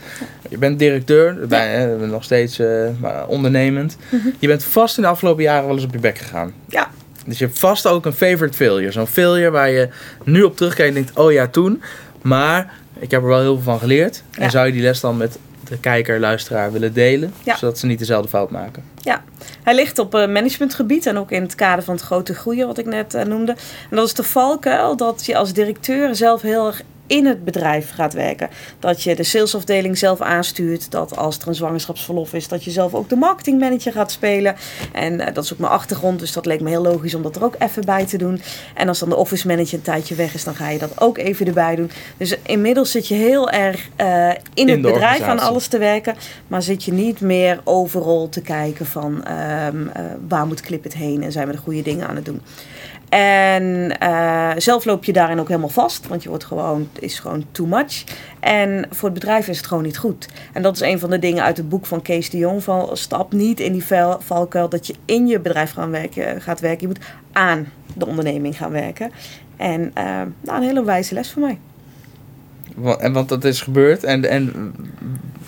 Je 0.49 0.57
bent 0.57 0.79
directeur, 0.79 1.47
bij, 1.47 1.67
hè, 1.75 2.07
nog 2.07 2.23
steeds 2.23 2.59
eh, 2.59 2.87
ondernemend. 3.27 3.97
Mhm. 4.09 4.27
Je 4.39 4.47
bent 4.47 4.63
vast 4.63 4.97
in 4.97 5.03
de 5.03 5.09
afgelopen 5.09 5.43
jaren 5.43 5.65
wel 5.65 5.75
eens 5.75 5.85
op 5.85 5.93
je 5.93 5.99
bek 5.99 6.17
gegaan. 6.17 6.53
Ja. 6.69 6.89
Dus 7.25 7.37
je 7.39 7.45
hebt 7.45 7.59
vast 7.59 7.87
ook 7.87 8.05
een 8.05 8.13
favorite 8.13 8.57
failure. 8.57 8.91
Zo'n 8.91 9.07
failure 9.07 9.49
waar 9.49 9.69
je 9.69 9.89
nu 10.23 10.43
op 10.43 10.55
terugkijkt 10.57 10.95
en 10.95 11.03
denkt, 11.03 11.19
oh 11.19 11.31
ja, 11.31 11.47
toen. 11.47 11.81
Maar 12.21 12.73
ik 12.99 13.11
heb 13.11 13.21
er 13.21 13.27
wel 13.27 13.39
heel 13.39 13.53
veel 13.55 13.63
van 13.63 13.79
geleerd. 13.79 14.23
En 14.31 14.43
Ja. 14.43 14.49
zou 14.49 14.65
je 14.65 14.71
die 14.71 14.81
les 14.81 14.99
dan 14.99 15.17
met 15.17 15.37
de 15.69 15.77
kijker, 15.79 16.19
luisteraar 16.19 16.71
willen 16.71 16.93
delen? 16.93 17.33
Ja. 17.43 17.55
Zodat 17.57 17.77
ze 17.79 17.85
niet 17.85 17.99
dezelfde 17.99 18.29
fout 18.29 18.49
maken. 18.51 18.83
Hij 19.63 19.75
ligt 19.75 19.99
op 19.99 20.15
eh, 20.15 20.27
managementgebied 20.27 21.05
en 21.05 21.17
ook 21.17 21.31
in 21.31 21.41
het 21.41 21.55
kader 21.55 21.83
van 21.83 21.93
het 21.95 22.03
grote 22.03 22.33
groeien 22.33 22.67
wat 22.67 22.77
ik 22.77 22.85
net 22.85 23.13
eh, 23.13 23.23
noemde. 23.25 23.51
En 23.89 23.95
dat 23.95 24.05
is 24.05 24.13
de 24.13 24.23
valkuil 24.23 24.95
dat 24.97 25.25
je 25.25 25.37
als 25.37 25.53
directeur 25.53 26.15
zelf 26.15 26.41
heel 26.41 26.67
erg 26.67 26.81
in 27.07 27.25
het 27.25 27.45
bedrijf 27.45 27.91
gaat 27.91 28.13
werken. 28.13 28.49
Dat 28.79 29.03
je 29.03 29.15
de 29.15 29.23
salesafdeling 29.23 29.97
zelf 29.97 30.21
aanstuurt. 30.21 30.91
Dat 30.91 31.17
als 31.17 31.39
er 31.39 31.47
een 31.47 31.55
zwangerschapsverlof 31.55 32.33
is, 32.33 32.47
dat 32.47 32.63
je 32.63 32.71
zelf 32.71 32.93
ook 32.93 33.09
de 33.09 33.15
marketingmanager 33.15 33.91
gaat 33.91 34.11
spelen. 34.11 34.55
En 34.91 35.19
eh, 35.19 35.33
dat 35.33 35.43
is 35.43 35.53
ook 35.53 35.59
mijn 35.59 35.71
achtergrond, 35.71 36.19
dus 36.19 36.33
dat 36.33 36.45
leek 36.45 36.61
me 36.61 36.69
heel 36.69 36.81
logisch 36.81 37.15
om 37.15 37.21
dat 37.21 37.35
er 37.35 37.43
ook 37.43 37.55
even 37.59 37.85
bij 37.85 38.05
te 38.05 38.17
doen. 38.17 38.41
En 38.73 38.87
als 38.87 38.99
dan 38.99 39.09
de 39.09 39.15
office 39.15 39.47
manager 39.47 39.73
een 39.73 39.81
tijdje 39.81 40.15
weg 40.15 40.33
is, 40.33 40.43
dan 40.43 40.55
ga 40.55 40.69
je 40.69 40.79
dat 40.79 41.01
ook 41.01 41.17
even 41.17 41.47
erbij 41.47 41.75
doen. 41.75 41.91
Dus 42.17 42.35
inmiddels 42.41 42.91
zit 42.91 43.07
je 43.07 43.15
heel 43.15 43.49
erg 43.49 43.89
eh, 43.95 44.29
in, 44.53 44.69
het 44.69 44.81
bedrijf 44.81 45.21
aan 45.21 45.39
alles 45.39 45.67
te 45.67 45.77
werken. 45.77 46.15
Maar 46.47 46.61
zit 46.61 46.83
je 46.83 46.93
niet 46.93 47.21
meer 47.21 47.59
overal 47.63 48.29
te 48.29 48.41
kijken 48.41 48.85
van 48.85 49.23
ehm, 49.23 49.87
eh, 49.87 50.03
waar 50.27 50.47
moet 50.47 50.61
Clip 50.61 50.83
het 50.83 50.93
heen 50.93 51.23
en 51.23 51.31
zijn 51.31 51.47
we 51.47 51.53
de 51.53 51.59
goede 51.59 51.81
dingen 51.81 52.07
aan 52.07 52.15
het 52.15 52.25
doen. 52.25 52.41
En 53.09 53.97
eh, 53.99 54.51
zelf 54.57 54.85
loop 54.85 55.03
je 55.03 55.13
daarin 55.13 55.39
ook 55.39 55.47
helemaal 55.47 55.69
vast, 55.69 56.07
want 56.07 56.23
je 56.23 56.29
wordt 56.29 56.43
gewoon, 56.45 56.89
is 56.99 57.19
gewoon 57.19 57.45
too 57.51 57.65
much. 57.67 58.03
En 58.39 58.85
voor 58.89 59.09
het 59.09 59.19
bedrijf 59.19 59.47
is 59.47 59.57
het 59.57 59.67
gewoon 59.67 59.83
niet 59.83 59.97
goed. 59.97 60.27
En 60.53 60.61
dat 60.61 60.75
is 60.75 60.81
een 60.81 60.99
van 60.99 61.09
de 61.09 61.19
dingen 61.19 61.43
uit 61.43 61.57
het 61.57 61.69
boek 61.69 61.85
van 61.85 62.01
Kees 62.01 62.29
de 62.29 62.37
Jong: 62.37 62.63
van 62.63 62.97
stap 62.97 63.33
niet 63.33 63.59
in 63.59 63.71
die 63.71 63.85
val- 63.85 64.21
valkuil 64.21 64.69
dat 64.69 64.87
je 64.87 64.95
in 65.05 65.27
je 65.27 65.39
bedrijf 65.39 65.71
gaan 65.71 65.91
werken, 65.91 66.41
gaat 66.41 66.59
werken. 66.59 66.81
Je 66.81 66.87
moet 66.87 67.05
aan 67.31 67.67
de 67.93 68.05
onderneming 68.05 68.57
gaan 68.57 68.71
werken. 68.71 69.11
En 69.57 69.91
eh, 69.93 70.05
nou, 70.41 70.57
een 70.57 70.63
hele 70.67 70.83
wijze 70.83 71.13
les 71.13 71.31
voor 71.31 71.41
mij. 71.41 71.59
En 72.99 73.13
want 73.13 73.29
dat 73.29 73.43
is 73.43 73.61
gebeurd. 73.61 74.03
En, 74.03 74.29
en 74.29 74.73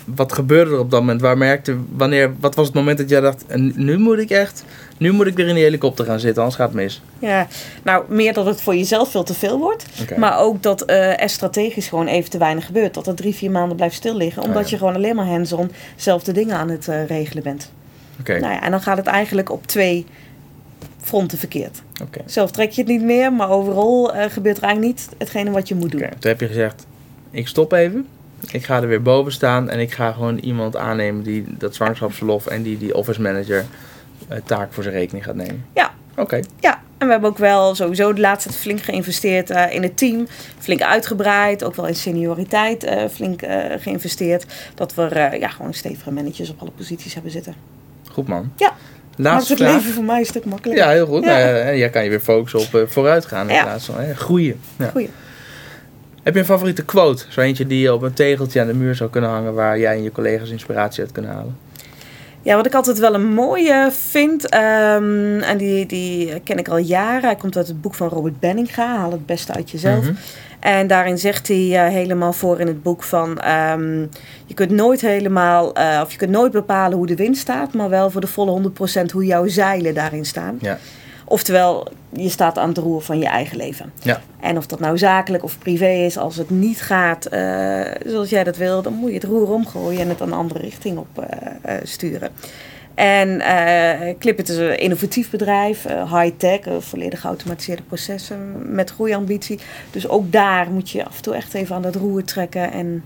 wat 0.04 0.32
gebeurde 0.32 0.70
er 0.70 0.78
op 0.78 0.90
dat 0.90 1.00
moment? 1.00 1.20
Waar 1.20 1.38
merkte, 1.38 1.76
wanneer, 1.96 2.32
wat 2.40 2.54
was 2.54 2.66
het 2.66 2.74
moment 2.74 2.98
dat 2.98 3.08
jij 3.08 3.20
dacht, 3.20 3.44
nu 3.74 3.98
moet 3.98 4.18
ik 4.18 4.30
echt, 4.30 4.64
nu 4.98 5.12
moet 5.12 5.26
ik 5.26 5.36
weer 5.36 5.48
in 5.48 5.54
die 5.54 5.64
helikopter 5.64 6.04
gaan 6.04 6.20
zitten, 6.20 6.42
anders 6.42 6.60
gaat 6.60 6.68
het 6.68 6.76
mis. 6.76 7.02
Ja, 7.18 7.46
nou, 7.82 8.04
meer 8.08 8.32
dat 8.32 8.46
het 8.46 8.60
voor 8.60 8.76
jezelf 8.76 9.10
veel 9.10 9.22
te 9.22 9.34
veel 9.34 9.58
wordt. 9.58 9.84
Maar 10.16 10.38
ook 10.38 10.62
dat 10.62 10.82
eh, 10.82 11.22
er 11.22 11.28
strategisch 11.28 11.88
gewoon 11.88 12.06
even 12.06 12.30
te 12.30 12.38
weinig 12.38 12.66
gebeurt. 12.66 12.94
Dat 12.94 13.06
er 13.06 13.14
drie, 13.14 13.34
vier 13.34 13.50
maanden 13.50 13.76
blijft 13.76 13.94
stil 13.94 14.16
liggen. 14.16 14.42
Omdat 14.42 14.56
Oh 14.56 14.62
ja. 14.64 14.70
je 14.70 14.78
gewoon 14.78 14.94
alleen 14.94 15.16
maar 15.16 15.26
hands-on 15.26 15.70
zelf 15.96 16.22
de 16.24 16.32
dingen 16.32 16.56
aan 16.56 16.68
het 16.68 16.88
eh, 16.88 17.06
regelen 17.06 17.42
bent. 17.42 17.72
Oké, 18.20 18.38
Nou 18.38 18.52
ja, 18.52 18.62
en 18.62 18.70
dan 18.70 18.80
gaat 18.80 18.96
het 18.96 19.06
eigenlijk 19.06 19.50
op 19.50 19.66
twee 19.66 20.06
fronten 21.00 21.38
verkeerd. 21.38 21.82
oké. 22.02 22.20
Zelf 22.26 22.50
trek 22.50 22.70
je 22.70 22.80
het 22.80 22.90
niet 22.90 23.02
meer, 23.02 23.32
maar 23.32 23.50
overal 23.50 24.14
eh, 24.14 24.30
gebeurt 24.30 24.56
er 24.56 24.62
eigenlijk 24.62 24.94
niet 24.96 25.08
hetgene 25.18 25.50
wat 25.50 25.68
je 25.68 25.74
moet 25.74 25.90
doen. 25.90 26.00
Toen 26.00 26.30
heb 26.30 26.40
je 26.40 26.46
gezegd, 26.46 26.86
ik 27.30 27.48
stop 27.48 27.72
even. 27.72 28.06
Ik 28.50 28.64
ga 28.64 28.80
er 28.82 28.88
weer 28.88 29.02
boven 29.02 29.32
staan 29.32 29.70
en 29.70 29.78
ik 29.80 29.92
ga 29.92 30.12
gewoon 30.12 30.38
iemand 30.38 30.76
aannemen 30.76 31.22
die 31.22 31.44
dat 31.48 31.74
zwangerschapsverlof 31.74 32.46
en 32.46 32.62
die 32.62 32.78
die 32.78 32.94
office 32.94 33.20
manager 33.20 33.64
taak 34.44 34.72
voor 34.72 34.82
zijn 34.82 34.94
rekening 34.94 35.24
gaat 35.24 35.34
nemen. 35.34 35.64
Ja. 35.74 35.90
Oké, 36.16 36.40
Ja, 36.60 36.80
en 36.98 37.06
we 37.06 37.12
hebben 37.12 37.30
ook 37.30 37.38
wel 37.38 37.74
sowieso 37.74 38.12
de 38.12 38.20
laatste 38.20 38.48
tijd 38.48 38.60
flink 38.60 38.80
geïnvesteerd 38.82 39.50
eh, 39.50 39.74
in 39.74 39.82
het 39.82 39.96
team. 39.96 40.26
Flink 40.58 40.82
uitgebreid, 40.82 41.64
ook 41.64 41.74
wel 41.74 41.86
in 41.86 41.94
senioriteit 41.94 42.84
eh, 42.84 43.02
flink 43.12 43.42
eh, 43.42 43.58
geïnvesteerd. 43.78 44.46
Dat 44.74 44.94
we 44.94 45.02
eh, 45.02 45.40
ja, 45.40 45.48
gewoon 45.48 45.74
stevige 45.74 46.10
managers 46.12 46.50
op 46.50 46.60
alle 46.60 46.70
posities 46.70 47.14
hebben 47.14 47.32
zitten. 47.32 47.54
goed 48.10 48.28
man. 48.28 48.52
Ja. 48.56 48.66
Maakt 49.16 49.30
Laatste 49.30 49.52
het 49.52 49.62
vraag. 49.62 49.74
leven 49.74 49.92
voor 49.92 50.04
mij 50.04 50.18
een 50.18 50.26
stuk 50.26 50.44
makkelijker. 50.44 50.84
Ja, 50.86 50.90
heel 50.90 51.06
goed. 51.06 51.24
Ja. 51.24 51.30
Nou, 51.38 51.76
jij 51.76 51.90
kan 51.90 52.04
je 52.04 52.10
weer 52.10 52.20
focussen 52.20 52.60
op 52.60 52.74
eh, 52.74 52.88
vooruitgaan 52.88 53.48
in 53.48 53.54
Ja. 53.54 53.62
plaats 53.62 53.84
van 53.84 54.00
hè, 54.00 54.14
groeien. 54.14 54.60
Ja. 54.78 54.88
Goeie. 54.90 55.10
Heb 56.22 56.34
je 56.34 56.40
een 56.40 56.46
favoriete 56.46 56.84
quote? 56.84 57.24
Zo 57.28 57.40
eentje 57.40 57.66
die 57.66 57.80
je 57.80 57.94
op 57.94 58.02
een 58.02 58.12
tegeltje 58.12 58.60
aan 58.60 58.66
de 58.66 58.74
muur 58.74 58.94
zou 58.94 59.10
kunnen 59.10 59.30
hangen 59.30 59.54
waar 59.54 59.78
jij 59.78 59.96
en 59.96 60.02
je 60.02 60.12
collega's 60.12 60.50
inspiratie 60.50 61.02
uit 61.02 61.12
kunnen 61.12 61.30
halen? 61.30 61.56
Ja, 62.42 62.56
wat 62.56 62.66
ik 62.66 62.74
altijd 62.74 62.98
wel 62.98 63.14
een 63.14 63.32
mooie 63.32 63.88
vind, 63.90 64.48
ehm, 64.48 65.40
en 65.40 65.56
die, 65.56 65.86
die 65.86 66.40
ken 66.40 66.58
ik 66.58 66.68
al 66.68 66.78
jaren. 66.78 67.24
Hij 67.24 67.36
komt 67.36 67.56
uit 67.56 67.68
het 67.68 67.80
boek 67.80 67.94
van 67.94 68.08
Robert 68.08 68.40
Benninga, 68.40 68.96
Haal 68.96 69.10
het 69.10 69.26
beste 69.26 69.52
uit 69.52 69.70
jezelf. 69.70 70.04
Mhm. 70.04 70.12
En 70.60 70.86
daarin 70.86 71.18
zegt 71.18 71.48
hij 71.48 71.86
eh, 71.86 71.92
helemaal 71.92 72.32
voor 72.32 72.60
in 72.60 72.66
het 72.66 72.82
boek 72.82 73.02
van... 73.02 73.38
ehm, 73.38 74.00
je 74.46 74.54
kunt 74.54 74.70
nooit 74.70 75.00
helemaal, 75.00 75.74
eh, 75.74 76.00
of 76.04 76.12
je 76.12 76.18
kunt 76.18 76.30
nooit 76.30 76.52
bepalen 76.52 76.96
hoe 76.96 77.06
de 77.06 77.16
wind 77.16 77.36
staat... 77.36 77.72
maar 77.72 77.88
wel 77.88 78.10
voor 78.10 78.20
de 78.20 78.26
volle 78.26 78.50
100% 78.50 79.12
hoe 79.12 79.24
jouw 79.24 79.46
zeilen 79.46 79.94
daarin 79.94 80.24
staan. 80.24 80.58
Ja. 80.60 80.78
Oftewel, 81.28 81.88
je 82.12 82.28
staat 82.28 82.58
aan 82.58 82.68
het 82.68 82.78
roer 82.78 83.02
van 83.02 83.18
je 83.18 83.26
eigen 83.26 83.56
leven. 83.56 83.92
Ja. 84.02 84.20
En 84.40 84.56
of 84.56 84.66
dat 84.66 84.80
nou 84.80 84.98
zakelijk 84.98 85.44
of 85.44 85.58
privé 85.58 85.88
is, 85.88 86.18
als 86.18 86.36
het 86.36 86.50
niet 86.50 86.82
gaat 86.82 87.26
eh, 87.26 87.80
zoals 88.06 88.28
jij 88.28 88.44
dat 88.44 88.56
wil... 88.56 88.82
dan 88.82 88.92
moet 88.92 89.08
je 89.08 89.14
het 89.14 89.24
roer 89.24 89.52
omgooien 89.52 90.00
en 90.00 90.08
het 90.08 90.20
een 90.20 90.32
andere 90.32 90.60
richting 90.60 90.98
op 90.98 91.18
eh, 91.18 91.76
eh, 91.76 91.80
sturen. 91.84 92.30
En 92.94 93.42
Clipit 94.18 94.48
is 94.48 94.56
een 94.56 94.78
innovatief 94.78 95.30
bedrijf, 95.30 95.84
high-tech, 95.84 96.60
volledig 96.78 97.20
geautomatiseerde 97.20 97.82
processen 97.82 98.56
met 98.74 98.90
groeiambitie. 98.90 99.58
Dus 99.90 100.08
ook 100.08 100.32
daar 100.32 100.70
moet 100.70 100.90
je 100.90 101.04
af 101.04 101.16
en 101.16 101.22
toe 101.22 101.34
echt 101.34 101.54
even 101.54 101.76
aan 101.76 101.82
dat 101.82 101.94
roer 101.94 102.24
trekken 102.24 102.72
en 102.72 103.04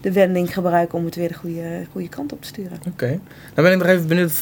de 0.00 0.12
wending 0.12 0.52
gebruiken 0.54 0.98
om 0.98 1.04
het 1.04 1.14
weer 1.14 1.28
de 1.28 1.34
goede, 1.34 1.86
goede 1.92 2.08
kant 2.08 2.32
op 2.32 2.40
te 2.42 2.46
sturen. 2.48 2.78
Oké. 2.88 3.18
Dan 3.54 3.64
ben 3.64 3.72
ik 3.72 3.78
nog 3.78 3.86
even 3.86 4.06
benieuwd. 4.06 4.32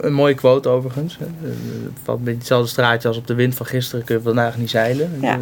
Een 0.00 0.12
mooie 0.12 0.34
quote 0.34 0.68
overigens. 0.68 1.18
hè. 1.18 1.24
Eh, 1.24 1.50
Het 1.84 1.92
valt 2.02 2.18
een 2.18 2.24
beetje 2.24 2.38
hetzelfde 2.38 2.68
straatje 2.68 3.08
als 3.08 3.16
op 3.16 3.26
de 3.26 3.34
wind 3.34 3.54
van 3.54 3.66
gisteren. 3.66 4.04
Kun 4.04 4.16
je 4.16 4.22
vandaag 4.22 4.58
niet 4.58 4.70
zeilen. 4.70 5.10
Ja. 5.20 5.38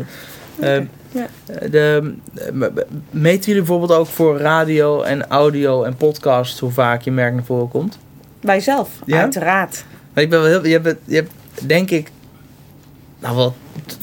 Eh, 0.60 0.74
Oké, 0.76 0.86
ja. 1.10 1.26
de, 1.70 2.14
eh, 2.34 2.52
m- 2.52 2.70
meten 3.10 3.44
jullie 3.44 3.62
bijvoorbeeld 3.62 3.92
ook 3.98 4.06
voor 4.06 4.38
radio 4.38 5.02
en 5.02 5.26
audio 5.28 5.82
en 5.82 5.96
podcast 5.96 6.58
hoe 6.58 6.70
vaak 6.70 7.02
je 7.02 7.10
merk 7.10 7.34
naar 7.34 7.44
voren 7.44 7.68
komt? 7.68 7.98
Wij 8.40 8.60
zelf, 8.60 8.90
Ja? 9.06 9.20
uiteraard. 9.20 9.84
Maar 10.12 10.22
ik 10.22 10.30
ben 10.30 10.40
wel 10.40 10.48
heel, 10.48 10.66
je, 10.66 10.78
hebt, 10.80 10.96
je 11.04 11.14
hebt 11.14 11.30
denk 11.66 11.90
ik 11.90 12.10
nou 13.22 13.36
wel 13.36 13.54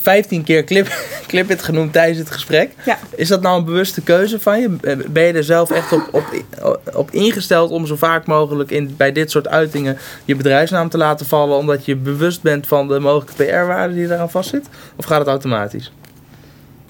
15 0.01 0.43
keer 0.43 0.63
clip, 0.63 0.87
clip 1.27 1.49
it 1.51 1.63
genoemd 1.63 1.93
tijdens 1.93 2.17
het 2.17 2.31
gesprek. 2.31 2.71
Ja. 2.85 2.97
Is 3.15 3.27
dat 3.27 3.41
nou 3.41 3.57
een 3.57 3.65
bewuste 3.65 4.01
keuze 4.01 4.39
van 4.39 4.59
je? 4.59 4.69
Ben 5.09 5.23
je 5.23 5.33
er 5.33 5.43
zelf 5.43 5.71
echt 5.71 5.91
op, 5.91 6.09
op, 6.11 6.79
op 6.93 7.11
ingesteld 7.11 7.71
om 7.71 7.85
zo 7.85 7.95
vaak 7.95 8.25
mogelijk 8.25 8.71
in, 8.71 8.93
bij 8.97 9.11
dit 9.11 9.31
soort 9.31 9.47
uitingen 9.47 9.97
je 10.25 10.35
bedrijfsnaam 10.35 10.89
te 10.89 10.97
laten 10.97 11.25
vallen, 11.25 11.57
omdat 11.57 11.85
je 11.85 11.95
bewust 11.95 12.41
bent 12.41 12.67
van 12.67 12.87
de 12.87 12.99
mogelijke 12.99 13.43
PR-waarde 13.43 13.93
die 13.93 14.03
eraan 14.03 14.31
vastzit? 14.31 14.67
Of 14.95 15.05
gaat 15.05 15.19
het 15.19 15.27
automatisch? 15.27 15.91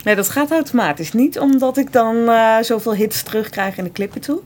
Nee, 0.04 0.16
dat 0.16 0.30
gaat 0.30 0.52
automatisch. 0.52 1.14
Niet 1.14 1.40
omdat 1.40 1.78
ik 1.78 1.94
dan 1.94 2.30
eh, 2.30 2.58
zoveel 2.62 2.96
hits 2.96 3.24
terugkrijg 3.24 3.78
in 3.78 3.84
de 3.84 3.92
clippen 3.92 4.22
toe. 4.22 4.40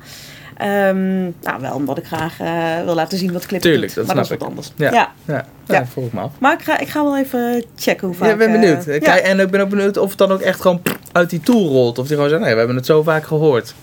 Ehm, 0.57 1.21
nou, 1.23 1.59
wel 1.61 1.75
omdat 1.75 1.97
ik 1.97 2.05
graag 2.05 2.39
eh, 2.39 2.83
wil 2.85 2.95
laten 2.95 3.17
zien 3.17 3.33
wat 3.33 3.45
clippen 3.45 3.69
Tuurlijk, 3.69 3.93
doet. 3.93 4.07
dat 4.07 4.15
maar 4.15 4.25
snap 4.25 4.39
dat 4.39 4.49
is 4.49 4.55
wat 4.57 4.67
ik. 4.75 4.77
anders. 4.77 4.93
Ja. 4.95 5.11
Ja. 5.25 5.35
Ja, 5.35 5.45
ja. 5.67 5.85
Ja. 5.95 6.01
ik 6.03 6.13
me 6.13 6.19
af. 6.21 6.31
Maar 6.39 6.53
ik 6.53 6.61
ga, 6.61 6.79
ik 6.79 6.87
ga 6.87 7.03
wel 7.03 7.17
even 7.17 7.63
checken 7.75 8.07
hoe 8.07 8.15
vaak... 8.15 8.27
Ja, 8.27 8.33
ik 8.33 8.37
ben 8.39 8.47
eh, 8.53 8.59
benieuwd. 8.59 8.85
ja. 8.85 8.99
Kijk, 8.99 9.23
en 9.23 9.39
ik 9.39 9.49
ben 9.49 9.61
ook 9.61 9.69
benieuwd 9.69 9.97
of 9.97 10.09
het 10.09 10.17
dan 10.17 10.31
ook 10.31 10.41
echt 10.41 10.61
gewoon 10.61 10.81
uit 11.11 11.29
die 11.29 11.39
tool 11.39 11.67
rolt. 11.67 11.99
Of 11.99 12.07
die 12.07 12.15
gewoon 12.15 12.29
zegt, 12.29 12.41
nee, 12.41 12.51
we 12.51 12.57
hebben 12.57 12.75
het 12.75 12.85
zo 12.85 13.03
vaak 13.03 13.23
gehoord. 13.25 13.73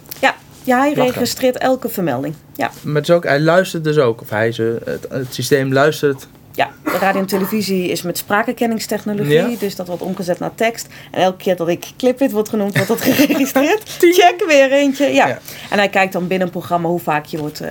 ja, 0.65 0.79
hij 0.81 0.97
Lachen. 0.97 1.13
registreert 1.13 1.59
elke 1.59 1.89
vermelding. 1.89 2.35
Ja. 2.55 2.71
Maar 2.83 2.95
het 2.95 3.09
is 3.09 3.15
ook, 3.15 3.25
hij 3.25 3.41
luistert 3.41 3.85
dus 3.85 3.99
ook. 3.99 4.21
Of 4.21 4.31
hij, 4.31 4.53
ze, 4.53 4.79
het, 4.85 5.07
het 5.11 5.35
systeem 5.35 5.73
luistert. 5.73 6.27
Ja, 6.53 6.71
de 6.85 6.99
radio 6.99 7.21
en 7.21 7.27
televisie 7.27 7.89
is 7.89 8.03
met 8.03 8.19
spraakherkenningstechnologie. 8.19 9.33
Ja. 9.35 9.49
Dus 9.59 9.77
dat 9.77 9.87
wordt 9.87 10.03
omgezet 10.03 10.39
naar 10.39 10.55
tekst. 10.55 10.89
En 11.11 11.23
elke 11.23 11.37
keer 11.37 11.57
dat 11.57 11.69
ik 11.69 11.87
clipit 11.97 12.33
wordt 12.33 12.49
genoemd, 12.49 12.75
wordt 12.75 12.89
dat 12.89 13.01
geregistreerd. 13.15 13.83
Check 13.99 14.45
weer 14.47 14.73
eentje. 14.73 15.05
Ja. 15.07 15.27
Ja. 15.27 15.39
En 15.71 15.79
hij 15.79 15.89
kijkt 15.89 16.13
dan 16.13 16.27
binnen 16.27 16.47
een 16.47 16.53
programma 16.53 16.89
hoe 16.89 17.01
vaak 17.01 17.25
je 17.27 17.39
wordt 17.39 17.61
eh, 17.61 17.71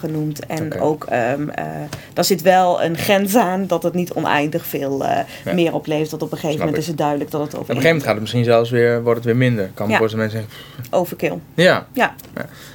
genoemd. 0.00 0.46
En 0.46 0.80
ook, 0.80 1.04
ehm 1.04 1.48
eh, 1.48 1.64
daar 2.12 2.24
zit 2.24 2.42
wel 2.42 2.82
een 2.82 2.96
grens 2.96 3.36
aan 3.36 3.66
dat 3.66 3.82
het 3.82 3.94
niet 3.94 4.12
oneindig 4.12 4.66
veel 4.66 5.04
eh, 5.04 5.18
Ja. 5.44 5.52
meer 5.52 5.74
oplevert. 5.74 6.10
Dat 6.10 6.22
op 6.22 6.32
een 6.32 6.38
gegeven 6.38 6.56
Snap 6.56 6.66
moment 6.66 6.76
ik. 6.76 6.82
is 6.82 6.88
het 6.88 6.98
duidelijk 6.98 7.30
dat 7.30 7.40
het 7.40 7.50
over 7.50 7.60
Op 7.62 7.68
een 7.68 7.74
gegeven 7.74 7.88
moment 7.96 8.04
gaat 8.04 8.12
het 8.14 8.20
misschien 8.22 8.44
zelfs 8.44 8.70
weer, 8.70 9.02
wordt 9.02 9.16
het 9.18 9.26
weer 9.26 9.36
minder. 9.36 9.70
Kan 9.74 9.88
Ja. 9.88 9.98
mensen 10.00 10.30
zeggen, 10.30 10.50
overkill. 10.90 11.38
ja. 11.54 11.86
Ja. 11.92 12.14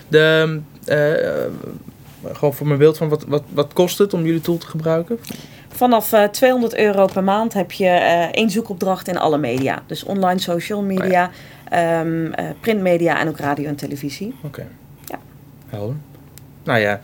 De, 0.08 0.60
gewoon 2.32 2.54
voor 2.54 2.68
mijn 2.68 2.80
beeld 2.80 2.98
van, 2.98 3.10
wat, 3.10 3.24
wat, 3.28 3.44
wat 3.54 3.74
kost 3.74 3.98
het 3.98 4.14
om 4.14 4.26
jullie 4.26 4.42
tool 4.42 4.58
te 4.58 4.68
gebruiken? 4.68 5.20
Vanaf 5.68 6.14
eh, 6.14 6.24
200 6.24 6.76
euro 6.76 7.06
per 7.06 7.24
maand 7.24 7.54
heb 7.54 7.72
je 7.72 7.88
eh, 7.88 8.24
één 8.32 8.50
zoekopdracht 8.50 9.08
in 9.08 9.18
alle 9.18 9.38
media. 9.38 9.84
Dus 9.86 10.04
online 10.04 10.40
social 10.40 10.82
media, 10.82 11.30
ehm, 11.70 12.26
eh, 12.26 12.46
printmedia 12.60 13.20
en 13.20 13.28
ook 13.28 13.38
radio 13.38 13.68
en 13.68 13.76
televisie. 13.76 14.36
Oké. 14.44 14.68
Ja. 15.06 15.20
Helder. 15.68 15.96
Nou 16.64 16.80
ja, 16.80 17.02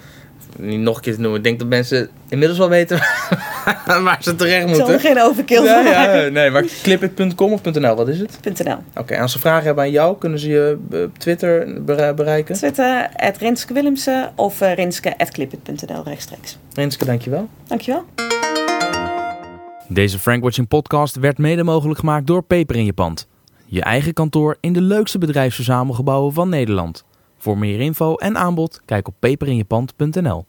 niet 0.60 0.80
nog 0.80 0.96
een 0.96 1.02
keer 1.02 1.14
te 1.14 1.20
noemen. 1.20 1.38
Ik 1.38 1.44
denk 1.44 1.60
dat 1.60 1.68
mensen 1.68 2.10
inmiddels 2.30 2.60
wel 2.60 2.70
weten 2.70 2.98
waar 4.04 4.18
ze 4.22 4.36
terecht 4.36 4.70
Ik 4.70 4.76
zal 4.76 4.86
er 4.86 4.92
moeten. 4.92 5.00
geen 5.10 5.22
overkill 5.22 5.64
Ja, 5.64 5.84
van 5.84 5.92
ja, 5.92 6.30
nee, 6.30 6.50
maar 6.50 6.64
clipit.com 6.84 7.54
of 7.54 7.64
.nl, 7.64 7.96
wat 7.96 8.08
is 8.08 8.20
het? 8.20 8.40
.nl. 8.64 8.76
Oké, 8.96 9.20
als 9.20 9.32
ze 9.32 9.40
vragen 9.40 9.66
hebben 9.66 9.84
aan 9.84 9.92
jou, 9.92 10.18
kunnen 10.18 10.40
ze 10.40 10.50
je 10.50 10.78
eh, 10.92 11.02
op 11.02 11.18
Twitter 11.18 11.84
bere- 11.84 12.14
bereiken? 12.14 12.56
Twitter, 12.56 13.10
at 13.16 13.38
Rinske 13.38 13.74
Willemsen 13.74 14.32
of 14.36 14.62
uh, 14.62 14.74
Rinske 14.74 15.18
at 15.18 15.32
clipit.nl 15.32 16.04
rechtstreeks. 16.04 16.58
Renske, 16.74 17.06
dankjewel. 17.06 17.48
Dankjewel. 17.68 18.04
Deze 19.88 20.20
Frankwatching 20.20 20.68
podcast 20.68 21.16
werd 21.16 21.38
mede 21.38 21.64
mogelijk 21.64 22.00
gemaakt 22.00 22.28
door 22.28 22.44
Peper 22.44 22.76
in 22.76 22.86
je 22.86 22.94
pand. 22.94 23.28
Je 23.66 23.82
eigen 23.82 24.14
kantoor 24.14 24.58
in 24.60 24.74
de 24.74 24.82
leukste 24.82 25.18
bedrijfsverzamelgebouwen 25.18 26.34
van 26.34 26.50
Nederland. 26.50 27.04
Voor 27.40 27.58
meer 27.58 27.80
info 27.80 28.16
en 28.16 28.38
aanbod 28.38 28.82
kijk 28.86 29.08
op 29.08 29.16
peperinjepand.nl. 29.20 30.46